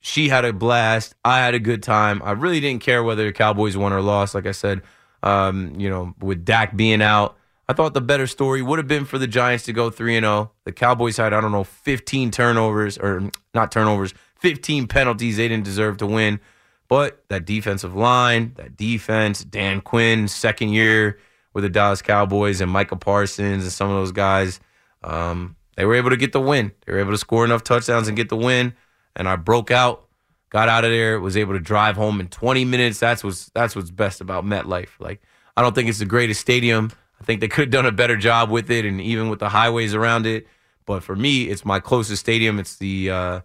She 0.00 0.28
had 0.28 0.44
a 0.44 0.52
blast. 0.52 1.14
I 1.24 1.38
had 1.38 1.54
a 1.54 1.58
good 1.58 1.82
time. 1.82 2.22
I 2.24 2.32
really 2.32 2.60
didn't 2.60 2.82
care 2.82 3.02
whether 3.02 3.24
the 3.24 3.32
Cowboys 3.32 3.76
won 3.76 3.92
or 3.92 4.00
lost. 4.00 4.34
Like 4.34 4.46
I 4.46 4.52
said, 4.52 4.82
um, 5.22 5.74
you 5.78 5.90
know, 5.90 6.14
with 6.20 6.44
Dak 6.44 6.76
being 6.76 7.02
out, 7.02 7.36
I 7.68 7.72
thought 7.72 7.94
the 7.94 8.00
better 8.00 8.26
story 8.26 8.62
would 8.62 8.78
have 8.78 8.86
been 8.86 9.04
for 9.04 9.18
the 9.18 9.26
Giants 9.26 9.64
to 9.64 9.72
go 9.72 9.90
3 9.90 10.16
and 10.16 10.24
0. 10.24 10.52
The 10.64 10.72
Cowboys 10.72 11.16
had, 11.16 11.32
I 11.32 11.40
don't 11.40 11.52
know, 11.52 11.64
15 11.64 12.30
turnovers, 12.30 12.96
or 12.98 13.30
not 13.54 13.72
turnovers, 13.72 14.14
15 14.36 14.86
penalties 14.86 15.36
they 15.36 15.48
didn't 15.48 15.64
deserve 15.64 15.96
to 15.98 16.06
win. 16.06 16.40
But 16.88 17.24
that 17.28 17.44
defensive 17.44 17.96
line, 17.96 18.52
that 18.56 18.76
defense, 18.76 19.42
Dan 19.42 19.80
Quinn, 19.80 20.28
second 20.28 20.68
year, 20.70 21.18
with 21.52 21.64
the 21.64 21.68
Dallas 21.68 22.02
Cowboys 22.02 22.60
and 22.60 22.70
Micah 22.70 22.96
Parsons 22.96 23.64
and 23.64 23.72
some 23.72 23.90
of 23.90 23.96
those 23.96 24.12
guys. 24.12 24.60
Um, 25.02 25.56
they 25.76 25.84
were 25.84 25.94
able 25.96 26.10
to 26.10 26.16
get 26.16 26.32
the 26.32 26.40
win. 26.40 26.70
They 26.84 26.92
were 26.92 27.00
able 27.00 27.10
to 27.10 27.18
score 27.18 27.44
enough 27.44 27.64
touchdowns 27.64 28.06
and 28.06 28.16
get 28.16 28.28
the 28.28 28.36
win. 28.36 28.74
And 29.16 29.28
I 29.28 29.36
broke 29.36 29.70
out 29.70 30.06
got 30.50 30.68
out 30.68 30.84
of 30.84 30.90
there, 30.90 31.20
was 31.20 31.36
able 31.36 31.54
to 31.54 31.60
drive 31.60 31.96
home 31.96 32.20
in 32.20 32.28
20 32.28 32.64
minutes. 32.64 32.98
That's 32.98 33.24
what's 33.24 33.46
that's 33.50 33.76
what's 33.76 33.90
best 33.90 34.20
about 34.20 34.44
MetLife. 34.44 34.88
Like 34.98 35.22
I 35.56 35.62
don't 35.62 35.74
think 35.74 35.88
it's 35.88 35.98
the 35.98 36.06
greatest 36.06 36.40
stadium. 36.40 36.90
I 37.20 37.24
think 37.24 37.40
they 37.40 37.48
could 37.48 37.66
have 37.66 37.70
done 37.70 37.86
a 37.86 37.92
better 37.92 38.16
job 38.16 38.50
with 38.50 38.70
it 38.70 38.84
and 38.84 39.00
even 39.00 39.28
with 39.28 39.38
the 39.38 39.48
highways 39.48 39.94
around 39.94 40.26
it. 40.26 40.46
But 40.84 41.02
for 41.02 41.16
me, 41.16 41.44
it's 41.44 41.64
my 41.64 41.80
closest 41.80 42.20
stadium. 42.20 42.58
It's 42.58 42.76
the 42.76 43.10
uh, 43.10 43.40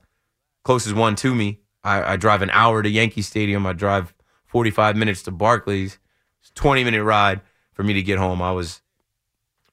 closest 0.63 0.95
one 0.95 1.15
to 1.17 1.33
me. 1.33 1.59
I, 1.83 2.13
I 2.13 2.15
drive 2.15 2.41
an 2.41 2.51
hour 2.51 2.83
to 2.83 2.89
Yankee 2.89 3.23
Stadium. 3.23 3.65
I 3.65 3.73
drive 3.73 4.13
45 4.45 4.95
minutes 4.95 5.23
to 5.23 5.31
Barclays. 5.31 5.97
It's 6.41 6.49
a 6.49 6.53
20 6.53 6.83
minute 6.83 7.03
ride 7.03 7.41
for 7.73 7.83
me 7.83 7.93
to 7.93 8.03
get 8.03 8.19
home. 8.19 8.41
I 8.41 8.51
was 8.51 8.81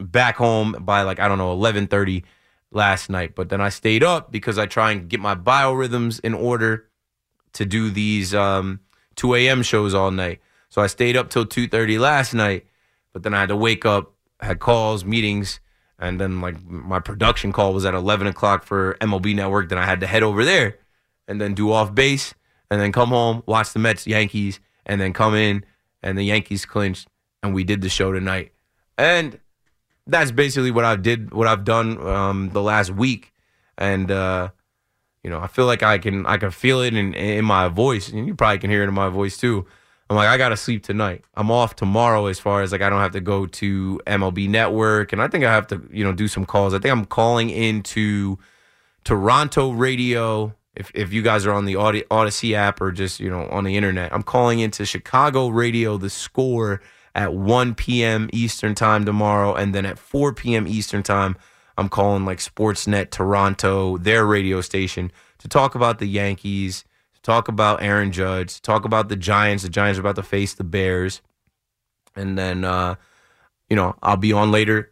back 0.00 0.36
home 0.36 0.76
by 0.80 1.02
like 1.02 1.18
I 1.18 1.28
don't 1.28 1.38
know 1.38 1.54
11:30 1.56 2.22
last 2.70 3.10
night, 3.10 3.34
but 3.34 3.48
then 3.48 3.60
I 3.60 3.68
stayed 3.68 4.02
up 4.02 4.30
because 4.30 4.58
I 4.58 4.66
try 4.66 4.92
and 4.92 5.08
get 5.08 5.20
my 5.20 5.34
biorhythms 5.34 6.20
in 6.20 6.34
order 6.34 6.88
to 7.54 7.64
do 7.64 7.90
these 7.90 8.34
um, 8.34 8.80
2 9.16 9.34
a.m. 9.34 9.62
shows 9.62 9.94
all 9.94 10.10
night. 10.10 10.40
So 10.68 10.82
I 10.82 10.86
stayed 10.86 11.16
up 11.16 11.30
till 11.30 11.46
2:30 11.46 11.98
last 11.98 12.34
night, 12.34 12.66
but 13.18 13.24
then 13.24 13.34
I 13.34 13.40
had 13.40 13.48
to 13.48 13.56
wake 13.56 13.84
up, 13.84 14.14
had 14.38 14.60
calls, 14.60 15.04
meetings, 15.04 15.58
and 15.98 16.20
then 16.20 16.40
like 16.40 16.64
my 16.64 17.00
production 17.00 17.50
call 17.50 17.74
was 17.74 17.84
at 17.84 17.92
11 17.92 18.28
o'clock 18.28 18.62
for 18.62 18.96
MLB 19.00 19.34
Network. 19.34 19.70
Then 19.70 19.78
I 19.78 19.86
had 19.86 19.98
to 20.02 20.06
head 20.06 20.22
over 20.22 20.44
there 20.44 20.78
and 21.26 21.40
then 21.40 21.52
do 21.52 21.72
off 21.72 21.92
base, 21.92 22.32
and 22.70 22.80
then 22.80 22.92
come 22.92 23.08
home, 23.08 23.42
watch 23.44 23.72
the 23.72 23.80
Mets 23.80 24.06
Yankees, 24.06 24.60
and 24.86 25.00
then 25.00 25.12
come 25.12 25.34
in, 25.34 25.64
and 26.00 26.16
the 26.16 26.22
Yankees 26.22 26.64
clinched, 26.64 27.08
and 27.42 27.52
we 27.52 27.64
did 27.64 27.80
the 27.80 27.88
show 27.88 28.12
tonight, 28.12 28.52
and 28.96 29.40
that's 30.06 30.30
basically 30.30 30.70
what 30.70 30.84
I 30.84 30.94
did, 30.94 31.34
what 31.34 31.48
I've 31.48 31.64
done 31.64 32.00
um, 32.06 32.50
the 32.50 32.62
last 32.62 32.92
week, 32.92 33.32
and 33.76 34.12
uh, 34.12 34.50
you 35.24 35.30
know, 35.30 35.40
I 35.40 35.48
feel 35.48 35.66
like 35.66 35.82
I 35.82 35.98
can, 35.98 36.24
I 36.24 36.36
can 36.36 36.52
feel 36.52 36.82
it 36.82 36.94
in 36.94 37.14
in 37.14 37.44
my 37.44 37.66
voice, 37.66 38.10
and 38.10 38.28
you 38.28 38.36
probably 38.36 38.60
can 38.60 38.70
hear 38.70 38.84
it 38.84 38.88
in 38.88 38.94
my 38.94 39.08
voice 39.08 39.36
too. 39.36 39.66
I'm 40.10 40.16
like, 40.16 40.28
I 40.28 40.38
gotta 40.38 40.56
sleep 40.56 40.82
tonight. 40.82 41.24
I'm 41.34 41.50
off 41.50 41.76
tomorrow, 41.76 42.26
as 42.26 42.38
far 42.38 42.62
as 42.62 42.72
like 42.72 42.80
I 42.80 42.88
don't 42.88 43.00
have 43.00 43.12
to 43.12 43.20
go 43.20 43.46
to 43.46 44.00
MLB 44.06 44.48
Network, 44.48 45.12
and 45.12 45.20
I 45.20 45.28
think 45.28 45.44
I 45.44 45.52
have 45.52 45.66
to, 45.68 45.82
you 45.90 46.02
know, 46.02 46.12
do 46.12 46.28
some 46.28 46.46
calls. 46.46 46.72
I 46.72 46.78
think 46.78 46.92
I'm 46.92 47.04
calling 47.04 47.50
into 47.50 48.38
Toronto 49.04 49.72
radio. 49.72 50.54
If 50.74 50.90
if 50.94 51.12
you 51.12 51.22
guys 51.22 51.46
are 51.46 51.52
on 51.52 51.66
the 51.66 51.74
Audacy 51.74 52.54
app 52.54 52.80
or 52.80 52.90
just 52.90 53.20
you 53.20 53.28
know 53.28 53.48
on 53.50 53.64
the 53.64 53.76
internet, 53.76 54.12
I'm 54.12 54.22
calling 54.22 54.60
into 54.60 54.86
Chicago 54.86 55.48
radio. 55.48 55.98
The 55.98 56.10
score 56.10 56.80
at 57.14 57.34
1 57.34 57.74
p.m. 57.74 58.30
Eastern 58.32 58.74
time 58.74 59.04
tomorrow, 59.04 59.54
and 59.54 59.74
then 59.74 59.84
at 59.84 59.98
4 59.98 60.32
p.m. 60.32 60.66
Eastern 60.68 61.02
time, 61.02 61.36
I'm 61.76 61.88
calling 61.88 62.24
like 62.24 62.38
Sportsnet 62.38 63.10
Toronto, 63.10 63.98
their 63.98 64.24
radio 64.24 64.60
station, 64.60 65.10
to 65.38 65.48
talk 65.48 65.74
about 65.74 65.98
the 65.98 66.06
Yankees, 66.06 66.84
talk 67.28 67.48
about 67.48 67.82
Aaron 67.82 68.10
Judge, 68.10 68.62
talk 68.62 68.86
about 68.86 69.10
the 69.10 69.16
Giants. 69.16 69.62
The 69.62 69.68
Giants 69.68 69.98
are 69.98 70.00
about 70.00 70.16
to 70.16 70.22
face 70.22 70.54
the 70.54 70.64
Bears, 70.64 71.20
and 72.16 72.38
then 72.38 72.64
uh, 72.64 72.94
you 73.68 73.76
know 73.76 73.96
I'll 74.02 74.16
be 74.16 74.32
on 74.32 74.50
later 74.50 74.90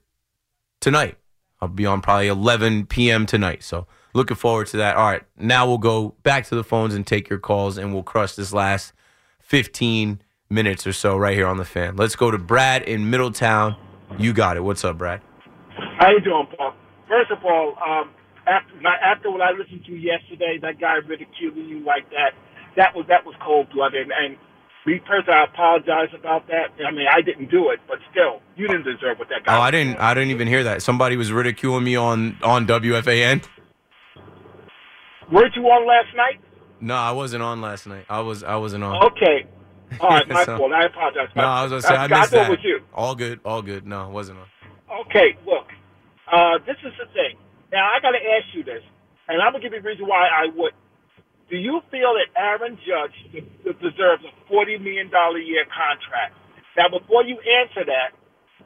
tonight. 0.78 1.16
I'll 1.62 1.68
be 1.68 1.86
on 1.86 2.02
probably 2.02 2.26
11 2.26 2.86
p.m. 2.86 3.24
tonight. 3.24 3.62
So 3.62 3.86
looking 4.12 4.36
forward 4.36 4.66
to 4.68 4.76
that. 4.76 4.96
All 4.96 5.06
right, 5.06 5.22
now 5.38 5.66
we'll 5.66 5.78
go 5.78 6.14
back 6.24 6.44
to 6.48 6.54
the 6.54 6.62
phones 6.62 6.94
and 6.94 7.06
take 7.06 7.30
your 7.30 7.38
calls, 7.38 7.78
and 7.78 7.94
we'll 7.94 8.02
crush 8.02 8.34
this 8.34 8.52
last 8.52 8.92
15 9.40 10.20
minutes 10.50 10.86
or 10.86 10.92
so 10.92 11.16
right 11.16 11.34
here 11.34 11.46
on 11.46 11.56
the 11.56 11.64
fan. 11.64 11.96
Let's 11.96 12.16
go 12.16 12.30
to 12.30 12.36
Brad 12.36 12.82
in 12.82 13.08
Middletown. 13.08 13.76
You 14.18 14.34
got 14.34 14.58
it. 14.58 14.60
What's 14.60 14.84
up, 14.84 14.98
Brad? 14.98 15.22
How 15.98 16.10
you 16.10 16.20
doing, 16.20 16.46
Paul? 16.54 16.74
First 17.08 17.30
of 17.30 17.42
all, 17.46 17.78
um, 17.88 18.10
after 18.46 18.74
my, 18.80 18.94
after 19.02 19.30
what 19.30 19.40
I 19.42 19.50
listened 19.52 19.84
to 19.86 19.92
yesterday, 19.96 20.58
that 20.62 20.80
guy 20.80 20.94
ridiculing 21.06 21.68
you 21.68 21.80
like 21.84 22.08
that, 22.10 22.32
that 22.76 22.94
was 22.94 23.06
that 23.08 23.24
was 23.26 23.34
cold 23.44 23.68
blooded. 23.72 24.08
And 24.10 24.36
me 24.86 25.00
personally, 25.00 25.34
I 25.38 25.44
apologize 25.44 26.08
about 26.14 26.46
that. 26.48 26.70
I 26.86 26.90
mean, 26.92 27.06
I 27.12 27.20
didn't 27.20 27.50
do 27.50 27.70
it, 27.70 27.80
but 27.88 27.98
still, 28.10 28.40
you 28.56 28.68
didn't 28.68 28.84
deserve 28.84 29.18
what 29.18 29.28
that 29.30 29.44
guy. 29.44 29.56
Oh, 29.56 29.60
I 29.60 29.70
didn't. 29.70 29.96
I 29.98 30.14
didn't 30.14 30.30
even 30.30 30.46
hear 30.48 30.62
that. 30.64 30.82
Somebody 30.82 31.16
was 31.16 31.32
ridiculing 31.32 31.84
me 31.84 31.96
on 31.96 32.38
on 32.42 32.66
WFAN. 32.66 33.44
Weren't 35.32 35.56
you 35.56 35.62
on 35.62 35.86
last 35.86 36.14
night? 36.16 36.40
No, 36.80 36.94
I 36.94 37.10
wasn't 37.12 37.42
on 37.42 37.60
last 37.60 37.86
night. 37.86 38.04
I 38.08 38.20
was. 38.20 38.42
I 38.44 38.56
wasn't 38.56 38.84
on. 38.84 39.02
Okay. 39.06 39.46
All 40.00 40.10
right, 40.10 40.28
my 40.28 40.44
So- 40.44 40.58
fault. 40.58 40.72
I 40.72 40.84
apologize. 40.84 41.28
No, 41.34 41.42
I 41.44 41.62
was 41.62 41.70
gonna 41.72 41.82
say 41.82 41.94
I 41.96 42.04
I 42.04 42.06
missed 42.08 42.20
thought 42.22 42.30
that. 42.30 42.46
it 42.48 42.50
was 42.50 42.58
you. 42.62 42.80
All 42.94 43.14
good. 43.14 43.40
All 43.44 43.62
good. 43.62 43.86
No, 43.86 44.02
I 44.04 44.06
wasn't 44.08 44.38
on. 44.38 44.46
Okay, 45.06 45.36
look, 45.46 45.66
uh, 46.32 46.58
this 46.64 46.76
is 46.84 46.92
the 46.98 47.06
thing. 47.12 47.36
Now 47.72 47.86
I 47.90 48.00
got 48.02 48.12
to 48.12 48.22
ask 48.22 48.46
you 48.54 48.64
this, 48.64 48.82
and 49.28 49.42
I'm 49.42 49.52
gonna 49.52 49.62
give 49.64 49.72
you 49.74 49.82
the 49.82 49.88
reason 49.88 50.06
why 50.06 50.28
I 50.28 50.50
would. 50.54 50.74
Do 51.50 51.56
you 51.58 51.80
feel 51.90 52.14
that 52.18 52.30
Aaron 52.38 52.78
Judge 52.86 53.16
de- 53.32 53.46
de- 53.64 53.78
deserves 53.78 54.24
a 54.24 54.32
forty 54.48 54.78
million 54.78 55.10
dollar 55.10 55.38
year 55.38 55.64
contract? 55.70 56.34
Now, 56.76 56.88
before 56.90 57.24
you 57.24 57.38
answer 57.62 57.84
that, 57.86 58.14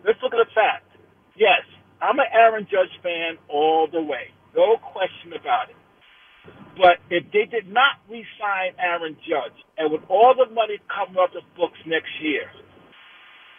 let's 0.07 0.19
look 0.23 0.35
at 0.35 0.43
the 0.43 0.53
fact. 0.55 0.85
Yes, 1.37 1.63
I'm 2.03 2.19
an 2.19 2.29
Aaron 2.33 2.67
Judge 2.71 2.93
fan 3.03 3.39
all 3.49 3.89
the 3.91 4.03
way, 4.03 4.33
no 4.57 4.77
question 4.79 5.33
about 5.39 5.71
it. 5.71 5.77
But 6.77 7.01
if 7.11 7.25
they 7.33 7.47
did 7.51 7.69
not 7.69 8.01
re-sign 8.09 8.75
Aaron 8.79 9.17
Judge, 9.29 9.57
and 9.79 9.93
with 9.93 10.03
all 10.09 10.35
the 10.37 10.53
money 10.53 10.79
coming 10.89 11.17
off 11.17 11.31
the 11.35 11.43
books 11.57 11.79
next 11.87 12.11
year, 12.23 12.49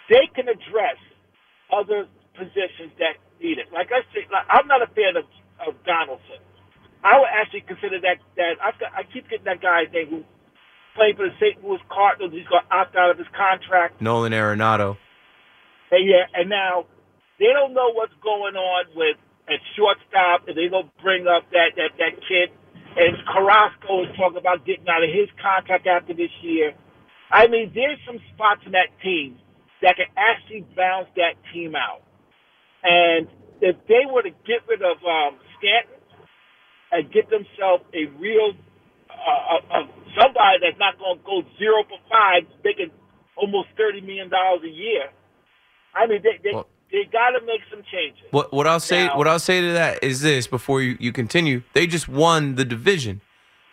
they 0.10 0.28
can 0.36 0.48
address 0.50 0.98
other 1.72 2.08
positions 2.36 2.94
that 3.00 3.20
need 3.42 3.58
it. 3.58 3.68
Like 3.74 3.90
I 3.92 4.06
said, 4.14 4.30
like, 4.32 4.48
I'm 4.50 4.68
not 4.68 4.82
a 4.82 4.90
fan 4.94 5.18
of, 5.18 5.26
of 5.62 5.76
Donaldson. 5.86 6.40
I 7.04 7.18
would 7.18 7.34
actually 7.34 7.66
consider 7.66 8.00
that 8.02 8.22
that 8.38 8.62
I've 8.62 8.78
got, 8.78 8.94
I 8.94 9.04
keep 9.04 9.30
getting 9.30 9.46
that 9.46 9.62
guy's 9.62 9.90
name 9.92 10.10
who 10.10 10.24
played 10.94 11.18
for 11.18 11.26
the 11.26 11.36
St. 11.42 11.58
Louis 11.64 11.82
Cardinals. 11.90 12.32
He's 12.32 12.46
going 12.46 12.62
to 12.62 12.72
opt 12.74 12.96
out 12.96 13.10
of 13.10 13.18
his 13.18 13.28
contract. 13.34 14.02
Nolan 14.02 14.34
Arenado. 14.34 14.98
And 15.90 16.08
yeah, 16.08 16.30
and 16.34 16.50
now 16.50 16.86
they 17.40 17.50
don't 17.52 17.74
know 17.74 17.92
what's 17.94 18.14
going 18.22 18.56
on 18.56 18.86
with 18.96 19.18
at 19.50 19.60
shortstop, 19.76 20.48
and 20.48 20.56
they 20.56 20.70
gonna 20.70 20.88
bring 21.02 21.28
up 21.28 21.50
that 21.52 21.76
that 21.76 21.98
that 21.98 22.16
kid. 22.24 22.54
And 22.96 23.16
Carrasco 23.26 24.04
is 24.04 24.12
talking 24.16 24.38
about 24.38 24.66
getting 24.66 24.88
out 24.88 25.04
of 25.04 25.10
his 25.10 25.28
contract 25.42 25.88
after 25.88 26.14
this 26.14 26.32
year. 26.42 26.76
I 27.32 27.48
mean, 27.48 27.72
there's 27.74 28.00
some 28.06 28.20
spots 28.36 28.62
in 28.66 28.74
that 28.74 28.92
team 29.02 29.40
that 29.82 29.96
can 29.96 30.12
actually 30.16 30.68
balance 30.76 31.08
that 31.16 31.40
team 31.54 31.76
out. 31.76 32.04
And 32.84 33.28
if 33.62 33.76
they 33.88 34.04
were 34.12 34.24
to 34.24 34.32
get 34.46 34.62
rid 34.68 34.82
of 34.82 34.98
um, 35.06 35.38
Stanton 35.58 36.02
and 36.92 37.12
get 37.12 37.30
themselves 37.30 37.84
a 37.94 38.06
real 38.20 38.54
uh, 39.10 39.84
somebody 40.18 40.58
that's 40.62 40.80
not 40.80 40.98
going 40.98 41.18
to 41.18 41.24
go 41.24 41.44
zero 41.58 41.84
for 41.88 41.98
five, 42.10 42.44
making 42.64 42.90
almost 43.36 43.70
thirty 43.78 44.02
million 44.02 44.30
dollars 44.30 44.62
a 44.66 44.70
year. 44.70 45.10
I 45.94 46.08
mean, 46.08 46.22
they 46.24 46.40
they, 46.44 46.58
they 46.92 47.04
got 47.12 47.32
to 47.38 47.46
make 47.46 47.62
some 47.70 47.84
changes. 47.92 48.24
What 48.32 48.52
what 48.52 48.66
I'll 48.68 48.80
say 48.80 49.08
Now- 49.08 49.18
what 49.18 49.28
I'll 49.28 49.40
say 49.40 49.62
to 49.62 49.74
that 49.74 50.04
is 50.04 50.22
this 50.22 50.48
before 50.48 50.82
you, 50.82 50.98
you 51.00 51.12
continue. 51.12 51.62
They 51.74 51.86
just 51.88 52.08
won 52.10 52.56
the 52.56 52.66
division. 52.66 53.22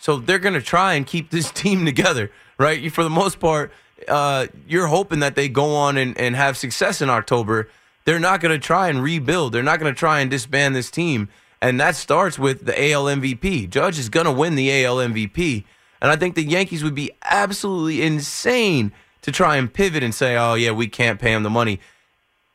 So 0.01 0.19
they're 0.19 0.39
gonna 0.39 0.61
try 0.63 0.95
and 0.95 1.07
keep 1.07 1.31
this 1.31 1.51
team 1.63 1.85
together, 1.85 2.31
right? 2.59 2.79
You- 2.79 2.91
For 2.91 3.03
the 3.03 3.11
most 3.11 3.41
part, 3.41 3.73
uh, 4.07 4.49
you're 4.67 4.87
hoping 4.89 5.21
that 5.21 5.35
they 5.35 5.49
go 5.49 5.75
on 5.75 5.97
and, 5.97 6.17
and 6.19 6.37
have 6.37 6.57
success 6.57 7.01
in 7.01 7.09
October. 7.11 7.69
They're 8.09 8.19
not 8.19 8.41
gonna 8.41 8.59
try 8.59 8.89
and 8.89 9.03
rebuild. 9.03 9.53
They're 9.53 9.63
not 9.63 9.79
gonna 9.79 9.93
try 9.93 10.21
and 10.21 10.31
disband 10.31 10.75
this 10.75 10.91
team. 10.91 11.29
And 11.61 11.79
that 11.81 11.97
starts 11.97 12.39
with 12.39 12.65
the 12.65 12.93
AL 12.93 13.05
MVP. 13.05 13.69
Judge 13.69 13.99
is 13.99 14.09
gonna 14.09 14.33
win 14.33 14.55
the 14.55 14.71
AL 14.85 14.97
MVP. 14.97 15.65
And 16.01 16.11
I 16.11 16.17
think 16.17 16.35
the 16.35 16.45
Yankees 16.45 16.83
would 16.83 16.95
be 16.95 17.11
absolutely 17.25 18.03
insane 18.03 18.93
to 19.23 19.33
try 19.33 19.57
and 19.57 19.73
pivot 19.73 20.03
and 20.03 20.15
say, 20.15 20.37
oh 20.37 20.55
yeah, 20.55 20.71
we 20.71 20.87
can't 20.87 21.21
pay 21.21 21.33
him 21.33 21.43
the 21.43 21.51
money 21.51 21.81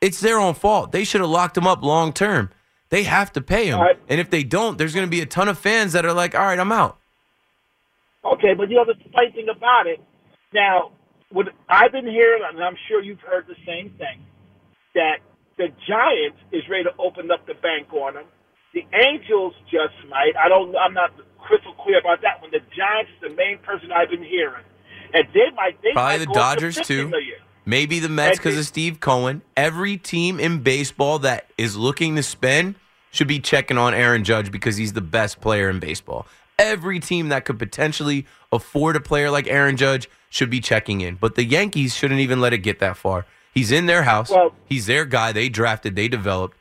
it's 0.04 0.20
their 0.20 0.38
own 0.38 0.54
fault. 0.54 0.91
They 0.91 1.06
should 1.06 1.22
have 1.22 1.30
locked 1.30 1.58
him 1.58 1.66
up 1.66 1.82
long 1.82 2.12
term. 2.12 2.49
They 2.89 3.04
have 3.04 3.32
to 3.34 3.41
pay 3.41 3.68
him. 3.68 3.80
And 4.10 4.20
if 4.20 4.30
they 4.30 4.43
don't, 4.43 4.78
there's 4.78 4.93
going 4.93 5.08
to 5.08 5.10
be 5.10 5.22
a 5.22 5.26
ton 5.26 5.47
of 5.47 5.58
fans 5.58 5.93
that 5.93 6.06
are 6.06 6.12
like, 6.12 6.36
all 6.36 6.41
right, 6.41 6.60
I'm 6.60 6.74
out. 6.74 6.97
Okay, 8.26 8.54
but 8.54 8.70
you 8.70 8.76
know 8.76 8.86
the 8.86 8.95
funny 9.14 9.32
thing 9.32 9.47
about 9.49 9.88
it. 9.88 10.01
Now, 10.54 10.91
what 11.32 11.47
I've 11.70 11.93
been 11.93 12.06
hearing, 12.06 12.43
and 12.45 12.62
I'm 12.62 12.76
sure 12.89 13.01
you've 13.01 13.22
heard 13.22 13.47
the 13.47 13.56
same 13.66 13.91
thing, 13.91 14.26
that 14.93 15.20
the 15.58 15.68
Giants 15.88 16.39
is 16.51 16.64
ready 16.70 16.84
to 16.84 16.93
open 16.99 17.32
up 17.32 17.45
the 17.45 17.54
bank 17.54 17.91
on 17.93 18.16
them. 18.16 18.26
The 18.74 18.86
Angels 18.93 19.54
just 19.70 19.93
might. 20.10 20.34
I 20.36 20.49
don't. 20.49 20.76
I'm 20.76 20.93
not 20.93 21.12
crystal 21.38 21.74
clear 21.74 21.99
about 21.99 22.22
that 22.22 22.41
one. 22.41 22.51
The 22.51 22.62
Giants 22.76 23.12
is 23.16 23.30
the 23.30 23.36
main 23.36 23.60
person 23.60 23.91
I've 23.91 24.10
been 24.10 24.24
hearing, 24.24 24.64
and 25.14 25.28
they 25.34 25.49
might. 25.56 25.82
They 25.84 25.93
Probably 25.93 26.26
might 26.26 26.26
the 26.26 26.30
up 26.30 26.34
to 26.34 26.39
Dodgers, 26.39 26.76
too. 26.82 27.08
million. 27.10 27.38
Maybe 27.66 27.99
the 27.99 28.10
Mets 28.10 28.39
because 28.39 28.58
of 28.58 28.66
Steve 28.66 28.99
Cohen. 28.99 29.41
Every 29.56 29.97
team 29.97 30.39
in 30.39 30.64
baseball 30.64 31.20
that 31.20 31.49
is 31.58 31.78
looking 31.78 32.16
to 32.18 32.24
spend 32.24 32.76
should 33.12 33.28
be 33.28 33.39
checking 33.39 33.78
on 33.78 33.93
Aaron 33.93 34.24
Judge 34.24 34.51
because 34.51 34.76
he's 34.76 34.93
the 34.93 35.01
best 35.01 35.39
player 35.39 35.70
in 35.70 35.80
baseball. 35.80 36.26
Every 36.60 36.99
team 36.99 37.30
that 37.30 37.45
could 37.45 37.58
potentially 37.58 38.26
afford 38.51 38.95
a 38.95 38.99
player 38.99 39.32
like 39.32 39.47
Aaron 39.47 39.78
Judge 39.78 40.10
should 40.30 40.49
be 40.49 40.60
checking 40.60 41.01
in. 41.01 41.16
But 41.16 41.36
the 41.36 41.45
Yankees 41.45 41.95
shouldn't 41.95 42.20
even 42.20 42.41
let 42.41 42.54
it 42.54 42.60
get 42.60 42.80
that 42.80 42.97
far. 42.97 43.26
He's 43.54 43.72
in 43.72 43.86
their 43.86 44.04
house. 44.04 44.32
he's 44.66 44.86
their 44.88 45.06
guy. 45.06 45.32
They 45.32 45.49
drafted, 45.49 45.95
they 45.95 46.08
developed. 46.08 46.58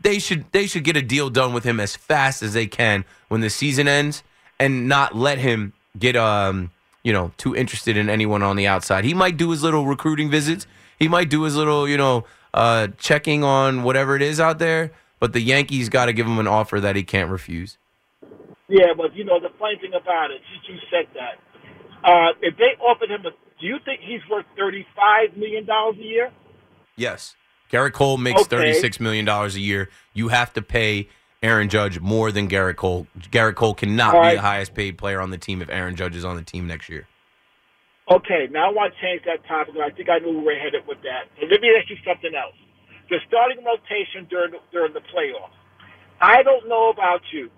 They 0.00 0.18
should 0.18 0.44
they 0.52 0.66
should 0.66 0.84
get 0.84 0.96
a 0.96 1.02
deal 1.02 1.30
done 1.30 1.52
with 1.52 1.64
him 1.64 1.80
as 1.80 1.96
fast 1.96 2.42
as 2.42 2.52
they 2.52 2.66
can 2.66 3.04
when 3.28 3.40
the 3.40 3.48
season 3.48 3.88
ends 3.88 4.22
and 4.58 4.88
not 4.88 5.14
let 5.14 5.38
him 5.38 5.72
get 5.98 6.16
um 6.16 6.70
you 7.04 7.12
know 7.12 7.32
too 7.36 7.54
interested 7.54 7.96
in 7.96 8.10
anyone 8.10 8.42
on 8.42 8.56
the 8.56 8.66
outside. 8.66 9.04
He 9.04 9.14
might 9.14 9.36
do 9.36 9.50
his 9.50 9.62
little 9.62 9.86
recruiting 9.86 10.30
visits. 10.30 10.66
He 10.98 11.08
might 11.08 11.30
do 11.30 11.42
his 11.44 11.56
little 11.56 11.88
you 11.88 11.96
know 11.96 12.24
uh, 12.52 12.88
checking 12.98 13.42
on 13.44 13.82
whatever 13.82 14.16
it 14.16 14.22
is 14.22 14.40
out 14.40 14.58
there. 14.58 14.92
But 15.20 15.32
the 15.32 15.40
Yankees 15.40 15.88
got 15.88 16.06
to 16.06 16.12
give 16.12 16.26
him 16.26 16.38
an 16.38 16.46
offer 16.46 16.80
that 16.80 16.96
he 16.96 17.02
can't 17.02 17.30
refuse. 17.30 17.78
Yeah, 18.68 18.94
but 18.96 19.14
you 19.14 19.24
know 19.24 19.40
the 19.40 19.50
funny 19.58 19.76
thing 19.80 19.92
about 19.94 20.30
it, 20.30 20.40
since 20.52 20.68
you 20.68 20.76
said 20.90 21.06
that, 21.14 21.38
uh, 22.04 22.32
if 22.42 22.56
they 22.56 22.76
offered 22.82 23.10
him, 23.10 23.20
a, 23.26 23.30
do 23.60 23.66
you 23.66 23.78
think 23.84 24.00
he's 24.00 24.20
worth 24.30 24.46
thirty-five 24.56 25.36
million 25.36 25.66
dollars 25.66 25.96
a 25.98 26.02
year? 26.02 26.30
Yes. 26.96 27.36
Gerrit 27.72 27.92
Cole 27.92 28.18
makes 28.18 28.42
Okay. 28.42 28.72
$36 28.72 29.00
million 29.00 29.28
a 29.28 29.48
year. 29.48 29.88
You 30.12 30.28
have 30.28 30.52
to 30.52 30.62
pay 30.62 31.08
Aaron 31.42 31.68
Judge 31.68 31.98
more 31.98 32.30
than 32.30 32.46
Gerrit 32.48 32.76
Cole. 32.76 33.08
Gerrit 33.18 33.56
Cole 33.56 33.74
cannot 33.74 34.14
All 34.14 34.22
be 34.22 34.36
the 34.36 34.40
highest 34.40 34.74
paid 34.74 34.96
player 34.96 35.20
on 35.20 35.30
the 35.30 35.38
team 35.38 35.60
if 35.60 35.68
Aaron 35.70 35.96
Judge 35.96 36.14
is 36.14 36.24
on 36.24 36.36
the 36.36 36.42
team 36.42 36.68
next 36.68 36.88
year. 36.88 37.08
Okay, 38.08 38.48
now 38.50 38.68
I 38.68 38.72
want 38.72 38.92
to 38.94 39.00
change 39.00 39.22
that 39.24 39.44
topic. 39.48 39.74
I 39.82 39.90
think 39.90 40.08
I 40.08 40.18
knew 40.18 40.38
we 40.38 40.44
were 40.44 40.54
headed 40.54 40.86
with 40.86 40.98
that. 41.02 41.24
So 41.40 41.46
let 41.46 41.60
me 41.60 41.72
ask 41.76 41.88
you 41.90 41.96
something 42.06 42.32
else. 42.34 42.54
The 43.10 43.16
starting 43.26 43.64
rotation 43.64 44.26
during 44.30 44.52
during 44.70 44.92
the 44.92 45.00
playoffs. 45.00 45.56
I 46.20 46.42
don't 46.42 46.68
know 46.68 46.90
about 46.90 47.22
you, 47.32 47.50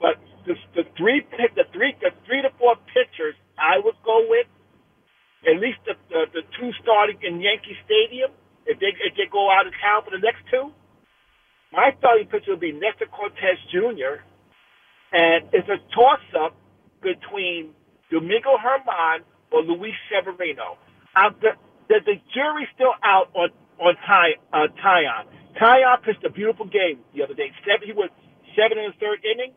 but 0.00 0.16
the, 0.46 0.54
the 0.74 0.84
three 0.96 1.22
the 1.56 1.64
three 1.72 1.94
the 2.00 2.10
three 2.26 2.42
to 2.42 2.50
four 2.58 2.76
pitchers 2.90 3.36
I 3.58 3.78
would 3.78 3.96
go 4.04 4.24
with 4.28 4.48
at 5.46 5.60
least 5.60 5.78
the 5.86 5.94
the, 6.08 6.26
the 6.32 6.42
two 6.58 6.72
starting 6.82 7.20
in 7.22 7.40
Yankee 7.40 7.76
Stadium 7.84 8.32
if 8.66 8.80
they 8.80 8.96
if 9.04 9.14
they 9.16 9.28
go 9.30 9.52
out 9.52 9.66
of 9.66 9.72
town 9.78 10.02
for 10.04 10.10
the 10.10 10.22
next 10.22 10.42
two. 10.50 10.72
My 11.72 11.94
starting 11.98 12.26
pitcher 12.26 12.52
would 12.56 12.60
be 12.64 12.72
Nestor 12.72 13.06
Cortes 13.06 13.60
Jr. 13.70 14.24
and 15.12 15.46
it's 15.52 15.68
a 15.68 15.78
toss 15.94 16.24
up 16.34 16.56
between 17.00 17.70
Domingo 18.10 18.58
Germán 18.58 19.22
or 19.52 19.62
Luis 19.62 19.94
Severino. 20.10 20.78
Uh, 21.14 21.30
the, 21.40 21.50
the, 21.88 21.98
the 22.06 22.16
jury's 22.34 22.68
still 22.74 22.94
out 23.04 23.30
on 23.34 23.50
on 23.80 23.94
Ty 24.06 24.36
uh, 24.52 24.68
Taillon. 24.82 25.24
Taillon 25.60 26.02
pitched 26.04 26.24
a 26.24 26.30
beautiful 26.30 26.66
game 26.66 27.00
the 27.14 27.22
other 27.22 27.34
day. 27.34 27.50
Seven, 27.64 27.86
he 27.86 27.92
was 27.92 28.10
seven 28.54 28.78
in 28.78 28.92
the 28.92 28.98
third 29.00 29.24
innings. 29.24 29.56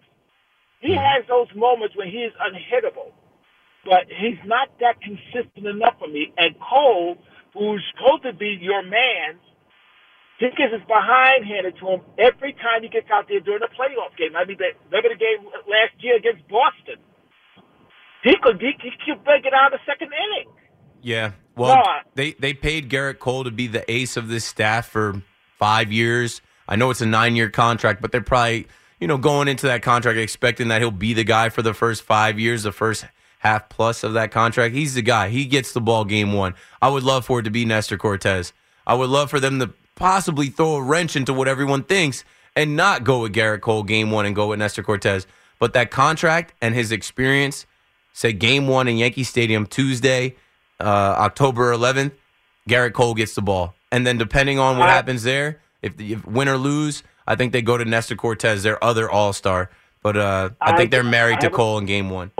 He 0.84 0.94
hmm. 0.94 1.00
has 1.00 1.24
those 1.32 1.48
moments 1.56 1.96
when 1.96 2.12
he 2.12 2.28
is 2.28 2.36
unhittable, 2.44 3.16
but 3.88 4.04
he's 4.12 4.40
not 4.46 4.68
that 4.84 5.00
consistent 5.00 5.66
enough 5.66 5.96
for 5.98 6.12
me. 6.12 6.36
And 6.38 6.56
Cole, 6.60 7.16
who's 7.56 7.82
supposed 7.96 8.24
to 8.24 8.34
be 8.34 8.60
your 8.60 8.84
man, 8.84 9.40
he 10.40 10.52
gets 10.60 10.76
his 10.76 10.84
behind 10.84 11.48
handed 11.48 11.80
to 11.80 11.88
him 11.88 12.02
every 12.20 12.52
time 12.60 12.84
he 12.84 12.90
gets 12.90 13.08
out 13.10 13.32
there 13.32 13.40
during 13.40 13.64
a 13.64 13.72
playoff 13.72 14.12
game. 14.20 14.36
I 14.36 14.44
mean, 14.44 14.58
the, 14.60 14.76
remember 14.92 15.16
the 15.16 15.20
game 15.20 15.48
last 15.72 15.96
year 16.04 16.18
against 16.18 16.44
Boston? 16.52 17.00
He 18.24 18.36
could 18.44 18.60
he, 18.60 18.76
he 18.84 18.92
could 19.08 19.24
break 19.24 19.46
it 19.46 19.54
out 19.54 19.74
of 19.74 19.80
the 19.80 19.92
second 19.92 20.12
inning. 20.12 20.52
Yeah. 21.02 21.32
Well, 21.56 21.76
No, 21.76 21.82
I- 21.82 22.02
they 22.16 22.32
they 22.34 22.54
paid 22.54 22.90
Gerrit 22.90 23.20
Cole 23.20 23.46
to 23.46 23.52
be 23.52 23.68
the 23.68 23.90
ace 23.90 24.18
of 24.18 24.28
this 24.28 24.44
staff 24.44 24.88
for 24.88 25.22
five 25.60 25.94
years. 25.94 26.42
I 26.68 26.76
know 26.76 26.90
it's 26.90 27.02
a 27.02 27.06
nine 27.06 27.36
year 27.38 27.50
contract, 27.50 28.02
but 28.02 28.12
they're 28.12 28.22
probably 28.22 28.68
you 29.04 29.08
know 29.08 29.18
going 29.18 29.49
into 29.49 29.68
that 29.68 29.82
contract 29.82 30.18
expecting 30.18 30.70
that 30.70 30.80
he'll 30.80 30.89
be 30.89 31.12
the 31.12 31.26
guy 31.26 31.49
for 31.49 31.62
the 31.62 31.74
first 31.74 32.04
five 32.04 32.39
years, 32.39 32.64
the 32.64 32.72
first 32.72 33.04
half 33.39 33.68
plus 33.68 34.01
of 34.01 34.14
that 34.14 34.32
contract. 34.32 34.74
He's 34.74 34.93
the 34.93 35.01
guy. 35.01 35.28
He 35.28 35.43
gets 35.43 35.74
the 35.74 35.82
ball 35.82 36.06
game 36.06 36.32
one. 36.32 36.56
I 36.82 36.88
would 36.88 37.04
love 37.04 37.26
for 37.26 37.41
it 37.41 37.43
to 37.43 37.51
be 37.51 37.66
Nestor 37.66 37.97
Cortes. 37.97 38.54
I 38.88 38.93
would 38.93 39.10
love 39.10 39.30
for 39.30 39.41
them 39.41 39.60
to 39.60 39.74
possibly 39.95 40.47
throw 40.47 40.76
a 40.76 40.82
wrench 40.82 41.18
into 41.18 41.34
what 41.34 41.49
everyone 41.49 41.84
thinks 41.84 42.24
and 42.56 42.78
not 42.78 43.04
go 43.04 43.24
with 43.24 43.34
Gerrit 43.34 43.60
Cole 43.60 43.84
game 43.84 44.10
one 44.10 44.26
and 44.26 44.34
go 44.34 44.47
with 44.47 44.60
Nestor 44.60 44.84
Cortes. 44.84 45.28
But 45.60 45.74
that 45.74 45.91
contract 45.91 46.54
and 46.62 46.74
his 46.74 46.93
experience, 46.93 47.66
say 48.14 48.32
game 48.32 48.68
one 48.68 48.88
in 48.88 48.95
Yankee 48.95 49.26
Stadium 49.26 49.66
Tuesday, 49.66 50.38
uh, 50.80 50.84
October 50.86 51.74
11th, 51.74 52.14
Gerrit 52.70 52.93
Cole 52.93 53.16
gets 53.16 53.36
the 53.36 53.41
ball. 53.41 53.76
And 53.91 54.08
then 54.08 54.18
depending 54.18 54.60
on 54.60 54.78
what 54.78 54.88
happens 54.88 55.24
there, 55.24 55.60
if, 55.82 55.99
if 55.99 56.26
win 56.26 56.47
or 56.47 56.58
lose, 56.58 57.04
I 57.28 57.36
think 57.36 57.54
they 57.54 57.62
go 57.62 57.78
to 57.78 57.86
Nestor 57.86 58.16
Cortes, 58.16 58.64
their 58.64 58.84
other 58.84 59.10
all 59.10 59.34
star. 59.34 59.70
But 60.02 60.18
uh, 60.18 60.50
I, 60.62 60.72
I- 60.74 60.78
think 60.78 60.92
they're 60.92 61.04
married 61.04 61.40
to 61.42 61.46
have 61.48 61.54
a- 61.54 61.56
Cole 61.56 61.78
in 61.78 61.86
game 61.86 62.10
one. 62.10 62.32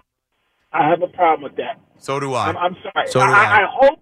I 0.72 0.90
have 0.90 1.02
a 1.02 1.08
problem 1.08 1.44
with 1.44 1.56
that. 1.58 1.80
So 2.00 2.20
do 2.20 2.34
I. 2.34 2.48
I'm, 2.48 2.58
I'm 2.58 2.76
sorry. 2.82 3.08
So 3.08 3.20
do 3.20 3.26
I, 3.26 3.30
I. 3.32 3.62
I 3.64 3.68
hope 3.70 4.00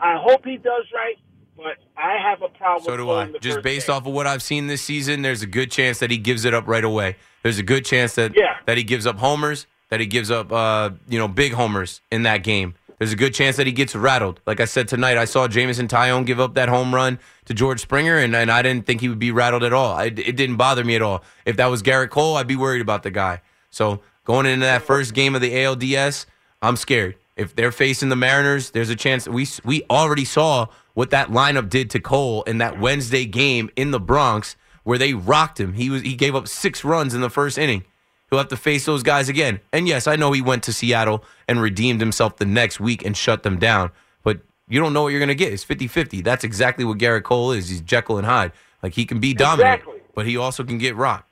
I 0.00 0.16
hope 0.20 0.44
he 0.44 0.56
does 0.56 0.84
right, 0.94 1.16
but 1.56 1.76
I 1.96 2.16
have 2.22 2.42
a 2.42 2.48
problem. 2.48 2.84
So 2.84 2.90
with 2.92 3.00
do 3.00 3.04
Cole 3.04 3.16
I. 3.18 3.38
Just 3.40 3.62
based 3.62 3.86
game. 3.86 3.96
off 3.96 4.06
of 4.06 4.12
what 4.12 4.26
I've 4.26 4.42
seen 4.42 4.66
this 4.66 4.82
season, 4.82 5.22
there's 5.22 5.42
a 5.42 5.46
good 5.46 5.70
chance 5.70 6.00
that 6.00 6.10
he 6.10 6.18
gives 6.18 6.44
it 6.44 6.52
up 6.54 6.66
right 6.66 6.84
away. 6.84 7.16
There's 7.42 7.58
a 7.58 7.62
good 7.62 7.84
chance 7.84 8.14
that 8.16 8.32
Yeah. 8.36 8.56
that 8.66 8.76
he 8.76 8.82
gives 8.84 9.06
up 9.06 9.18
homers, 9.18 9.66
that 9.90 10.00
he 10.00 10.06
gives 10.06 10.30
up 10.30 10.52
uh, 10.52 10.90
you 11.08 11.18
know, 11.18 11.28
big 11.28 11.52
homers 11.52 12.00
in 12.10 12.24
that 12.24 12.42
game. 12.42 12.74
There's 12.98 13.12
a 13.12 13.16
good 13.16 13.32
chance 13.32 13.56
that 13.56 13.66
he 13.66 13.72
gets 13.72 13.94
rattled. 13.94 14.40
Like 14.46 14.60
I 14.60 14.64
said 14.64 14.88
tonight, 14.88 15.16
I 15.16 15.24
saw 15.24 15.46
Jameson 15.46 15.86
Taillon 15.86 16.26
give 16.26 16.40
up 16.40 16.54
that 16.54 16.68
home 16.68 16.94
run 16.94 17.18
to 17.44 17.54
George 17.54 17.80
Springer, 17.80 18.18
and, 18.18 18.34
and 18.34 18.50
I 18.50 18.62
didn't 18.62 18.86
think 18.86 19.00
he 19.00 19.08
would 19.08 19.20
be 19.20 19.30
rattled 19.30 19.62
at 19.62 19.72
all. 19.72 19.94
I, 19.94 20.06
it 20.06 20.36
didn't 20.36 20.56
bother 20.56 20.84
me 20.84 20.96
at 20.96 21.02
all. 21.02 21.22
If 21.46 21.56
that 21.56 21.66
was 21.66 21.82
Gerrit 21.82 22.10
Cole, 22.10 22.36
I'd 22.36 22.48
be 22.48 22.56
worried 22.56 22.80
about 22.80 23.04
the 23.04 23.10
guy. 23.10 23.40
So 23.70 24.00
going 24.24 24.46
into 24.46 24.66
that 24.66 24.82
first 24.82 25.14
game 25.14 25.34
of 25.34 25.40
the 25.40 25.52
ALDS, 25.52 26.26
I'm 26.60 26.76
scared. 26.76 27.16
If 27.36 27.54
they're 27.54 27.70
facing 27.70 28.08
the 28.08 28.16
Mariners, 28.16 28.70
there's 28.70 28.90
a 28.90 28.96
chance 28.96 29.28
we 29.28 29.46
we 29.64 29.84
already 29.88 30.24
saw 30.24 30.66
what 30.94 31.10
that 31.10 31.28
lineup 31.28 31.68
did 31.68 31.88
to 31.90 32.00
Cole 32.00 32.42
in 32.42 32.58
that 32.58 32.80
Wednesday 32.80 33.26
game 33.26 33.70
in 33.76 33.92
the 33.92 34.00
Bronx 34.00 34.56
where 34.82 34.98
they 34.98 35.14
rocked 35.14 35.60
him. 35.60 35.74
He 35.74 35.88
was 35.88 36.02
he 36.02 36.16
gave 36.16 36.34
up 36.34 36.48
6 36.48 36.84
runs 36.84 37.14
in 37.14 37.20
the 37.20 37.30
first 37.30 37.56
inning. 37.56 37.84
He'll 38.30 38.38
have 38.38 38.48
to 38.48 38.56
face 38.56 38.84
those 38.84 39.02
guys 39.02 39.28
again. 39.28 39.60
And 39.72 39.88
yes, 39.88 40.06
I 40.06 40.16
know 40.16 40.32
he 40.32 40.42
went 40.42 40.62
to 40.64 40.72
Seattle 40.72 41.24
and 41.48 41.60
redeemed 41.62 42.00
himself 42.00 42.36
the 42.36 42.44
next 42.44 42.78
week 42.80 43.04
and 43.04 43.16
shut 43.16 43.42
them 43.42 43.58
down, 43.58 43.90
but 44.22 44.40
you 44.68 44.78
don't 44.80 44.92
know 44.92 45.02
what 45.02 45.08
you're 45.08 45.20
going 45.20 45.28
to 45.28 45.34
get. 45.34 45.52
It's 45.52 45.64
50-50. 45.64 46.22
That's 46.22 46.44
exactly 46.44 46.84
what 46.84 46.98
Gerrit 46.98 47.22
Cole 47.22 47.52
is. 47.52 47.68
He's 47.70 47.80
Jekyll 47.80 48.18
and 48.18 48.26
Hyde. 48.26 48.52
Like 48.82 48.92
he 48.94 49.06
can 49.06 49.18
be 49.18 49.32
dominant, 49.34 49.80
Exactly. 49.80 50.00
but 50.14 50.26
he 50.26 50.36
also 50.36 50.62
can 50.62 50.78
get 50.78 50.94
rocked. 50.94 51.28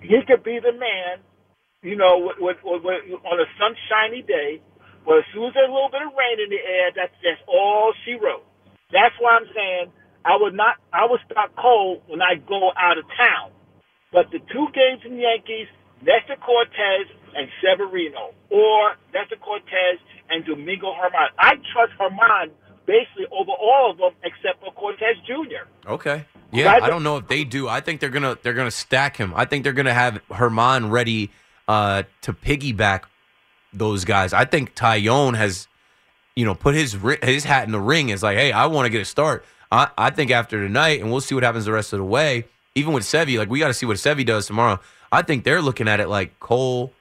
he 0.00 0.20
could 0.26 0.42
be 0.42 0.58
the 0.58 0.72
man, 0.72 1.18
you 1.82 1.96
know, 1.96 2.32
with, 2.40 2.56
with, 2.64 2.82
with, 2.82 3.02
on 3.24 3.38
a 3.40 3.44
sunshiny 3.60 4.22
day, 4.22 4.60
where 5.04 5.18
as 5.20 5.24
soon 5.34 5.44
as 5.48 5.54
there's 5.54 5.68
a 5.68 5.72
little 5.72 5.90
bit 5.90 6.02
of 6.02 6.08
rain 6.18 6.40
in 6.42 6.50
the 6.50 6.56
air, 6.58 6.90
that's 6.96 7.12
that's 7.22 7.40
all 7.46 7.92
she 8.04 8.14
wrote. 8.14 8.42
That's 8.90 9.14
why 9.20 9.36
I'm 9.36 9.46
saying 9.54 9.92
I 10.24 10.36
would 10.40 10.54
not, 10.54 10.76
I 10.92 11.06
would 11.08 11.20
start 11.30 11.54
Cole 11.56 12.02
when 12.08 12.20
I 12.22 12.34
go 12.36 12.72
out 12.76 12.98
of 12.98 13.04
town. 13.16 13.50
But 14.12 14.30
the 14.32 14.38
two 14.40 14.66
games 14.74 15.02
in 15.04 15.16
the 15.16 15.22
Yankees, 15.22 15.68
Nestor 16.02 16.36
Cortes 16.36 17.08
and 17.34 17.48
Severino, 17.62 18.32
or 18.50 18.96
Nestor 19.14 19.36
Cortes 19.36 20.00
and 20.30 20.44
Domingo 20.44 20.92
Germán. 20.92 21.28
I 21.38 21.54
trust 21.72 21.92
Germán 21.98 22.50
basically 22.86 23.26
over 23.32 23.52
all 23.52 23.90
of 23.90 23.98
them 23.98 24.12
except 24.22 24.60
for 24.60 24.72
Cortes 24.72 25.16
Jr. 25.26 25.90
Okay. 25.90 26.24
Yeah, 26.52 26.78
I 26.82 26.88
don't 26.88 27.02
know 27.02 27.16
if 27.16 27.26
they 27.26 27.44
do. 27.44 27.68
I 27.68 27.80
think 27.80 28.00
they're 28.00 28.10
gonna 28.10 28.38
they're 28.42 28.54
gonna 28.54 28.70
stack 28.70 29.16
him. 29.16 29.32
I 29.34 29.44
think 29.44 29.64
they're 29.64 29.72
gonna 29.72 29.92
have 29.92 30.20
Germán 30.30 30.90
ready 30.90 31.30
uh, 31.68 32.04
to 32.22 32.32
piggyback 32.32 33.02
those 33.72 34.04
guys. 34.04 34.32
I 34.32 34.44
think 34.44 34.74
Taillon 34.74 35.36
has, 35.36 35.68
you 36.34 36.44
know, 36.44 36.54
put 36.54 36.74
his 36.74 36.96
his 37.22 37.44
hat 37.44 37.64
in 37.64 37.72
the 37.72 37.80
ring. 37.80 38.10
Is 38.10 38.22
like, 38.22 38.36
hey, 38.36 38.52
I 38.52 38.66
want 38.66 38.86
to 38.86 38.90
get 38.90 39.00
a 39.00 39.04
start. 39.04 39.44
I, 39.72 39.90
I 39.98 40.10
think 40.10 40.30
after 40.30 40.64
tonight, 40.64 41.00
and 41.00 41.10
we'll 41.10 41.20
see 41.20 41.34
what 41.34 41.44
happens 41.44 41.64
the 41.64 41.72
rest 41.72 41.92
of 41.92 41.98
the 41.98 42.04
way. 42.04 42.46
Even 42.74 42.92
with 42.92 43.04
Sevy, 43.04 43.38
like 43.38 43.50
we 43.50 43.58
got 43.58 43.68
to 43.68 43.74
see 43.74 43.86
what 43.86 43.96
Sevy 43.96 44.24
does 44.24 44.46
tomorrow. 44.46 44.78
I 45.16 45.22
think 45.22 45.44
they're 45.44 45.62
looking 45.62 45.88
at 45.88 45.98
it 45.98 46.12
like 46.12 46.38
Cole, 46.40 46.92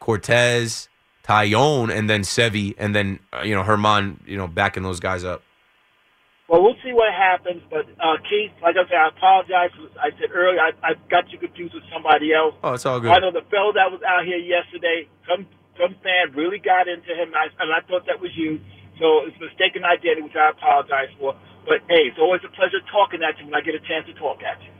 Cortes, 0.00 0.88
Taillon, 1.22 1.94
and 1.94 2.10
then 2.10 2.22
Sevi, 2.22 2.74
and 2.74 2.90
then 2.90 3.20
uh, 3.30 3.46
you 3.46 3.54
know 3.54 3.62
Germán, 3.62 4.18
you 4.26 4.36
know, 4.36 4.48
backing 4.48 4.82
those 4.82 4.98
guys 4.98 5.22
up. 5.22 5.40
Well, 6.48 6.66
we'll 6.66 6.82
see 6.82 6.90
what 6.90 7.14
happens. 7.14 7.62
But 7.70 7.86
uh, 8.02 8.18
Keith, 8.26 8.50
like 8.58 8.74
I 8.74 8.82
said, 8.90 8.98
I 8.98 9.08
apologize. 9.14 9.70
I 10.02 10.10
said 10.18 10.34
earlier 10.34 10.58
I, 10.58 10.74
I 10.82 10.98
got 11.14 11.30
you 11.30 11.38
confused 11.38 11.74
with 11.78 11.86
somebody 11.94 12.34
else. 12.34 12.58
Oh, 12.58 12.74
it's 12.74 12.84
all 12.86 12.98
good. 12.98 13.12
I 13.12 13.20
know 13.20 13.30
the 13.30 13.46
fellow 13.54 13.70
that 13.70 13.86
was 13.86 14.02
out 14.02 14.26
here 14.26 14.42
yesterday. 14.42 15.06
Some 15.30 15.46
some 15.78 15.94
fan 16.02 16.34
really 16.34 16.58
got 16.58 16.90
into 16.90 17.14
him, 17.14 17.30
and 17.30 17.38
I, 17.38 17.46
and 17.62 17.70
I 17.70 17.86
thought 17.86 18.02
that 18.10 18.18
was 18.18 18.34
you. 18.34 18.58
So 18.98 19.30
it's 19.30 19.38
mistaken 19.38 19.86
identity, 19.86 20.26
which 20.26 20.34
I 20.34 20.50
apologize 20.50 21.14
for. 21.22 21.38
But 21.70 21.86
hey, 21.86 22.10
it's 22.10 22.18
always 22.18 22.42
a 22.42 22.50
pleasure 22.50 22.82
talking 22.90 23.22
at 23.22 23.38
you 23.38 23.46
when 23.46 23.54
I 23.54 23.62
get 23.62 23.78
a 23.78 23.84
chance 23.86 24.10
to 24.10 24.14
talk 24.18 24.42
at 24.42 24.58
you. 24.58 24.74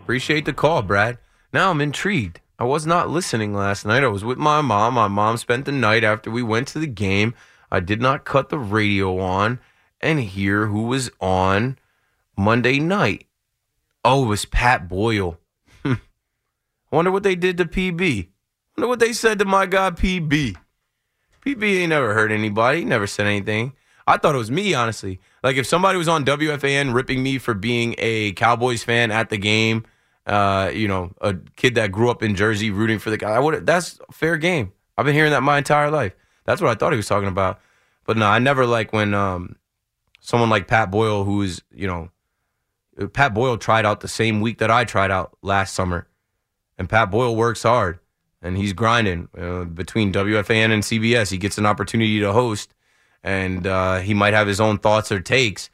Appreciate 0.00 0.48
the 0.48 0.56
call, 0.56 0.80
Brad. 0.80 1.20
Now 1.52 1.70
I'm 1.70 1.80
intrigued. 1.80 2.40
I 2.58 2.64
was 2.64 2.86
not 2.86 3.08
listening 3.08 3.54
last 3.54 3.86
night. 3.86 4.04
I 4.04 4.08
was 4.08 4.24
with 4.24 4.38
my 4.38 4.60
mom. 4.60 4.94
My 4.94 5.08
mom 5.08 5.36
spent 5.36 5.64
the 5.64 5.72
night 5.72 6.04
after 6.04 6.30
we 6.30 6.42
went 6.42 6.68
to 6.68 6.78
the 6.78 6.86
game. 6.86 7.34
I 7.70 7.80
did 7.80 8.00
not 8.00 8.24
cut 8.24 8.50
the 8.50 8.58
radio 8.58 9.18
on 9.18 9.60
and 10.00 10.20
hear 10.20 10.66
who 10.66 10.82
was 10.82 11.10
on 11.20 11.78
Monday 12.36 12.78
night. 12.78 13.26
Oh, 14.04 14.24
it 14.24 14.28
was 14.28 14.44
Pat 14.44 14.88
Boyle. 14.88 15.38
I 15.84 15.98
Wonder 16.92 17.10
what 17.10 17.22
they 17.22 17.34
did 17.34 17.56
to 17.58 17.64
PB. 17.64 18.28
Wonder 18.76 18.88
what 18.88 18.98
they 18.98 19.12
said 19.12 19.38
to 19.38 19.44
my 19.44 19.66
guy 19.66 19.90
PB. 19.90 20.56
PB 21.44 21.62
ain't 21.62 21.90
never 21.90 22.14
hurt 22.14 22.32
anybody. 22.32 22.80
He 22.80 22.84
never 22.84 23.06
said 23.06 23.26
anything. 23.26 23.72
I 24.06 24.16
thought 24.16 24.34
it 24.34 24.38
was 24.38 24.50
me, 24.50 24.74
honestly. 24.74 25.20
Like 25.42 25.56
if 25.56 25.66
somebody 25.66 25.98
was 25.98 26.08
on 26.08 26.24
WFAN 26.24 26.92
ripping 26.92 27.22
me 27.22 27.38
for 27.38 27.54
being 27.54 27.94
a 27.98 28.32
Cowboys 28.32 28.82
fan 28.82 29.10
at 29.10 29.30
the 29.30 29.38
game, 29.38 29.84
uh, 30.26 30.70
you 30.72 30.88
know, 30.88 31.12
a 31.20 31.34
kid 31.56 31.74
that 31.76 31.92
grew 31.92 32.10
up 32.10 32.22
in 32.22 32.34
Jersey 32.34 32.70
rooting 32.70 32.98
for 32.98 33.10
the 33.10 33.16
guy. 33.16 33.30
I 33.30 33.38
would. 33.38 33.66
That's 33.66 33.98
fair 34.12 34.36
game. 34.36 34.72
I've 34.96 35.04
been 35.04 35.14
hearing 35.14 35.32
that 35.32 35.42
my 35.42 35.58
entire 35.58 35.90
life. 35.90 36.14
That's 36.44 36.60
what 36.60 36.70
I 36.70 36.74
thought 36.74 36.92
he 36.92 36.96
was 36.96 37.08
talking 37.08 37.28
about. 37.28 37.60
But 38.04 38.16
no, 38.16 38.26
I 38.26 38.38
never 38.38 38.66
like 38.66 38.92
when 38.92 39.14
um, 39.14 39.56
someone 40.20 40.50
like 40.50 40.66
Pat 40.66 40.90
Boyle, 40.90 41.24
who's 41.24 41.62
you 41.72 41.86
know, 41.86 42.10
Pat 43.12 43.34
Boyle 43.34 43.56
tried 43.56 43.86
out 43.86 44.00
the 44.00 44.08
same 44.08 44.40
week 44.40 44.58
that 44.58 44.70
I 44.70 44.84
tried 44.84 45.10
out 45.10 45.36
last 45.42 45.74
summer, 45.74 46.08
and 46.76 46.88
Pat 46.88 47.10
Boyle 47.10 47.34
works 47.36 47.62
hard 47.62 48.00
and 48.42 48.56
he's 48.56 48.72
grinding 48.72 49.28
uh, 49.36 49.64
between 49.64 50.12
WFAN 50.12 50.72
and 50.72 50.82
CBS. 50.82 51.30
He 51.30 51.38
gets 51.38 51.58
an 51.58 51.66
opportunity 51.66 52.20
to 52.20 52.32
host, 52.32 52.74
and 53.22 53.66
uh, 53.66 53.98
he 53.98 54.14
might 54.14 54.34
have 54.34 54.46
his 54.46 54.60
own 54.60 54.78
thoughts 54.78 55.12
or 55.12 55.20
takes. 55.20 55.70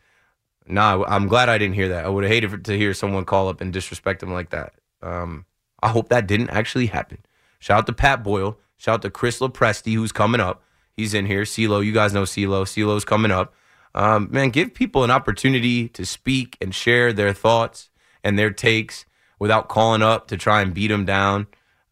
Nah, 0.68 1.04
I'm 1.06 1.28
glad 1.28 1.48
I 1.48 1.58
didn't 1.58 1.74
hear 1.74 1.88
that. 1.90 2.04
I 2.04 2.08
would 2.08 2.24
have 2.24 2.32
hated 2.32 2.64
to 2.64 2.76
hear 2.76 2.94
someone 2.94 3.24
call 3.24 3.48
up 3.48 3.60
and 3.60 3.72
disrespect 3.72 4.22
him 4.22 4.32
like 4.32 4.50
that. 4.50 4.74
Um, 5.02 5.44
I 5.82 5.88
hope 5.88 6.08
that 6.08 6.26
didn't 6.26 6.50
actually 6.50 6.86
happen. 6.86 7.18
Shout 7.58 7.78
out 7.78 7.86
to 7.86 7.92
Pat 7.92 8.22
Boyle. 8.22 8.58
Shout 8.76 8.94
out 8.94 9.02
to 9.02 9.10
Chris 9.10 9.38
Lopresti, 9.38 9.94
who's 9.94 10.12
coming 10.12 10.40
up. 10.40 10.62
He's 10.92 11.14
in 11.14 11.26
here. 11.26 11.42
CeeLo, 11.42 11.84
you 11.84 11.92
guys 11.92 12.12
know 12.12 12.22
CeeLo. 12.22 12.64
CeeLo's 12.64 13.04
coming 13.04 13.30
up. 13.30 13.54
Um, 13.94 14.28
man, 14.30 14.50
give 14.50 14.74
people 14.74 15.04
an 15.04 15.10
opportunity 15.10 15.88
to 15.90 16.04
speak 16.04 16.56
and 16.60 16.74
share 16.74 17.12
their 17.12 17.32
thoughts 17.32 17.88
and 18.22 18.38
their 18.38 18.50
takes 18.50 19.06
without 19.38 19.68
calling 19.68 20.02
up 20.02 20.28
to 20.28 20.36
try 20.36 20.60
and 20.62 20.74
beat 20.74 20.88
them 20.88 21.04
down. 21.04 21.46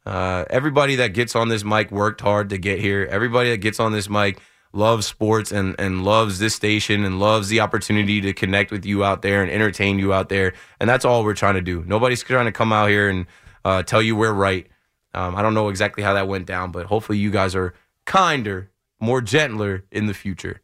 Uh, 0.04 0.44
everybody 0.50 0.96
that 0.96 1.14
gets 1.14 1.34
on 1.34 1.48
this 1.48 1.64
mic 1.64 1.90
worked 1.90 2.20
hard 2.20 2.50
to 2.50 2.58
get 2.58 2.80
here. 2.80 3.08
Everybody 3.10 3.50
that 3.50 3.58
gets 3.58 3.80
on 3.80 3.92
this 3.92 4.08
mic 4.08 4.38
loves 4.74 5.06
sports 5.06 5.52
and, 5.52 5.74
and 5.78 6.04
loves 6.04 6.38
this 6.38 6.54
station 6.54 7.04
and 7.04 7.20
loves 7.20 7.48
the 7.48 7.60
opportunity 7.60 8.20
to 8.20 8.32
connect 8.32 8.70
with 8.70 8.84
you 8.84 9.04
out 9.04 9.22
there 9.22 9.42
and 9.42 9.50
entertain 9.50 9.98
you 9.98 10.12
out 10.12 10.28
there. 10.28 10.52
And 10.80 10.90
that's 10.90 11.04
all 11.04 11.24
we're 11.24 11.34
trying 11.34 11.54
to 11.54 11.62
do. 11.62 11.84
Nobody's 11.86 12.22
trying 12.22 12.46
to 12.46 12.52
come 12.52 12.72
out 12.72 12.88
here 12.88 13.08
and 13.08 13.26
uh, 13.64 13.82
tell 13.82 14.02
you 14.02 14.16
we're 14.16 14.32
right. 14.32 14.66
Um, 15.14 15.36
I 15.36 15.42
don't 15.42 15.54
know 15.54 15.68
exactly 15.68 16.02
how 16.02 16.14
that 16.14 16.26
went 16.26 16.46
down, 16.46 16.72
but 16.72 16.86
hopefully 16.86 17.18
you 17.18 17.30
guys 17.30 17.54
are 17.54 17.72
kinder, 18.04 18.70
more 18.98 19.20
gentler 19.20 19.84
in 19.92 20.06
the 20.06 20.14
future. 20.14 20.60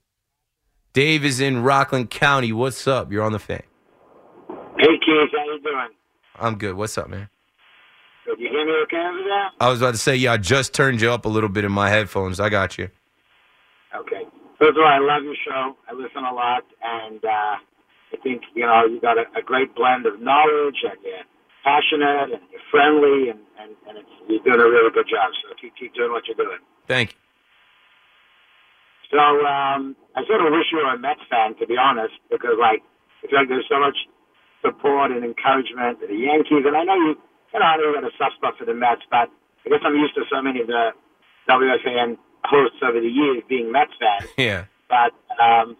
Dave 0.92 1.24
is 1.24 1.40
in 1.40 1.62
Rockland 1.62 2.10
County. 2.10 2.52
What's 2.52 2.88
up? 2.88 3.12
You're 3.12 3.22
on 3.22 3.32
the 3.32 3.38
fan. 3.38 3.62
Hey, 4.76 4.98
kids, 4.98 5.30
how 5.32 5.44
you 5.44 5.60
doing? 5.62 5.88
I'm 6.36 6.58
good. 6.58 6.74
What's 6.74 6.98
up, 6.98 7.08
man? 7.08 7.28
Good. 8.26 8.40
You 8.40 8.48
hear 8.48 8.66
me 8.66 8.72
okay 8.84 8.96
over 8.96 9.18
there? 9.18 9.50
I 9.60 9.68
was 9.68 9.80
about 9.80 9.92
to 9.92 9.98
say, 9.98 10.16
yeah, 10.16 10.32
I 10.32 10.36
just 10.36 10.74
turned 10.74 11.00
you 11.00 11.12
up 11.12 11.26
a 11.26 11.28
little 11.28 11.48
bit 11.48 11.64
in 11.64 11.70
my 11.70 11.88
headphones. 11.90 12.40
I 12.40 12.48
got 12.48 12.76
you. 12.76 12.88
Okay. 13.94 14.22
First 14.58 14.76
of 14.76 14.82
all, 14.84 14.92
I 14.92 15.00
love 15.00 15.24
your 15.24 15.38
show. 15.40 15.74
I 15.88 15.92
listen 15.94 16.22
a 16.22 16.34
lot, 16.34 16.64
and 16.82 17.24
uh, 17.24 17.56
I 17.58 18.16
think 18.22 18.42
you 18.54 18.66
know 18.66 18.84
you 18.86 19.00
got 19.00 19.18
a, 19.18 19.24
a 19.34 19.42
great 19.42 19.74
blend 19.74 20.06
of 20.06 20.20
knowledge, 20.20 20.84
and 20.84 20.98
you're 21.02 21.26
passionate, 21.64 22.36
and 22.36 22.42
you're 22.52 22.66
friendly, 22.70 23.30
and 23.30 23.40
and, 23.58 23.74
and 23.88 23.98
it's, 23.98 24.14
you're 24.28 24.44
doing 24.44 24.60
a 24.60 24.70
really 24.70 24.92
good 24.92 25.08
job. 25.08 25.32
So 25.42 25.56
keep 25.60 25.74
keep 25.76 25.94
doing 25.94 26.12
what 26.12 26.28
you're 26.28 26.38
doing. 26.38 26.60
Thank 26.86 27.12
you. 27.12 27.18
So 29.10 29.18
um, 29.18 29.96
I 30.14 30.22
sort 30.28 30.44
of 30.44 30.52
wish 30.54 30.70
you 30.70 30.78
were 30.78 30.94
a 30.94 30.98
Mets 30.98 31.24
fan, 31.26 31.58
to 31.58 31.66
be 31.66 31.74
honest, 31.74 32.14
because 32.30 32.54
like 32.60 32.84
I 33.24 33.26
feel 33.26 33.40
like 33.40 33.48
there's 33.48 33.66
so 33.66 33.80
much 33.80 33.96
support 34.62 35.10
and 35.10 35.24
encouragement 35.24 35.98
to 35.98 36.06
the 36.06 36.14
Yankees, 36.14 36.62
and 36.62 36.76
I 36.76 36.84
know 36.84 36.94
you 36.94 37.18
you 37.50 37.58
know, 37.58 37.66
I 37.66 37.76
know 37.76 37.90
you 37.90 37.94
got 37.98 38.06
a 38.06 38.14
soft 38.14 38.36
spot 38.36 38.54
for 38.54 38.68
the 38.68 38.74
Mets, 38.74 39.02
but 39.10 39.32
I 39.66 39.66
guess 39.66 39.82
I'm 39.82 39.96
used 39.98 40.14
to 40.14 40.22
so 40.30 40.38
many 40.38 40.60
of 40.60 40.68
the 40.68 40.94
WFAN 41.48 42.20
hosts 42.44 42.78
over 42.82 43.00
the 43.00 43.08
years 43.08 43.42
being 43.48 43.72
Mets 43.72 43.92
fans. 43.98 44.30
Yeah. 44.38 44.64
But, 44.88 45.14
um, 45.38 45.76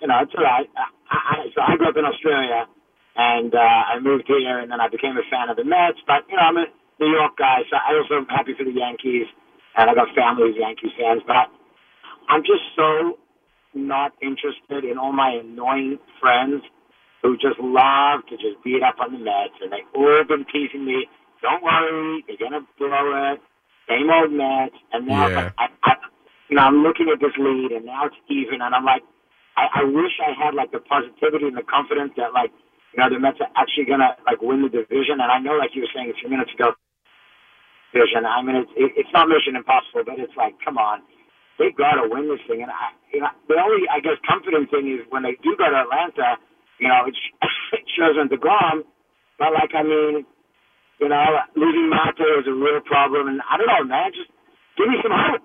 you 0.00 0.08
know, 0.08 0.18
it's 0.22 0.34
all 0.36 0.42
right. 0.42 0.68
I, 0.76 0.86
I, 1.10 1.34
so 1.54 1.62
I 1.62 1.76
grew 1.76 1.88
up 1.88 1.96
in 1.96 2.04
Australia, 2.04 2.66
and 3.14 3.54
uh, 3.54 3.58
I 3.58 4.00
moved 4.00 4.24
here, 4.26 4.58
and 4.58 4.70
then 4.70 4.80
I 4.80 4.88
became 4.88 5.16
a 5.16 5.22
fan 5.30 5.48
of 5.48 5.56
the 5.56 5.64
Mets. 5.64 6.02
But, 6.06 6.26
you 6.28 6.36
know, 6.36 6.42
I'm 6.42 6.56
a 6.56 6.66
New 6.98 7.10
York 7.12 7.36
guy, 7.38 7.62
so 7.70 7.76
I 7.76 7.94
also 7.94 8.14
am 8.14 8.26
happy 8.26 8.54
for 8.58 8.64
the 8.64 8.72
Yankees, 8.72 9.26
and 9.76 9.88
I 9.90 9.94
got 9.94 10.08
family 10.14 10.50
of 10.50 10.56
Yankees 10.56 10.90
fans. 10.98 11.22
But 11.26 11.50
I'm 12.28 12.42
just 12.42 12.66
so 12.74 13.18
not 13.74 14.12
interested 14.20 14.84
in 14.84 14.98
all 14.98 15.12
my 15.12 15.30
annoying 15.40 15.98
friends 16.20 16.62
who 17.22 17.36
just 17.36 17.58
love 17.60 18.26
to 18.28 18.36
just 18.36 18.62
beat 18.64 18.82
up 18.82 18.96
on 19.00 19.12
the 19.12 19.18
Mets, 19.18 19.54
and 19.62 19.72
they've 19.72 19.86
all 19.94 20.24
been 20.24 20.44
teasing 20.52 20.84
me. 20.84 21.06
Don't 21.40 21.62
worry, 21.62 22.24
they're 22.26 22.36
gonna 22.38 22.66
blow 22.78 23.32
it. 23.32 23.40
Same 23.88 24.10
old 24.10 24.32
Mets, 24.32 24.76
and 24.92 25.06
now 25.06 25.28
Yeah. 25.28 25.50
I, 25.58 25.68
I, 25.82 25.92
you 26.48 26.56
know, 26.56 26.62
I'm 26.62 26.82
looking 26.82 27.08
at 27.08 27.20
this 27.20 27.34
lead, 27.38 27.72
and 27.72 27.86
now 27.86 28.06
it's 28.06 28.16
even, 28.28 28.62
and 28.62 28.74
I'm 28.74 28.84
like, 28.84 29.02
I, 29.56 29.82
I 29.82 29.84
wish 29.84 30.12
I 30.20 30.32
had 30.32 30.54
like 30.54 30.72
the 30.72 30.80
positivity 30.80 31.46
and 31.46 31.56
the 31.56 31.66
confidence 31.66 32.12
that 32.16 32.32
like, 32.32 32.52
you 32.94 33.02
know, 33.02 33.08
the 33.08 33.18
Mets 33.18 33.40
are 33.40 33.52
actually 33.56 33.84
gonna 33.84 34.16
like 34.26 34.40
win 34.40 34.62
the 34.62 34.68
division. 34.68 35.20
And 35.20 35.30
I 35.32 35.38
know, 35.38 35.56
like 35.56 35.74
you 35.74 35.82
were 35.82 35.92
saying 35.94 36.10
a 36.10 36.16
few 36.16 36.28
minutes 36.28 36.52
ago, 36.54 36.72
division. 37.92 38.24
I 38.24 38.40
mean, 38.42 38.56
it's 38.56 38.72
it, 38.76 38.92
it's 38.96 39.12
not 39.12 39.28
mission 39.28 39.56
impossible, 39.56 40.04
but 40.04 40.18
it's 40.18 40.36
like, 40.36 40.56
come 40.64 40.78
on, 40.78 41.04
they 41.58 41.70
got 41.72 42.00
to 42.00 42.08
win 42.08 42.28
this 42.28 42.40
thing. 42.48 42.62
And 42.62 42.72
I, 42.72 42.96
you 43.12 43.20
know, 43.20 43.32
the 43.48 43.60
only 43.60 43.88
I 43.92 44.00
guess 44.00 44.16
comforting 44.24 44.66
thing 44.68 44.88
is 44.88 45.04
when 45.12 45.22
they 45.22 45.36
do 45.44 45.56
go 45.56 45.68
to 45.68 45.78
Atlanta, 45.84 46.40
you 46.80 46.88
know, 46.88 47.04
it, 47.06 47.16
it 47.76 47.84
shows 47.92 48.16
on 48.16 48.28
Degrom. 48.28 48.84
But 49.38 49.52
like, 49.52 49.72
I 49.76 49.82
mean, 49.84 50.24
you 51.00 51.08
know, 51.08 51.38
losing 51.56 51.88
Marte 51.88 52.20
is 52.40 52.46
a 52.46 52.52
real 52.52 52.80
problem, 52.80 53.28
and 53.28 53.40
I 53.50 53.56
don't 53.56 53.66
know, 53.66 53.84
man. 53.84 54.12
Just 54.12 54.30
give 54.76 54.88
me 54.88 54.96
some 55.02 55.12
hope. 55.12 55.42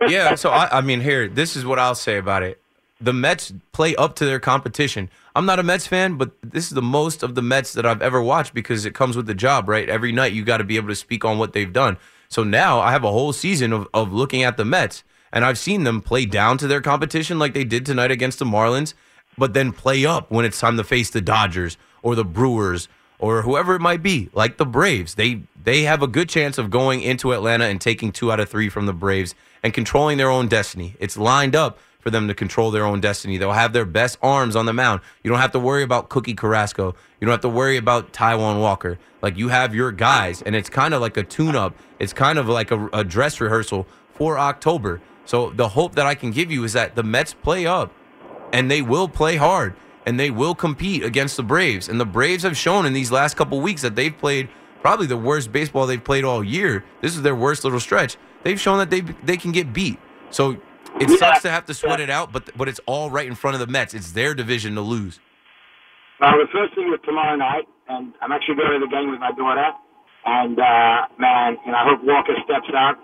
yeah, 0.10 0.34
so 0.34 0.50
I, 0.50 0.78
I 0.78 0.80
mean, 0.80 1.00
here, 1.00 1.28
this 1.28 1.56
is 1.56 1.64
what 1.64 1.78
I'll 1.78 1.94
say 1.94 2.18
about 2.18 2.42
it. 2.42 2.60
The 3.00 3.12
Mets 3.12 3.52
play 3.72 3.96
up 3.96 4.14
to 4.16 4.24
their 4.24 4.38
competition. 4.38 5.10
I'm 5.34 5.46
not 5.46 5.58
a 5.58 5.62
Mets 5.62 5.86
fan, 5.86 6.16
but 6.16 6.32
this 6.42 6.64
is 6.64 6.70
the 6.70 6.82
most 6.82 7.22
of 7.22 7.34
the 7.34 7.42
Mets 7.42 7.72
that 7.72 7.84
I've 7.84 8.02
ever 8.02 8.22
watched 8.22 8.54
because 8.54 8.84
it 8.84 8.94
comes 8.94 9.16
with 9.16 9.26
the 9.26 9.34
job, 9.34 9.68
right? 9.68 9.88
Every 9.88 10.12
night 10.12 10.32
you 10.32 10.44
got 10.44 10.58
to 10.58 10.64
be 10.64 10.76
able 10.76 10.88
to 10.88 10.94
speak 10.94 11.24
on 11.24 11.38
what 11.38 11.52
they've 11.52 11.72
done. 11.72 11.96
So 12.28 12.44
now 12.44 12.80
I 12.80 12.92
have 12.92 13.04
a 13.04 13.10
whole 13.10 13.32
season 13.32 13.72
of, 13.72 13.88
of 13.92 14.12
looking 14.12 14.42
at 14.42 14.56
the 14.56 14.64
Mets, 14.64 15.02
and 15.32 15.44
I've 15.44 15.58
seen 15.58 15.84
them 15.84 16.00
play 16.00 16.26
down 16.26 16.58
to 16.58 16.68
their 16.68 16.80
competition 16.80 17.38
like 17.38 17.54
they 17.54 17.64
did 17.64 17.84
tonight 17.84 18.10
against 18.10 18.38
the 18.38 18.44
Marlins, 18.44 18.94
but 19.36 19.54
then 19.54 19.72
play 19.72 20.06
up 20.06 20.30
when 20.30 20.44
it's 20.44 20.60
time 20.60 20.76
to 20.76 20.84
face 20.84 21.10
the 21.10 21.20
Dodgers 21.20 21.76
or 22.02 22.14
the 22.14 22.24
Brewers 22.24 22.88
or 23.22 23.42
whoever 23.42 23.76
it 23.76 23.80
might 23.80 24.02
be, 24.02 24.28
like 24.34 24.56
the 24.56 24.66
Braves. 24.66 25.14
They 25.14 25.42
they 25.62 25.82
have 25.84 26.02
a 26.02 26.08
good 26.08 26.28
chance 26.28 26.58
of 26.58 26.70
going 26.70 27.02
into 27.02 27.32
Atlanta 27.32 27.66
and 27.66 27.80
taking 27.80 28.10
two 28.10 28.32
out 28.32 28.40
of 28.40 28.48
three 28.48 28.68
from 28.68 28.86
the 28.86 28.92
Braves 28.92 29.36
and 29.62 29.72
controlling 29.72 30.18
their 30.18 30.28
own 30.28 30.48
destiny. 30.48 30.96
It's 30.98 31.16
lined 31.16 31.54
up 31.54 31.78
for 32.00 32.10
them 32.10 32.26
to 32.26 32.34
control 32.34 32.72
their 32.72 32.84
own 32.84 33.00
destiny. 33.00 33.38
They'll 33.38 33.52
have 33.52 33.72
their 33.72 33.84
best 33.84 34.18
arms 34.22 34.56
on 34.56 34.66
the 34.66 34.72
mound. 34.72 35.02
You 35.22 35.30
don't 35.30 35.38
have 35.38 35.52
to 35.52 35.60
worry 35.60 35.84
about 35.84 36.08
Cookie 36.08 36.34
Carrasco. 36.34 36.96
You 37.20 37.26
don't 37.26 37.30
have 37.30 37.42
to 37.42 37.48
worry 37.48 37.76
about 37.76 38.12
Taijuan 38.12 38.60
Walker. 38.60 38.98
Like 39.22 39.38
you 39.38 39.50
have 39.50 39.72
your 39.72 39.92
guys, 39.92 40.42
and 40.42 40.56
it's 40.56 40.68
kind 40.68 40.92
of 40.92 41.00
like 41.00 41.16
a 41.16 41.22
tune-up. 41.22 41.76
It's 42.00 42.12
kind 42.12 42.40
of 42.40 42.48
like 42.48 42.72
a, 42.72 42.88
a 42.92 43.04
dress 43.04 43.40
rehearsal 43.40 43.86
for 44.14 44.36
October. 44.36 45.00
So 45.26 45.50
the 45.50 45.68
hope 45.68 45.94
that 45.94 46.06
I 46.06 46.16
can 46.16 46.32
give 46.32 46.50
you 46.50 46.64
is 46.64 46.72
that 46.72 46.96
the 46.96 47.04
Mets 47.04 47.34
play 47.34 47.66
up 47.66 47.92
and 48.52 48.68
they 48.68 48.82
will 48.82 49.06
play 49.06 49.36
hard 49.36 49.76
and 50.06 50.18
they 50.18 50.30
will 50.30 50.54
compete 50.54 51.02
against 51.04 51.36
the 51.36 51.42
Braves. 51.42 51.88
And 51.88 52.00
the 52.00 52.04
Braves 52.06 52.42
have 52.42 52.56
shown 52.56 52.86
in 52.86 52.92
these 52.92 53.12
last 53.12 53.36
couple 53.36 53.60
weeks 53.60 53.82
that 53.82 53.94
they've 53.94 54.16
played 54.16 54.48
probably 54.80 55.06
the 55.06 55.16
worst 55.16 55.52
baseball 55.52 55.86
they've 55.86 56.02
played 56.02 56.24
all 56.24 56.42
year. 56.42 56.84
This 57.00 57.14
is 57.14 57.22
their 57.22 57.36
worst 57.36 57.64
little 57.64 57.80
stretch. 57.80 58.16
They've 58.42 58.60
shown 58.60 58.78
that 58.78 58.90
they 58.90 59.00
they 59.00 59.36
can 59.36 59.52
get 59.52 59.72
beat. 59.72 59.98
So 60.30 60.56
it 60.98 61.08
Yeah. 61.08 61.16
sucks 61.16 61.42
to 61.42 61.50
have 61.50 61.66
to 61.66 61.74
sweat 61.74 62.00
it 62.00 62.10
out, 62.10 62.32
but 62.32 62.50
but 62.56 62.68
it's 62.68 62.80
all 62.86 63.10
right 63.10 63.26
in 63.26 63.34
front 63.34 63.54
of 63.54 63.60
the 63.60 63.66
Mets. 63.70 63.94
It's 63.94 64.12
their 64.12 64.34
division 64.34 64.74
to 64.74 64.80
lose. 64.80 65.20
Well, 66.20 66.32
the 66.38 66.46
first 66.52 66.74
thing 66.74 66.92
is 66.92 67.00
tomorrow 67.04 67.36
night, 67.36 67.66
and 67.88 68.12
I'm 68.20 68.32
actually 68.32 68.56
going 68.56 68.78
to 68.80 68.86
the 68.86 68.90
game 68.90 69.10
with 69.10 69.20
my 69.20 69.32
daughter. 69.32 69.70
And 70.24 70.58
uh, 70.58 71.06
man, 71.18 71.58
you 71.66 71.72
know, 71.72 71.78
I 71.78 71.84
hope 71.84 72.00
Walker 72.04 72.34
steps 72.44 72.70
up. 72.76 72.98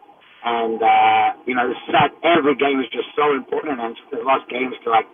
And 0.44 0.82
uh, 0.82 1.32
you 1.46 1.54
know, 1.54 1.66
the 1.68 2.10
every 2.22 2.54
game 2.54 2.78
is 2.80 2.86
just 2.92 3.08
so 3.16 3.34
important, 3.34 3.80
and 3.80 3.96
they've 4.10 4.22
lost 4.24 4.48
games 4.48 4.74
to 4.84 4.90
like 4.90 5.06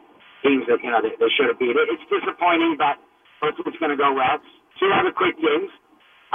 teams 0.44 0.68
that 0.68 0.78
you 0.84 0.92
know 0.92 1.00
they, 1.00 1.16
they 1.16 1.30
should 1.34 1.48
have 1.48 1.58
beat. 1.58 1.72
It, 1.72 1.88
it's 1.88 2.06
disappointing, 2.12 2.76
but 2.76 3.00
hopefully 3.40 3.72
it's 3.72 3.80
going 3.80 3.96
to 3.96 3.98
go 3.98 4.12
well. 4.12 4.38
Two 4.76 4.92
other 4.92 5.10
quick 5.10 5.40
things 5.40 5.72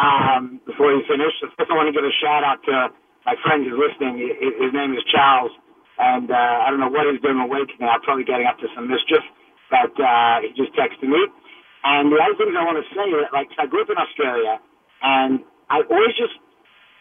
um, 0.02 0.60
before 0.66 0.92
you 0.92 1.06
finish. 1.06 1.32
First, 1.56 1.70
I 1.70 1.76
want 1.78 1.88
to 1.92 1.96
give 1.96 2.04
a 2.04 2.16
shout 2.18 2.42
out 2.42 2.60
to 2.66 2.90
my 3.30 3.38
friend 3.46 3.64
who's 3.64 3.78
listening. 3.78 4.18
His, 4.18 4.74
name 4.74 4.98
is 4.98 5.04
Charles, 5.14 5.54
and 6.02 6.32
uh, 6.32 6.66
I 6.66 6.74
don't 6.74 6.82
know 6.82 6.92
what 6.92 7.06
he's 7.06 7.22
doing 7.22 7.38
awake 7.38 7.70
now. 7.78 8.02
Probably 8.02 8.26
getting 8.26 8.50
up 8.50 8.58
to 8.64 8.68
some 8.74 8.90
mischief, 8.90 9.22
but 9.70 9.94
uh, 10.00 10.42
he 10.42 10.56
just 10.58 10.74
texted 10.74 11.06
me. 11.06 11.22
And 11.84 12.12
the 12.12 12.20
other 12.20 12.36
things 12.36 12.52
I 12.60 12.64
want 12.68 12.76
to 12.76 12.88
say, 12.92 13.08
are, 13.08 13.32
like, 13.32 13.48
I 13.56 13.64
grew 13.64 13.88
up 13.88 13.92
in 13.92 13.96
Australia, 13.96 14.60
and 15.00 15.40
I 15.72 15.80
always 15.88 16.12
just 16.20 16.36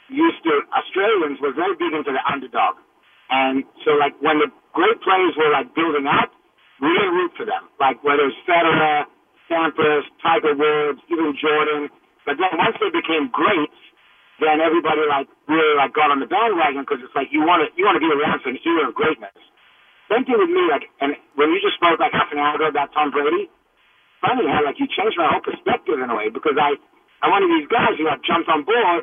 used 0.06 0.38
to, 0.46 0.52
Australians 0.70 1.42
were 1.42 1.50
very 1.50 1.74
big 1.74 1.90
into 1.90 2.14
the 2.14 2.22
underdog. 2.22 2.78
And 3.28 3.66
so, 3.84 3.98
like, 3.98 4.14
when 4.22 4.38
the 4.38 4.48
great 4.72 5.02
players 5.02 5.34
were, 5.34 5.50
like, 5.50 5.74
building 5.74 6.06
up, 6.06 6.30
we 6.80 6.88
didn't 6.92 7.14
root 7.14 7.32
for 7.36 7.46
them. 7.46 7.68
Like, 7.78 8.02
whether 8.02 8.30
Federer, 8.46 9.06
Sampras, 9.50 10.04
Tiger 10.22 10.54
Woods, 10.54 11.00
even 11.10 11.34
Jordan. 11.38 11.90
But 12.26 12.38
then 12.38 12.52
once 12.58 12.76
they 12.78 12.90
became 12.92 13.30
greats, 13.32 13.78
then 14.38 14.62
everybody, 14.62 15.02
like, 15.08 15.26
really, 15.50 15.74
like, 15.74 15.94
got 15.94 16.10
on 16.14 16.20
the 16.22 16.30
bandwagon 16.30 16.86
because 16.86 17.02
it's 17.02 17.14
like 17.18 17.28
you 17.34 17.42
want 17.42 17.66
to, 17.66 17.68
you 17.74 17.82
want 17.86 17.98
to 17.98 18.04
be 18.04 18.10
around 18.10 18.40
for 18.42 18.50
an 18.54 18.58
era 18.62 18.88
of 18.88 18.94
greatness. 18.94 19.34
Same 20.06 20.24
thing 20.24 20.38
with 20.38 20.52
me, 20.52 20.62
like, 20.70 20.88
and 21.02 21.18
when 21.34 21.50
you 21.50 21.58
just 21.60 21.76
spoke, 21.76 21.98
like, 21.98 22.14
half 22.14 22.30
an 22.32 22.38
hour 22.38 22.56
ago 22.56 22.70
about 22.70 22.94
Tom 22.94 23.10
Brady, 23.10 23.50
funny 24.20 24.46
how 24.50 24.62
like 24.64 24.78
you 24.78 24.86
changed 24.90 25.18
my 25.18 25.30
whole 25.30 25.42
perspective 25.42 25.98
in 25.98 26.10
a 26.10 26.16
way 26.16 26.28
because 26.30 26.58
I 26.58 26.74
I'm 27.22 27.34
one 27.34 27.42
of 27.42 27.50
these 27.50 27.66
guys 27.66 27.98
who 27.98 28.06
like 28.06 28.22
jumped 28.22 28.46
on 28.48 28.62
board, 28.62 29.02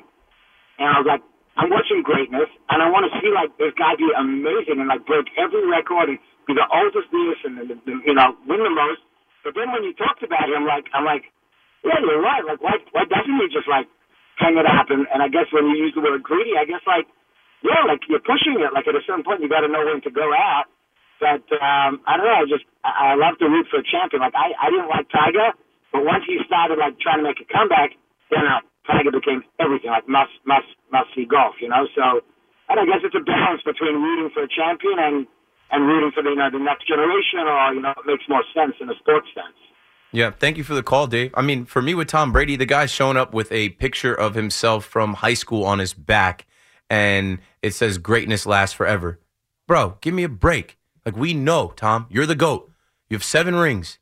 and 0.79 0.87
I 0.87 0.95
was 1.03 1.07
like, 1.07 1.23
I'm 1.59 1.71
watching 1.71 2.03
greatness, 2.03 2.47
and 2.71 2.79
I 2.83 2.87
want 2.91 3.07
to 3.07 3.11
see 3.19 3.31
like 3.31 3.51
this 3.59 3.75
guy 3.75 3.95
be 3.95 4.07
amazing 4.11 4.79
and 4.79 4.87
like 4.87 5.03
break 5.07 5.27
every 5.39 5.63
record 5.67 6.15
and 6.15 6.19
the 6.53 6.67
oldest 6.69 7.09
this 7.09 7.39
and 7.47 7.53
the, 7.57 7.75
the, 7.87 7.93
you 8.05 8.13
know 8.13 8.37
win 8.45 8.61
the 8.61 8.69
most. 8.73 9.01
But 9.41 9.57
then 9.57 9.71
when 9.73 9.81
you 9.85 9.93
talked 9.97 10.21
about 10.21 10.49
it, 10.49 10.53
I'm 10.53 10.65
like, 10.67 10.85
I'm 10.93 11.05
like, 11.05 11.25
yeah, 11.85 11.97
you're 12.01 12.21
right. 12.21 12.45
Like, 12.45 12.61
why 12.61 12.77
why 12.93 13.09
doesn't 13.09 13.37
he 13.41 13.47
just 13.49 13.65
like 13.69 13.89
hang 14.37 14.57
it 14.59 14.67
up? 14.67 14.89
And, 14.93 15.07
and 15.09 15.21
I 15.23 15.29
guess 15.29 15.49
when 15.49 15.65
you 15.73 15.77
use 15.89 15.93
the 15.97 16.05
word 16.05 16.21
greedy, 16.21 16.53
I 16.59 16.65
guess 16.69 16.83
like, 16.85 17.09
yeah, 17.65 17.81
like 17.89 18.05
you're 18.09 18.23
pushing 18.23 18.59
it. 18.61 18.71
Like 18.73 18.85
at 18.85 18.97
a 18.97 19.03
certain 19.09 19.25
point, 19.25 19.41
you 19.41 19.49
got 19.49 19.65
to 19.65 19.71
know 19.71 19.81
when 19.85 20.01
to 20.05 20.11
go 20.13 20.29
out. 20.33 20.69
But 21.21 21.45
um, 21.57 22.03
I 22.05 22.17
don't 22.19 22.27
know. 22.27 22.39
I 22.43 22.47
just 22.49 22.65
I, 22.85 23.13
I 23.13 23.17
love 23.17 23.39
to 23.41 23.47
root 23.49 23.65
for 23.71 23.81
a 23.81 23.87
champion. 23.87 24.21
Like 24.21 24.35
I 24.37 24.53
I 24.59 24.69
didn't 24.69 24.91
like 24.91 25.09
Tiger, 25.09 25.55
but 25.95 26.05
once 26.05 26.25
he 26.29 26.37
started 26.45 26.77
like 26.77 26.99
trying 27.01 27.23
to 27.23 27.27
make 27.27 27.41
a 27.41 27.47
comeback, 27.49 27.95
then 28.29 28.45
uh, 28.45 28.61
Tiger 28.85 29.15
became 29.15 29.41
everything. 29.57 29.89
Like 29.89 30.05
must 30.11 30.35
must 30.45 30.69
must 30.91 31.09
see 31.15 31.25
golf. 31.25 31.57
You 31.63 31.69
know. 31.71 31.87
So 31.95 32.21
and 32.69 32.79
I 32.81 32.85
guess 32.85 33.01
it's 33.05 33.15
a 33.17 33.23
balance 33.23 33.61
between 33.63 34.01
rooting 34.01 34.29
for 34.33 34.43
a 34.43 34.49
champion 34.51 34.97
and 34.99 35.15
and 35.71 35.87
rooting 35.87 36.11
for 36.13 36.23
the 36.23 36.29
uh, 36.29 36.31
you 36.31 36.37
know 36.37 36.49
the 36.51 36.59
next 36.59 36.87
generation, 36.87 37.39
or 37.39 37.73
you 37.73 37.81
know 37.81 37.91
it 37.91 38.05
makes 38.05 38.23
more 38.29 38.43
sense 38.53 38.75
in 38.79 38.89
a 38.89 38.95
sports 38.95 39.27
sense. 39.33 39.55
Yeah, 40.11 40.31
thank 40.31 40.57
you 40.57 40.63
for 40.63 40.75
the 40.75 40.83
call, 40.83 41.07
Dave. 41.07 41.31
I 41.33 41.41
mean, 41.41 41.65
for 41.65 41.81
me 41.81 41.93
with 41.93 42.07
Tom 42.07 42.31
Brady, 42.31 42.55
the 42.55 42.65
guy's 42.65 42.91
showing 42.91 43.17
up 43.17 43.33
with 43.33 43.51
a 43.51 43.69
picture 43.69 44.13
of 44.13 44.33
himself 44.35 44.85
from 44.85 45.15
high 45.15 45.33
school 45.33 45.65
on 45.65 45.79
his 45.79 45.93
back, 45.93 46.45
and 46.89 47.39
it 47.61 47.73
says 47.73 47.97
"Greatness 47.97 48.45
lasts 48.45 48.75
forever." 48.75 49.19
Bro, 49.67 49.97
give 50.01 50.13
me 50.13 50.23
a 50.23 50.29
break. 50.29 50.77
Like 51.05 51.17
we 51.17 51.33
know, 51.33 51.73
Tom, 51.75 52.07
you're 52.09 52.25
the 52.25 52.35
goat. 52.35 52.71
You 53.09 53.15
have 53.15 53.23
seven 53.23 53.55
rings. 53.55 53.99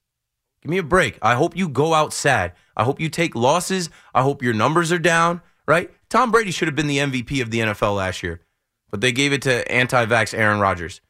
Give 0.62 0.70
me 0.70 0.78
a 0.78 0.84
break. 0.84 1.18
I 1.22 1.36
hope 1.36 1.58
you 1.58 1.68
go 1.68 1.94
out 1.94 2.14
sad. 2.14 2.54
I 2.78 2.84
hope 2.84 3.00
you 3.00 3.10
take 3.10 3.36
losses. 3.36 3.90
I 4.14 4.22
hope 4.22 4.42
your 4.42 4.54
numbers 4.54 4.92
are 4.92 5.00
down. 5.00 5.42
Right? 5.68 5.92
Tom 6.10 6.32
Brady 6.32 6.52
should 6.52 6.68
have 6.68 6.76
been 6.76 6.88
the 6.88 7.00
MVP 7.00 7.42
of 7.42 7.50
the 7.50 7.60
NFL 7.60 7.96
last 7.98 8.22
year, 8.22 8.42
but 8.92 9.02
they 9.02 9.12
gave 9.12 9.34
it 9.34 9.42
to 9.44 9.70
anti-vax 9.72 10.38
Aaron 10.38 10.60
Rodgers. 10.60 11.02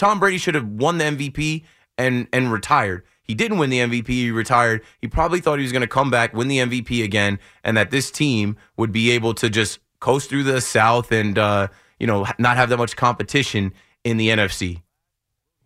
Tom 0.00 0.18
Brady 0.18 0.38
should 0.38 0.54
have 0.54 0.66
won 0.66 0.96
the 0.96 1.04
MVP 1.04 1.62
and 1.98 2.26
and 2.32 2.50
retired. 2.50 3.04
He 3.22 3.34
didn't 3.34 3.58
win 3.58 3.68
the 3.68 3.80
MVP. 3.80 4.08
He 4.08 4.30
retired. 4.30 4.82
He 4.98 5.06
probably 5.06 5.40
thought 5.40 5.58
he 5.58 5.62
was 5.62 5.72
going 5.72 5.82
to 5.82 5.86
come 5.86 6.10
back, 6.10 6.32
win 6.32 6.48
the 6.48 6.56
MVP 6.56 7.04
again, 7.04 7.38
and 7.62 7.76
that 7.76 7.90
this 7.90 8.10
team 8.10 8.56
would 8.78 8.92
be 8.92 9.10
able 9.10 9.34
to 9.34 9.50
just 9.50 9.78
coast 10.00 10.30
through 10.30 10.44
the 10.44 10.62
South 10.62 11.12
and 11.12 11.38
uh, 11.38 11.68
you 11.98 12.06
know 12.06 12.26
not 12.38 12.56
have 12.56 12.70
that 12.70 12.78
much 12.78 12.96
competition 12.96 13.74
in 14.02 14.16
the 14.16 14.30
NFC. 14.30 14.80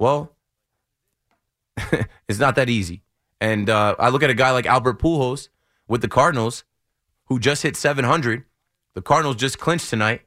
Well, 0.01 0.35
it's 2.28 2.41
not 2.41 2.57
that 2.57 2.68
easy. 2.68 3.05
And 3.41 3.70
uh, 3.70 3.95
I 4.01 4.09
look 4.09 4.24
at 4.24 4.30
a 4.30 4.35
guy 4.35 4.51
like 4.51 4.66
Albert 4.66 4.99
Pujols 4.99 5.49
with 5.87 6.01
the 6.01 6.09
Cardinals, 6.09 6.64
who 7.26 7.39
just 7.39 7.62
hit 7.62 7.76
700. 7.76 8.43
The 8.95 9.03
Cardinals 9.03 9.37
just 9.37 9.61
clinched 9.61 9.91
tonight. 9.91 10.22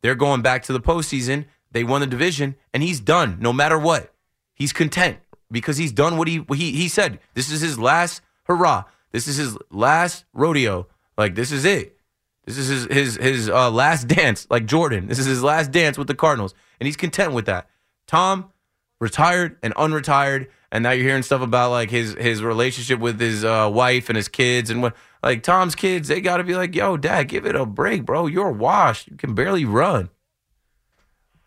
They're 0.00 0.14
going 0.14 0.40
back 0.40 0.62
to 0.62 0.72
the 0.72 0.80
postseason. 0.80 1.44
They 1.72 1.84
won 1.84 2.00
the 2.00 2.06
division, 2.06 2.56
and 2.74 2.82
he's 2.82 3.00
done. 3.00 3.38
No 3.40 3.52
matter 3.52 3.78
what, 3.78 4.12
he's 4.54 4.72
content 4.72 5.18
because 5.50 5.76
he's 5.76 5.92
done 5.92 6.16
what 6.16 6.28
he 6.28 6.44
he 6.50 6.72
he 6.72 6.88
said. 6.88 7.20
This 7.34 7.50
is 7.50 7.60
his 7.60 7.78
last 7.78 8.22
hurrah. 8.44 8.84
This 9.12 9.28
is 9.28 9.36
his 9.36 9.56
last 9.70 10.24
rodeo. 10.32 10.86
Like 11.16 11.34
this 11.34 11.52
is 11.52 11.64
it. 11.64 11.96
This 12.44 12.58
is 12.58 12.68
his 12.68 12.84
his 12.86 13.16
his 13.16 13.48
uh, 13.48 13.70
last 13.70 14.08
dance. 14.08 14.46
Like 14.50 14.66
Jordan, 14.66 15.06
this 15.06 15.18
is 15.18 15.26
his 15.26 15.42
last 15.42 15.70
dance 15.70 15.98
with 15.98 16.08
the 16.08 16.14
Cardinals, 16.14 16.54
and 16.80 16.86
he's 16.86 16.96
content 16.96 17.32
with 17.32 17.46
that. 17.46 17.68
Tom 18.06 18.50
retired 19.00 19.56
and 19.62 19.74
unretired, 19.74 20.48
and 20.72 20.82
now 20.82 20.90
you're 20.90 21.06
hearing 21.06 21.22
stuff 21.22 21.42
about 21.42 21.70
like 21.70 21.90
his 21.90 22.14
his 22.14 22.42
relationship 22.42 22.98
with 22.98 23.20
his 23.20 23.44
uh, 23.44 23.70
wife 23.72 24.08
and 24.08 24.16
his 24.16 24.28
kids 24.28 24.70
and 24.70 24.82
what. 24.82 24.96
Like 25.22 25.42
Tom's 25.42 25.74
kids, 25.74 26.08
they 26.08 26.22
got 26.22 26.38
to 26.38 26.44
be 26.44 26.54
like, 26.54 26.74
"Yo, 26.74 26.96
Dad, 26.96 27.24
give 27.24 27.44
it 27.44 27.54
a 27.54 27.66
break, 27.66 28.06
bro. 28.06 28.26
You're 28.26 28.50
washed. 28.50 29.08
You 29.08 29.16
can 29.16 29.34
barely 29.34 29.66
run." 29.66 30.08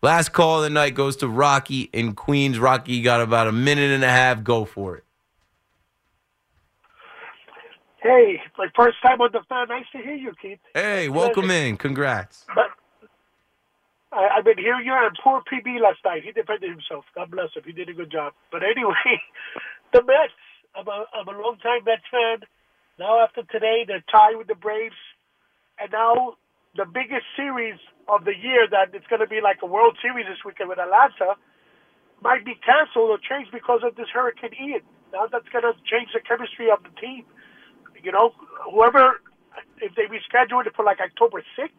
Last 0.04 0.34
call 0.34 0.58
of 0.58 0.64
the 0.64 0.68
night 0.68 0.94
goes 0.94 1.16
to 1.16 1.28
Rocky 1.28 1.88
in 1.94 2.14
Queens. 2.14 2.58
Rocky 2.58 3.00
got 3.00 3.22
about 3.22 3.46
a 3.46 3.52
minute 3.52 3.90
and 3.90 4.04
a 4.04 4.10
half. 4.10 4.44
Go 4.44 4.66
for 4.66 4.98
it. 4.98 5.04
Hey, 8.02 8.38
my 8.58 8.66
first 8.76 8.98
time 9.00 9.22
on 9.22 9.30
the 9.32 9.40
fan. 9.48 9.68
Nice 9.68 9.86
to 9.92 9.98
hear 10.02 10.12
you, 10.12 10.34
Keith. 10.42 10.58
Hey, 10.74 11.08
welcome 11.08 11.50
in. 11.50 11.78
Congrats. 11.78 12.44
But 12.54 12.66
I, 14.12 14.28
I've 14.36 14.44
been 14.44 14.58
hearing 14.58 14.84
you 14.84 14.92
and 14.92 15.16
poor 15.24 15.40
PB 15.50 15.80
last 15.80 16.00
night. 16.04 16.22
He 16.22 16.32
defended 16.32 16.68
himself. 16.68 17.06
God 17.14 17.30
bless 17.30 17.56
him. 17.56 17.62
He 17.64 17.72
did 17.72 17.88
a 17.88 17.94
good 17.94 18.12
job. 18.12 18.34
But 18.52 18.60
anyway, 18.62 19.22
the 19.94 20.02
Mets. 20.02 20.36
I'm 20.76 20.86
a, 20.86 21.06
I'm 21.14 21.28
a 21.28 21.40
long-time 21.40 21.80
Mets 21.86 22.02
fan. 22.10 22.46
Now 22.98 23.24
after 23.24 23.42
today, 23.44 23.86
they're 23.88 24.04
tied 24.12 24.36
with 24.36 24.48
the 24.48 24.54
Braves. 24.54 25.00
And 25.80 25.90
now 25.92 26.34
the 26.76 26.84
biggest 26.84 27.26
series 27.36 27.78
of 28.08 28.24
the 28.24 28.34
year 28.36 28.66
that 28.70 28.94
it's 28.94 29.06
going 29.06 29.20
to 29.20 29.26
be 29.26 29.40
like 29.40 29.62
a 29.62 29.66
World 29.66 29.96
Series 30.02 30.26
this 30.26 30.44
weekend 30.44 30.68
with 30.68 30.78
Atlanta 30.78 31.36
might 32.22 32.44
be 32.44 32.54
canceled 32.54 33.10
or 33.10 33.18
changed 33.18 33.52
because 33.52 33.80
of 33.84 33.96
this 33.96 34.08
Hurricane 34.12 34.54
Ian. 34.60 34.80
Now 35.12 35.26
that's 35.30 35.48
going 35.48 35.64
to 35.64 35.72
change 35.86 36.10
the 36.12 36.20
chemistry 36.20 36.70
of 36.70 36.82
the 36.82 36.90
team. 37.00 37.24
You 38.02 38.12
know, 38.12 38.32
whoever, 38.70 39.20
if 39.80 39.94
they 39.94 40.04
reschedule 40.10 40.66
it 40.66 40.74
for 40.74 40.84
like 40.84 40.98
October 41.00 41.42
6th, 41.58 41.70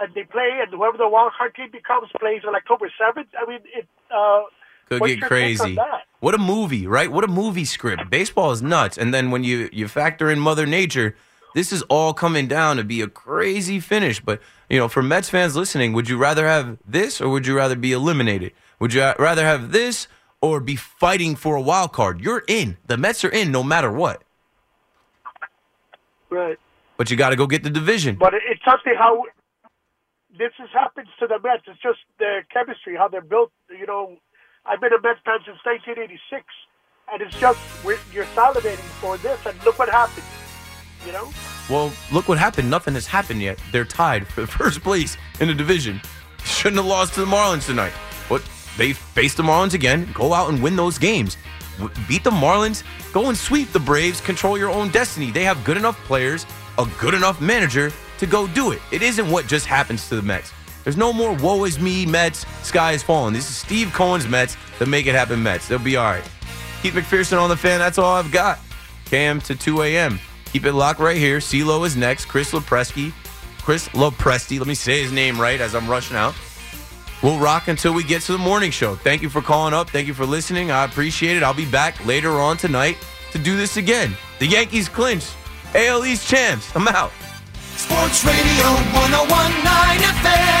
and 0.00 0.14
they 0.14 0.24
play, 0.24 0.60
and 0.62 0.72
whoever 0.72 0.96
the 0.96 1.08
wild 1.08 1.32
card 1.36 1.54
team 1.54 1.70
becomes 1.70 2.08
plays 2.18 2.42
on 2.46 2.54
October 2.54 2.90
7th, 3.00 3.26
I 3.38 3.48
mean, 3.48 3.60
it. 3.74 3.86
Uh, 4.10 4.42
Could 4.88 5.00
what's 5.00 5.14
get 5.14 5.20
your 5.20 5.28
take 5.28 5.60
on 5.60 5.76
crazy. 5.76 5.78
What 6.20 6.34
a 6.34 6.38
movie, 6.38 6.86
right? 6.86 7.10
What 7.10 7.24
a 7.24 7.28
movie 7.28 7.64
script. 7.64 8.10
Baseball 8.10 8.50
is 8.50 8.62
nuts. 8.62 8.98
And 8.98 9.12
then 9.14 9.30
when 9.30 9.44
you 9.44 9.68
you 9.72 9.88
factor 9.88 10.30
in 10.30 10.40
Mother 10.40 10.66
Nature, 10.66 11.16
this 11.54 11.72
is 11.72 11.82
all 11.82 12.12
coming 12.14 12.46
down 12.48 12.76
to 12.76 12.84
be 12.84 13.00
a 13.00 13.08
crazy 13.08 13.80
finish. 13.80 14.20
But 14.20 14.40
you 14.68 14.78
know, 14.78 14.88
for 14.88 15.02
Mets 15.02 15.28
fans 15.30 15.56
listening, 15.56 15.92
would 15.92 16.08
you 16.08 16.16
rather 16.16 16.46
have 16.46 16.78
this 16.86 17.20
or 17.20 17.28
would 17.30 17.46
you 17.46 17.56
rather 17.56 17.76
be 17.76 17.92
eliminated? 17.92 18.52
Would 18.78 18.94
you 18.94 19.02
rather 19.18 19.44
have 19.44 19.72
this 19.72 20.08
or 20.40 20.60
be 20.60 20.76
fighting 20.76 21.36
for 21.36 21.56
a 21.56 21.60
wild 21.60 21.92
card? 21.92 22.20
You're 22.20 22.44
in. 22.48 22.76
The 22.86 22.96
Mets 22.96 23.24
are 23.24 23.28
in 23.30 23.50
no 23.52 23.62
matter 23.62 23.90
what. 23.92 24.22
Right. 26.30 26.58
But 26.96 27.10
you 27.10 27.16
got 27.16 27.30
to 27.30 27.36
go 27.36 27.46
get 27.46 27.62
the 27.64 27.70
division. 27.70 28.16
But 28.16 28.34
it- 28.34 28.42
it's 28.46 28.64
something 28.64 28.94
how 28.96 29.24
this 30.38 30.52
has 30.58 30.68
happens 30.70 31.08
to 31.18 31.26
the 31.26 31.38
Mets. 31.40 31.62
It's 31.66 31.80
just 31.80 31.98
their 32.18 32.44
chemistry, 32.44 32.96
how 32.96 33.08
they're 33.08 33.20
built. 33.20 33.50
You 33.68 33.86
know, 33.86 34.16
I've 34.64 34.80
been 34.80 34.92
a 34.92 35.00
Mets 35.00 35.20
fan 35.24 35.38
since 35.44 35.58
1986, 35.64 36.44
and 37.12 37.22
it's 37.22 37.36
just 37.38 37.58
you're 38.12 38.24
salivating 38.36 38.88
for 39.00 39.16
this, 39.18 39.44
and 39.46 39.62
look 39.64 39.78
what 39.78 39.88
happened. 39.88 40.24
You 41.06 41.12
know, 41.12 41.30
Well, 41.70 41.92
look 42.12 42.28
what 42.28 42.38
happened. 42.38 42.68
Nothing 42.68 42.94
has 42.94 43.06
happened 43.06 43.40
yet. 43.40 43.58
They're 43.72 43.84
tied 43.84 44.26
for 44.26 44.46
first 44.58 44.82
place 44.82 45.16
in 45.40 45.48
the 45.48 45.54
division. 45.54 46.00
Shouldn't 46.44 46.76
have 46.76 46.86
lost 46.86 47.14
to 47.14 47.20
the 47.20 47.26
Marlins 47.26 47.66
tonight. 47.66 47.92
But 48.28 48.42
they 48.76 48.92
face 48.92 49.34
the 49.34 49.42
Marlins 49.42 49.74
again. 49.74 50.08
Go 50.12 50.32
out 50.32 50.50
and 50.50 50.62
win 50.62 50.76
those 50.76 50.98
games. 50.98 51.36
Beat 52.06 52.24
the 52.24 52.30
Marlins. 52.30 52.82
Go 53.12 53.28
and 53.28 53.36
sweep 53.36 53.72
the 53.72 53.80
Braves. 53.80 54.20
Control 54.20 54.58
your 54.58 54.70
own 54.70 54.90
destiny. 54.90 55.30
They 55.30 55.44
have 55.44 55.64
good 55.64 55.76
enough 55.76 55.96
players, 56.04 56.44
a 56.78 56.86
good 56.98 57.14
enough 57.14 57.40
manager 57.40 57.90
to 58.18 58.26
go 58.26 58.46
do 58.48 58.72
it. 58.72 58.82
It 58.92 59.02
isn't 59.02 59.30
what 59.30 59.46
just 59.46 59.66
happens 59.66 60.08
to 60.10 60.16
the 60.16 60.22
Mets. 60.22 60.52
There's 60.84 60.96
no 60.96 61.12
more 61.12 61.34
woe 61.34 61.64
is 61.64 61.78
me 61.78 62.04
Mets. 62.06 62.46
Sky 62.62 62.92
is 62.92 63.02
falling. 63.02 63.32
This 63.34 63.48
is 63.48 63.56
Steve 63.56 63.92
Cohen's 63.92 64.28
Mets. 64.28 64.56
The 64.78 64.86
make 64.86 65.06
it 65.06 65.14
happen 65.14 65.42
Mets. 65.42 65.68
They'll 65.68 65.78
be 65.78 65.96
all 65.96 66.10
right. 66.10 66.24
Keith 66.82 66.94
McPherson 66.94 67.40
on 67.40 67.48
the 67.48 67.56
fan. 67.56 67.78
That's 67.78 67.98
all 67.98 68.14
I've 68.14 68.32
got. 68.32 68.58
Cam 69.06 69.40
to 69.42 69.54
2 69.54 69.82
a.m. 69.82 70.18
Keep 70.52 70.66
it 70.66 70.72
locked 70.72 71.00
right 71.00 71.16
here. 71.16 71.38
CeeLo 71.38 71.86
is 71.86 71.96
next. 71.96 72.26
Chris 72.26 72.52
Lopresky. 72.52 73.12
Chris 73.62 73.88
Lopresti. 73.88 74.58
Let 74.58 74.66
me 74.66 74.74
say 74.74 75.02
his 75.02 75.12
name 75.12 75.40
right 75.40 75.60
as 75.60 75.74
I'm 75.74 75.88
rushing 75.88 76.16
out. 76.16 76.34
We'll 77.22 77.38
rock 77.38 77.68
until 77.68 77.92
we 77.92 78.02
get 78.02 78.22
to 78.22 78.32
the 78.32 78.38
morning 78.38 78.70
show. 78.70 78.94
Thank 78.94 79.22
you 79.22 79.28
for 79.28 79.42
calling 79.42 79.74
up. 79.74 79.90
Thank 79.90 80.06
you 80.06 80.14
for 80.14 80.24
listening. 80.24 80.70
I 80.70 80.84
appreciate 80.84 81.36
it. 81.36 81.42
I'll 81.42 81.54
be 81.54 81.70
back 81.70 82.04
later 82.06 82.32
on 82.32 82.56
tonight 82.56 82.96
to 83.32 83.38
do 83.38 83.56
this 83.56 83.76
again. 83.76 84.16
The 84.38 84.46
Yankees 84.46 84.88
clinch. 84.88 85.26
AL 85.74 86.04
East 86.04 86.26
champs. 86.28 86.74
I'm 86.74 86.88
out. 86.88 87.12
Sports 87.76 88.24
Radio 88.24 88.66
1019 88.92 90.00
FM. 90.00 90.60